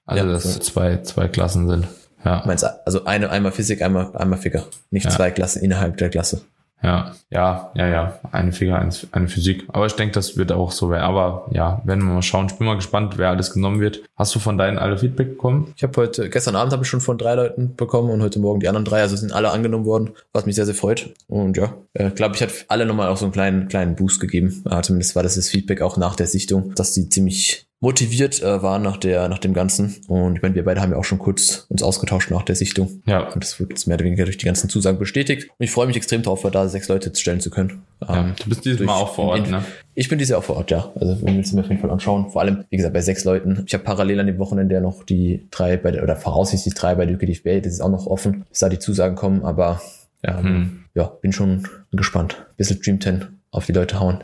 Also, 0.06 0.26
dass 0.26 0.46
es 0.46 0.60
zwei, 0.60 0.98
zwei 0.98 1.28
Klassen 1.28 1.68
sind. 1.68 1.88
Ja. 2.24 2.44
Meinst 2.46 2.64
also 2.86 3.06
eine, 3.06 3.30
einmal 3.32 3.52
Physik, 3.52 3.82
einmal, 3.82 4.16
einmal 4.16 4.38
Figure. 4.38 4.68
Nicht 4.92 5.06
ja. 5.06 5.12
zwei 5.12 5.32
Klassen 5.32 5.64
innerhalb 5.64 5.98
der 5.98 6.10
Klasse. 6.10 6.44
Ja, 6.84 7.13
ja, 7.30 7.72
ja, 7.76 7.88
ja. 7.88 8.20
Eine 8.32 8.52
Figur, 8.52 8.78
eine 8.78 9.28
Physik. 9.28 9.65
Aber 9.67 9.86
ich 9.86 9.94
denke, 9.94 10.13
das 10.13 10.38
wird 10.38 10.52
auch 10.52 10.72
so 10.72 10.89
werden. 10.89 11.04
Aber 11.04 11.48
ja, 11.52 11.82
werden 11.86 12.04
wir 12.06 12.13
mal 12.13 12.22
schauen. 12.22 12.48
Ich 12.48 12.56
bin 12.56 12.65
mal 12.65 12.76
gespannt, 12.76 13.17
wer 13.17 13.30
alles 13.30 13.54
genommen 13.54 13.80
wird. 13.80 14.02
Hast 14.15 14.34
du 14.34 14.39
von 14.39 14.58
deinen 14.58 14.78
alle 14.78 14.98
Feedback 14.98 15.30
bekommen? 15.30 15.74
Ich 15.76 15.84
habe 15.84 15.96
heute, 16.02 16.30
gestern 16.30 16.56
Abend 16.56 16.74
habe 16.74 16.84
ich 16.84 16.89
schon 16.89 17.02
von 17.02 17.17
drei 17.17 17.36
Leuten 17.36 17.76
bekommen 17.76 18.10
und 18.10 18.22
heute 18.22 18.39
Morgen 18.39 18.60
die 18.60 18.67
anderen 18.67 18.86
drei. 18.86 19.02
Also 19.02 19.15
sind 19.15 19.32
alle 19.32 19.52
angenommen 19.52 19.86
worden, 19.86 20.12
was 20.34 20.46
mich 20.46 20.56
sehr, 20.56 20.65
sehr 20.65 20.76
freut. 20.76 21.13
Und 21.28 21.58
ja, 21.58 21.74
ich 21.94 22.02
äh, 22.02 22.10
glaube, 22.10 22.36
ich 22.36 22.41
habe 22.41 22.52
alle 22.67 22.86
nochmal 22.86 23.10
auch 23.10 23.17
so 23.17 23.26
einen 23.26 23.34
kleinen, 23.34 23.67
kleinen 23.67 23.96
Boost 23.96 24.20
gegeben. 24.20 24.63
Ja, 24.70 24.82
zumindest 24.82 25.15
war 25.15 25.24
das 25.24 25.36
das 25.36 25.50
Feedback 25.50 25.82
auch 25.82 25.98
nach 25.98 26.15
der 26.15 26.28
Sichtung, 26.28 26.74
dass 26.76 26.94
die 26.94 27.10
ziemlich 27.10 27.67
motiviert 27.82 28.41
äh, 28.41 28.62
waren 28.62 28.84
nach 28.84 28.98
der 28.98 29.28
nach 29.28 29.39
dem 29.39 29.54
Ganzen. 29.54 29.96
Und 30.08 30.36
ich 30.36 30.41
meine, 30.41 30.56
wir 30.56 30.63
beide 30.63 30.82
haben 30.82 30.91
ja 30.91 30.98
auch 30.98 31.04
schon 31.04 31.17
kurz 31.17 31.65
uns 31.67 31.82
ausgetauscht 31.82 32.30
nach 32.30 32.44
der 32.44 32.56
Sichtung. 32.56 33.02
Ja. 33.06 33.28
Und 33.34 33.44
das 33.44 33.60
wird 33.60 33.72
jetzt 33.72 33.88
mehr 33.88 33.96
oder 33.96 34.06
weniger 34.06 34.24
durch 34.24 34.38
die 34.38 34.46
ganzen 34.46 34.70
Zusagen 34.70 35.00
bestätigt. 35.00 35.50
Und 35.58 35.63
ich 35.63 35.72
freue 35.72 35.88
mich 35.88 35.98
extrem 35.98 36.22
darauf, 36.22 36.44
da 36.44 36.67
sechs 36.70 36.88
Leute 36.88 37.13
stellen 37.15 37.41
zu 37.41 37.50
können. 37.50 37.82
Ja, 38.02 38.20
ähm, 38.20 38.34
du 38.41 38.50
bist 38.50 38.63
dieses 38.63 38.82
Mal 38.82 38.94
auch 38.94 39.15
vor 39.15 39.26
Ort, 39.26 39.50
ne? 39.50 39.65
Ich 39.96 40.08
bin 40.08 40.20
dieses 40.20 40.30
Jahr 40.30 40.39
auch 40.39 40.44
vor 40.44 40.58
Ort, 40.58 40.70
ja. 40.72 40.91
Also 40.96 41.26
wir 41.26 41.34
müssen 41.34 41.56
mir 41.56 41.63
auf 41.63 41.70
jeden 41.70 41.82
Fall 41.82 41.89
anschauen. 41.89 42.30
Vor 42.30 42.41
allem, 42.41 42.65
wie 42.70 42.78
gesagt, 42.78 42.94
bei 42.94 43.02
sechs 43.02 43.24
Leuten. 43.24 43.63
Ich 43.65 43.74
habe 43.74 43.84
parallel 43.84 44.20
an 44.20 44.28
dem 44.28 44.38
Wochenende 44.38 44.76
ja 44.76 44.82
noch 44.82 45.04
die 45.04 45.48
drei 45.50 45.76
bei 45.76 45.91
der, 45.91 46.04
oder 46.04 46.15
voraussichtlich 46.15 46.76
drei 46.76 46.94
bei 46.94 47.08
der 47.08 47.15
UKDFBA, 47.15 47.60
das 47.62 47.74
ist 47.74 47.82
auch 47.82 47.89
noch 47.89 48.06
offen, 48.06 48.46
bis 48.48 48.60
da 48.60 48.70
die 48.70 48.80
Zusagen 48.80 49.15
kommen, 49.15 49.44
aber 49.44 49.82
ja, 50.24 50.39
hm. 50.39 50.84
ja 50.94 51.06
bin 51.22 51.34
schon 51.34 51.67
gespannt. 51.91 52.46
Bisschen 52.58 52.80
Dream 52.80 53.02
10 53.02 53.26
auf 53.50 53.65
die 53.65 53.74
Leute 53.74 54.00
hauen 54.00 54.24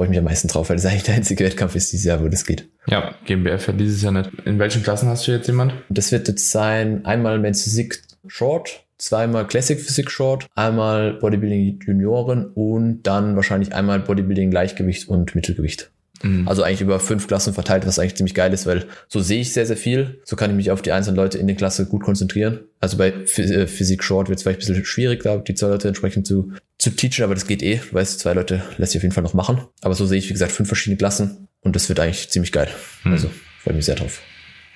freue 0.00 0.06
ich 0.06 0.10
mich 0.12 0.18
am 0.18 0.24
meisten 0.24 0.48
drauf, 0.48 0.70
weil 0.70 0.76
das 0.76 0.86
eigentlich 0.86 1.02
der 1.02 1.16
einzige 1.16 1.44
Wettkampf 1.44 1.76
ist 1.76 1.92
dieses 1.92 2.06
Jahr, 2.06 2.24
wo 2.24 2.28
das 2.28 2.46
geht. 2.46 2.66
Ja, 2.86 3.14
GmbF 3.26 3.66
ja 3.66 3.74
dieses 3.74 4.00
Jahr 4.00 4.12
nicht. 4.12 4.30
In 4.46 4.58
welchen 4.58 4.82
Klassen 4.82 5.10
hast 5.10 5.26
du 5.26 5.32
jetzt 5.32 5.46
jemand? 5.46 5.74
Das 5.90 6.10
wird 6.10 6.26
jetzt 6.26 6.50
sein, 6.50 7.04
einmal 7.04 7.38
Men's 7.38 7.64
Physik 7.64 8.00
Short, 8.26 8.86
zweimal 8.96 9.46
Classic 9.46 9.78
Physik 9.78 10.10
Short, 10.10 10.46
einmal 10.54 11.12
Bodybuilding 11.18 11.80
Junioren 11.86 12.46
und 12.46 13.02
dann 13.02 13.36
wahrscheinlich 13.36 13.74
einmal 13.74 14.00
Bodybuilding 14.00 14.50
Leichtgewicht 14.50 15.06
und 15.06 15.34
Mittelgewicht. 15.34 15.90
Mhm. 16.22 16.46
Also 16.46 16.62
eigentlich 16.62 16.80
über 16.80 17.00
fünf 17.00 17.26
Klassen 17.26 17.54
verteilt, 17.54 17.86
was 17.86 17.98
eigentlich 17.98 18.16
ziemlich 18.16 18.34
geil 18.34 18.52
ist, 18.52 18.66
weil 18.66 18.86
so 19.08 19.20
sehe 19.20 19.40
ich 19.40 19.52
sehr, 19.52 19.66
sehr 19.66 19.76
viel. 19.76 20.20
So 20.24 20.36
kann 20.36 20.50
ich 20.50 20.56
mich 20.56 20.70
auf 20.70 20.82
die 20.82 20.92
einzelnen 20.92 21.16
Leute 21.16 21.38
in 21.38 21.46
der 21.46 21.56
Klasse 21.56 21.86
gut 21.86 22.02
konzentrieren. 22.02 22.60
Also 22.80 22.96
bei 22.96 23.08
äh, 23.08 23.66
Physik 23.66 24.02
Short 24.02 24.28
wird 24.28 24.38
es 24.38 24.42
vielleicht 24.42 24.60
ein 24.60 24.66
bisschen 24.66 24.84
schwierig, 24.84 25.20
glaube 25.20 25.44
die 25.46 25.54
zwei 25.54 25.68
Leute 25.68 25.88
entsprechend 25.88 26.26
zu, 26.26 26.52
zu 26.78 26.90
teachen, 26.90 27.24
aber 27.24 27.34
das 27.34 27.46
geht 27.46 27.62
eh. 27.62 27.76
Du 27.76 27.94
weißt, 27.94 28.20
zwei 28.20 28.34
Leute 28.34 28.62
lässt 28.76 28.92
sich 28.92 28.98
auf 28.98 29.02
jeden 29.02 29.14
Fall 29.14 29.24
noch 29.24 29.34
machen. 29.34 29.62
Aber 29.82 29.94
so 29.94 30.06
sehe 30.06 30.18
ich, 30.18 30.28
wie 30.28 30.34
gesagt, 30.34 30.52
fünf 30.52 30.68
verschiedene 30.68 30.96
Klassen 30.96 31.48
und 31.60 31.76
das 31.76 31.88
wird 31.88 32.00
eigentlich 32.00 32.30
ziemlich 32.30 32.52
geil. 32.52 32.68
Mhm. 33.04 33.12
Also 33.12 33.30
freue 33.62 33.74
mich 33.74 33.84
sehr 33.84 33.96
drauf. 33.96 34.20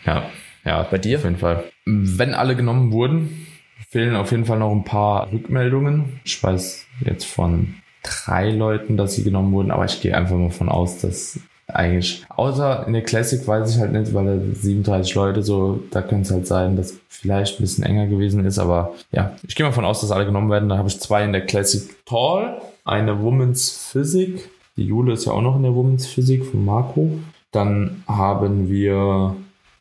Ja, 0.07 0.30
ja. 0.64 0.83
Bei 0.85 0.98
dir? 0.98 1.18
Auf 1.18 1.24
jeden 1.24 1.38
Fall. 1.38 1.64
Wenn 1.85 2.35
alle 2.35 2.57
genommen 2.57 2.92
wurden, 2.92 3.46
fehlen 3.90 4.16
auf 4.16 4.30
jeden 4.30 4.44
Fall 4.44 4.59
noch 4.59 4.72
ein 4.72 4.85
paar 4.85 5.30
Rückmeldungen. 5.33 6.20
Ich 6.24 6.42
weiß 6.42 6.87
jetzt 7.04 7.24
von 7.24 7.74
drei 8.04 8.50
Leuten, 8.50 8.96
dass 8.96 9.14
sie 9.14 9.24
genommen 9.24 9.52
wurden, 9.52 9.72
aber 9.72 9.84
ich 9.86 10.00
gehe 10.00 10.16
einfach 10.16 10.36
mal 10.36 10.50
von 10.50 10.68
aus, 10.68 10.98
dass 10.98 11.40
eigentlich, 11.66 12.24
außer 12.28 12.86
in 12.86 12.92
der 12.92 13.02
Classic 13.02 13.46
weiß 13.46 13.74
ich 13.74 13.80
halt 13.80 13.92
nicht, 13.92 14.12
weil 14.14 14.26
da 14.26 14.54
37 14.54 15.14
Leute 15.14 15.42
so, 15.42 15.82
da 15.90 16.02
könnte 16.02 16.22
es 16.22 16.30
halt 16.30 16.46
sein, 16.46 16.76
dass 16.76 16.94
vielleicht 17.08 17.58
ein 17.58 17.62
bisschen 17.62 17.84
enger 17.84 18.06
gewesen 18.06 18.44
ist, 18.44 18.58
aber 18.58 18.94
ja, 19.10 19.34
ich 19.46 19.54
gehe 19.54 19.64
mal 19.64 19.72
von 19.72 19.84
aus, 19.84 20.02
dass 20.02 20.10
alle 20.10 20.26
genommen 20.26 20.50
werden. 20.50 20.68
Da 20.68 20.76
habe 20.76 20.88
ich 20.88 21.00
zwei 21.00 21.24
in 21.24 21.32
der 21.32 21.46
Classic 21.46 21.82
Tall, 22.04 22.60
eine 22.84 23.22
Women's 23.22 23.70
Physik, 23.90 24.50
die 24.76 24.84
Jule 24.84 25.14
ist 25.14 25.24
ja 25.24 25.32
auch 25.32 25.40
noch 25.40 25.56
in 25.56 25.62
der 25.62 25.74
Women's 25.74 26.06
Physik 26.06 26.44
von 26.44 26.64
Marco. 26.64 27.18
Dann 27.52 28.02
haben 28.08 28.68
wir 28.68 29.36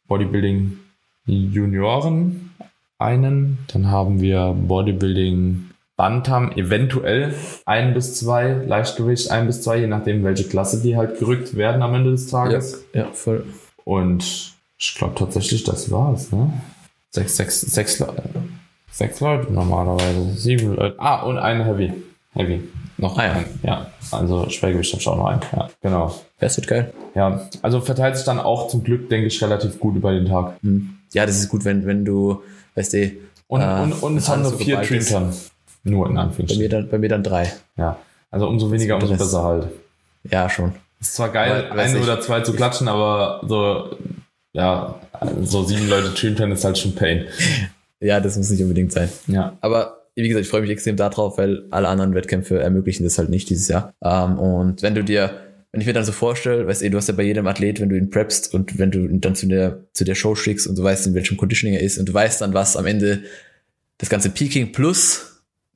Bodybuilding 0.07 0.77
Junioren 1.25 2.51
einen, 2.99 3.57
dann 3.67 3.89
haben 3.89 4.21
wir 4.21 4.55
Bodybuilding 4.55 5.69
Bantam 5.95 6.51
eventuell 6.53 7.33
ein 7.65 7.93
bis 7.93 8.15
zwei, 8.15 8.53
Leichtgewicht 8.53 9.29
ein 9.31 9.47
bis 9.47 9.61
zwei, 9.61 9.77
je 9.77 9.87
nachdem, 9.87 10.23
welche 10.23 10.45
Klasse 10.45 10.81
die 10.81 10.97
halt 10.97 11.19
gerückt 11.19 11.55
werden 11.55 11.81
am 11.81 11.93
Ende 11.93 12.11
des 12.11 12.27
Tages. 12.27 12.83
Ja, 12.93 13.01
ja 13.01 13.07
voll. 13.11 13.45
Und 13.85 14.53
ich 14.77 14.95
glaube 14.95 15.15
tatsächlich, 15.15 15.63
das 15.63 15.91
war's, 15.91 16.31
ne? 16.31 16.51
Sechs, 17.11 17.37
sechs, 17.37 17.61
sechs 17.61 17.99
Leute. 17.99 18.23
Sechs 18.91 19.19
Leute 19.19 19.53
normalerweise. 19.53 20.31
Sieben 20.35 20.75
Leute. 20.75 20.95
Ah, 20.97 21.21
und 21.23 21.37
eine 21.37 21.63
Heavy. 21.65 21.93
Heavy. 22.33 22.61
Noch 22.97 23.17
ah, 23.17 23.25
ja. 23.25 23.31
ein. 23.33 23.45
Ja. 23.61 23.87
Also 24.11 24.49
Schwergewicht 24.49 24.91
habe 24.93 25.01
ich 25.01 25.07
auch 25.07 25.17
noch 25.17 25.27
ein. 25.27 25.39
Ja, 25.51 25.69
genau. 25.81 26.15
Das 26.39 26.57
wird 26.57 26.67
geil. 26.67 26.93
Ja. 27.15 27.49
Also 27.61 27.81
verteilt 27.81 28.17
sich 28.17 28.25
dann 28.25 28.39
auch 28.39 28.67
zum 28.67 28.83
Glück, 28.83 29.09
denke 29.09 29.27
ich, 29.27 29.41
relativ 29.43 29.79
gut 29.79 29.95
über 29.95 30.11
den 30.11 30.25
Tag. 30.25 30.57
Hm. 30.63 30.97
Ja, 31.13 31.25
das 31.25 31.39
ist 31.39 31.49
gut, 31.49 31.65
wenn, 31.65 31.85
wenn 31.85 32.05
du, 32.05 32.41
weißt 32.75 32.93
du, 32.93 33.11
und, 33.47 33.61
äh, 33.61 33.81
und, 33.81 33.93
und 34.03 34.17
es 34.17 34.29
haben 34.29 34.41
nur 34.41 34.57
vier 34.57 34.77
Dreamtime. 34.77 35.31
Nur 35.83 36.09
in 36.09 36.17
Anführungsstrichen. 36.17 36.69
Bei 36.69 36.77
mir 36.77 36.81
dann, 36.81 36.89
bei 36.89 36.97
mir 36.97 37.09
dann 37.09 37.23
drei. 37.23 37.51
Ja. 37.77 37.99
Also 38.31 38.47
umso 38.47 38.71
weniger, 38.71 38.95
umso 38.95 39.15
besser 39.15 39.43
halt. 39.43 39.67
Ja, 40.29 40.49
schon. 40.49 40.73
Ist 40.99 41.15
zwar 41.15 41.29
geil, 41.29 41.67
aber, 41.69 41.81
ein 41.81 42.01
oder 42.01 42.21
zwei 42.21 42.41
zu 42.41 42.53
klatschen, 42.53 42.87
aber 42.87 43.41
so, 43.47 43.97
ja, 44.53 45.01
so 45.41 45.63
sieben 45.63 45.89
Leute 45.89 46.09
Dream 46.09 46.51
ist 46.51 46.63
halt 46.63 46.77
schon 46.77 46.95
Pain. 46.95 47.25
ja, 47.99 48.19
das 48.19 48.37
muss 48.37 48.49
nicht 48.49 48.61
unbedingt 48.61 48.91
sein. 48.91 49.09
Ja. 49.27 49.57
Aber 49.61 50.03
wie 50.15 50.27
gesagt, 50.27 50.45
ich 50.45 50.49
freue 50.49 50.61
mich 50.61 50.69
extrem 50.69 50.95
darauf, 50.95 51.37
weil 51.37 51.63
alle 51.71 51.87
anderen 51.87 52.13
Wettkämpfe 52.13 52.59
ermöglichen 52.59 53.03
das 53.03 53.17
halt 53.17 53.29
nicht 53.29 53.49
dieses 53.49 53.67
Jahr. 53.67 53.93
Ähm, 54.01 54.39
und 54.39 54.81
wenn 54.81 54.95
du 54.95 55.03
dir, 55.03 55.31
wenn 55.71 55.81
ich 55.81 55.87
mir 55.87 55.93
dann 55.93 56.05
so 56.05 56.11
vorstelle, 56.11 56.67
weißt 56.67 56.83
du, 56.83 56.89
du 56.91 56.97
hast 56.97 57.07
ja 57.07 57.15
bei 57.15 57.23
jedem 57.23 57.47
Athlet, 57.47 57.81
wenn 57.81 57.89
du 57.89 57.97
ihn 57.97 58.09
preppst 58.09 58.53
und 58.53 58.77
wenn 58.77 58.91
du 58.91 59.07
dann 59.19 59.35
zu 59.35 59.47
der, 59.47 59.79
zu 59.91 60.05
der 60.05 60.15
Show 60.15 60.35
schickst 60.35 60.67
und 60.67 60.77
du 60.77 60.83
weißt, 60.83 61.07
in 61.07 61.15
welchem 61.15 61.35
Conditioning 61.35 61.75
er 61.75 61.81
ist 61.81 61.97
und 61.97 62.07
du 62.07 62.13
weißt 62.13 62.41
dann, 62.41 62.53
was 62.53 62.77
am 62.77 62.85
Ende 62.85 63.23
das 63.97 64.09
ganze 64.09 64.29
Peaking 64.29 64.71
plus 64.71 65.32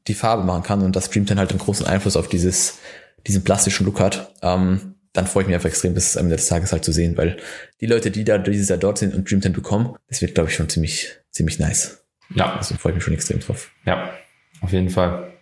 die 0.08 0.13
Farbe 0.13 0.43
machen 0.43 0.63
kann 0.63 0.82
und 0.82 0.96
das 0.96 1.06
Stream 1.08 1.26
dann 1.26 1.39
halt 1.39 1.52
einen 1.52 1.60
großen 1.60 1.86
Einfluss 1.86 2.15
auf 2.15 2.28
dieses, 2.28 2.80
diesen 3.26 3.43
plastischen 3.43 3.86
Look 3.86 4.00
hat, 4.00 4.34
ähm, 4.41 4.96
dann 5.13 5.26
freue 5.26 5.43
ich 5.43 5.48
mich 5.48 5.56
einfach 5.56 5.70
extrem, 5.70 5.93
bis 5.93 6.15
am 6.15 6.26
Ende 6.26 6.36
des 6.36 6.48
Tages 6.48 6.72
halt 6.72 6.86
zu 6.86 6.91
sehen, 6.91 7.17
weil 7.17 7.38
die 7.82 7.88
Leute, 7.88 8.12
die 8.12 8.24
da 8.24 8.38
dieses 8.38 8.70
Jahr 8.70 8.78
dort 8.78 9.00
sind 9.00 9.15
und 9.15 9.30
Dream 9.30 9.41
10 9.41 9.54
bekommen, 9.54 9.96
das 10.10 10.22
wird, 10.22 10.36
glaube 10.36 10.50
ich, 10.50 10.56
schon 10.56 10.70
ziemlich, 10.70 11.15
ziemlich 11.32 11.60
nice. 11.60 12.04
Ja. 12.36 12.56
Also 12.56 12.76
freue 12.76 12.91
ich 12.91 12.96
mich 12.98 13.04
schon 13.04 13.13
extrem 13.13 13.39
drauf. 13.39 13.72
Ja, 13.86 14.12
auf 14.62 14.72
jeden 14.72 14.89
Fall. 14.89 15.34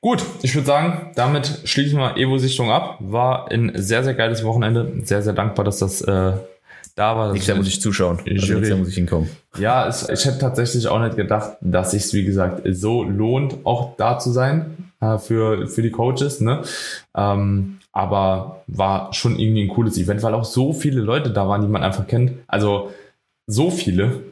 Gut, 0.00 0.24
ich 0.42 0.54
würde 0.54 0.66
sagen, 0.66 1.12
damit 1.16 1.60
schließen 1.64 1.98
wir 1.98 2.16
Evo-Sichtung 2.16 2.70
ab. 2.70 2.96
War 3.00 3.50
ein 3.50 3.72
sehr, 3.74 4.02
sehr 4.02 4.14
geiles 4.14 4.42
Wochenende. 4.42 4.90
Sehr, 5.04 5.22
sehr 5.22 5.34
dankbar, 5.34 5.66
dass 5.66 5.78
das 5.78 6.00
äh, 6.00 6.32
da 6.94 7.16
war. 7.16 7.32
Nächstes 7.32 7.48
Jahr 7.48 7.56
muss 7.56 7.68
ich 7.68 7.80
zuschauen. 7.80 8.18
Also 8.18 8.30
nächstes 8.30 8.68
Jahr 8.68 8.78
muss 8.78 8.88
ich 8.88 8.94
hinkommen. 8.94 9.30
Ja, 9.58 9.86
es, 9.86 10.08
ich 10.08 10.24
hätte 10.24 10.38
tatsächlich 10.38 10.88
auch 10.88 11.00
nicht 11.00 11.16
gedacht, 11.16 11.56
dass 11.60 11.92
sich 11.92 12.12
wie 12.12 12.24
gesagt, 12.24 12.62
so 12.70 13.02
lohnt, 13.02 13.56
auch 13.64 13.96
da 13.96 14.18
zu 14.18 14.30
sein 14.30 14.92
äh, 15.00 15.18
für, 15.18 15.66
für 15.66 15.82
die 15.82 15.90
Coaches. 15.90 16.40
Ne? 16.40 16.62
Ähm, 17.16 17.78
aber 17.92 18.62
war 18.66 19.12
schon 19.12 19.38
irgendwie 19.38 19.64
ein 19.64 19.68
cooles 19.68 19.98
Event, 19.98 20.22
weil 20.22 20.34
auch 20.34 20.44
so 20.44 20.72
viele 20.72 21.00
Leute 21.00 21.30
da 21.30 21.48
waren, 21.48 21.62
die 21.62 21.68
man 21.68 21.82
einfach 21.82 22.06
kennt. 22.06 22.32
Also 22.46 22.90
so 23.46 23.70
viele. 23.70 24.22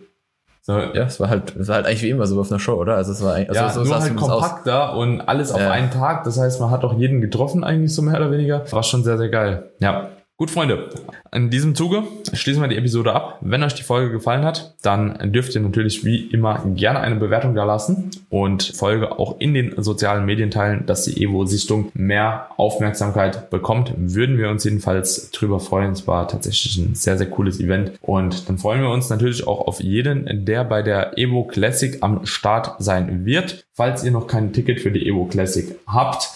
So, 0.63 0.79
ja, 0.79 1.05
es 1.05 1.19
war 1.19 1.31
halt, 1.31 1.57
es 1.57 1.69
war 1.69 1.77
halt 1.77 1.87
eigentlich 1.87 2.03
wie 2.03 2.11
immer 2.11 2.27
so 2.27 2.39
auf 2.39 2.51
einer 2.51 2.61
Show, 2.61 2.75
oder? 2.75 2.97
Also 2.97 3.13
es 3.13 3.23
war 3.23 3.35
eigentlich, 3.35 3.59
also 3.59 3.63
ja, 3.63 3.71
so 3.71 3.85
nur 3.85 4.01
halt 4.01 4.17
kompakter 4.17 4.93
aus. 4.93 4.99
und 4.99 5.23
alles 5.23 5.51
auf 5.51 5.61
ja. 5.61 5.71
einen 5.71 5.91
Tag. 5.91 6.25
Das 6.25 6.39
heißt, 6.39 6.61
man 6.61 6.71
hat 6.71 6.85
auch 6.85 6.93
jeden 6.93 7.23
getroffen 7.23 7.65
eigentlich 7.65 7.95
so 7.95 8.03
mehr 8.03 8.17
oder 8.17 8.31
weniger. 8.31 8.71
War 8.71 8.83
schon 8.83 9.03
sehr, 9.03 9.17
sehr 9.17 9.31
geil. 9.31 9.71
Ja. 9.81 10.11
Gut, 10.41 10.53
Freunde, 10.53 10.91
in 11.35 11.51
diesem 11.51 11.75
Zuge 11.75 12.05
schließen 12.33 12.63
wir 12.63 12.69
die 12.69 12.77
Episode 12.77 13.13
ab. 13.13 13.39
Wenn 13.41 13.65
euch 13.65 13.75
die 13.75 13.83
Folge 13.83 14.13
gefallen 14.13 14.45
hat, 14.45 14.77
dann 14.83 15.33
dürft 15.33 15.53
ihr 15.57 15.61
natürlich 15.61 16.05
wie 16.05 16.27
immer 16.27 16.65
gerne 16.77 17.01
eine 17.01 17.17
Bewertung 17.17 17.57
da 17.57 17.65
lassen 17.65 18.13
und 18.31 18.63
Folge 18.63 19.19
auch 19.19 19.41
in 19.41 19.53
den 19.53 19.83
sozialen 19.83 20.27
Medien 20.27 20.53
teilen, 20.53 20.87
dass 20.87 21.03
die 21.03 21.21
Evo-Sichtung 21.21 21.91
mehr 21.95 22.51
Aufmerksamkeit 22.57 23.51
bekommt. 23.51 23.93
Würden 23.97 24.39
wir 24.39 24.49
uns 24.51 24.63
jedenfalls 24.63 25.33
drüber 25.33 25.59
freuen. 25.59 25.91
Es 25.91 26.07
war 26.07 26.29
tatsächlich 26.29 26.77
ein 26.77 26.95
sehr, 26.95 27.19
sehr 27.19 27.29
cooles 27.29 27.59
Event 27.59 27.99
und 28.01 28.49
dann 28.49 28.59
freuen 28.59 28.83
wir 28.83 28.91
uns 28.91 29.11
natürlich 29.11 29.45
auch 29.45 29.67
auf 29.67 29.81
jeden, 29.81 30.45
der 30.45 30.63
bei 30.63 30.83
der 30.83 31.19
Evo 31.19 31.49
Classic 31.49 32.01
am 32.01 32.27
Start 32.27 32.77
sein 32.79 33.25
wird. 33.27 33.65
Falls 33.73 34.05
ihr 34.05 34.13
noch 34.13 34.29
kein 34.29 34.53
Ticket 34.53 34.81
für 34.81 34.93
die 34.93 35.09
Evo 35.09 35.25
Classic 35.25 35.75
habt, 35.89 36.31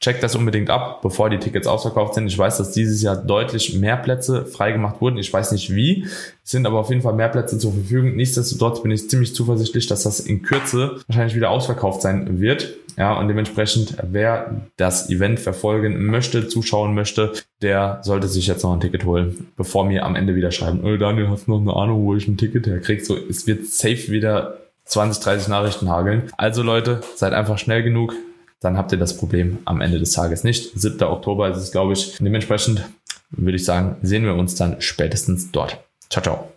checkt 0.00 0.22
das 0.22 0.36
unbedingt 0.36 0.70
ab, 0.70 1.02
bevor 1.02 1.28
die 1.28 1.38
Tickets 1.38 1.66
ausverkauft 1.66 2.14
sind. 2.14 2.28
Ich 2.28 2.38
weiß, 2.38 2.58
dass 2.58 2.70
dieses 2.70 3.02
Jahr 3.02 3.16
deutlich 3.16 3.74
mehr 3.74 3.96
Plätze 3.96 4.46
freigemacht 4.46 5.00
wurden. 5.00 5.18
Ich 5.18 5.32
weiß 5.32 5.52
nicht 5.52 5.74
wie, 5.74 6.04
es 6.44 6.50
sind 6.50 6.66
aber 6.66 6.78
auf 6.78 6.90
jeden 6.90 7.02
Fall 7.02 7.14
mehr 7.14 7.28
Plätze 7.28 7.58
zur 7.58 7.72
Verfügung. 7.72 8.14
Nichtsdestotrotz 8.14 8.82
bin 8.82 8.92
ich 8.92 9.10
ziemlich 9.10 9.34
zuversichtlich, 9.34 9.86
dass 9.88 10.04
das 10.04 10.20
in 10.20 10.42
Kürze 10.42 11.00
wahrscheinlich 11.08 11.34
wieder 11.34 11.50
ausverkauft 11.50 12.02
sein 12.02 12.40
wird. 12.40 12.74
Ja, 12.96 13.16
und 13.16 13.28
dementsprechend, 13.28 13.96
wer 14.02 14.62
das 14.76 15.08
Event 15.08 15.38
verfolgen 15.38 16.04
möchte, 16.06 16.48
zuschauen 16.48 16.94
möchte, 16.94 17.32
der 17.62 18.00
sollte 18.02 18.26
sich 18.26 18.48
jetzt 18.48 18.64
noch 18.64 18.72
ein 18.72 18.80
Ticket 18.80 19.04
holen, 19.04 19.48
bevor 19.56 19.84
mir 19.84 20.04
am 20.04 20.16
Ende 20.16 20.34
wieder 20.34 20.50
schreiben, 20.50 20.80
oh 20.82 20.96
Daniel, 20.96 21.28
hast 21.28 21.46
du 21.46 21.52
noch 21.52 21.60
eine 21.60 21.76
Ahnung, 21.80 22.04
wo 22.04 22.16
ich 22.16 22.26
ein 22.26 22.36
Ticket 22.36 22.66
herkriege? 22.66 23.04
So, 23.04 23.16
es 23.16 23.46
wird 23.46 23.66
safe 23.66 24.08
wieder 24.08 24.58
20, 24.86 25.22
30 25.22 25.48
Nachrichten 25.48 25.88
hageln. 25.88 26.24
Also 26.36 26.64
Leute, 26.64 27.00
seid 27.14 27.34
einfach 27.34 27.58
schnell 27.58 27.84
genug, 27.84 28.14
dann 28.60 28.76
habt 28.76 28.92
ihr 28.92 28.98
das 28.98 29.16
Problem 29.16 29.58
am 29.64 29.80
Ende 29.80 29.98
des 29.98 30.12
Tages 30.12 30.44
nicht. 30.44 30.72
7. 30.74 31.02
Oktober 31.02 31.48
ist 31.48 31.58
es, 31.58 31.70
glaube 31.70 31.92
ich. 31.92 32.16
Dementsprechend 32.18 32.88
würde 33.30 33.56
ich 33.56 33.64
sagen, 33.64 33.96
sehen 34.02 34.24
wir 34.24 34.34
uns 34.34 34.54
dann 34.54 34.80
spätestens 34.80 35.50
dort. 35.50 35.78
Ciao, 36.10 36.22
ciao. 36.22 36.52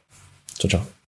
Ciao, 0.58 0.70
ciao. 0.70 0.92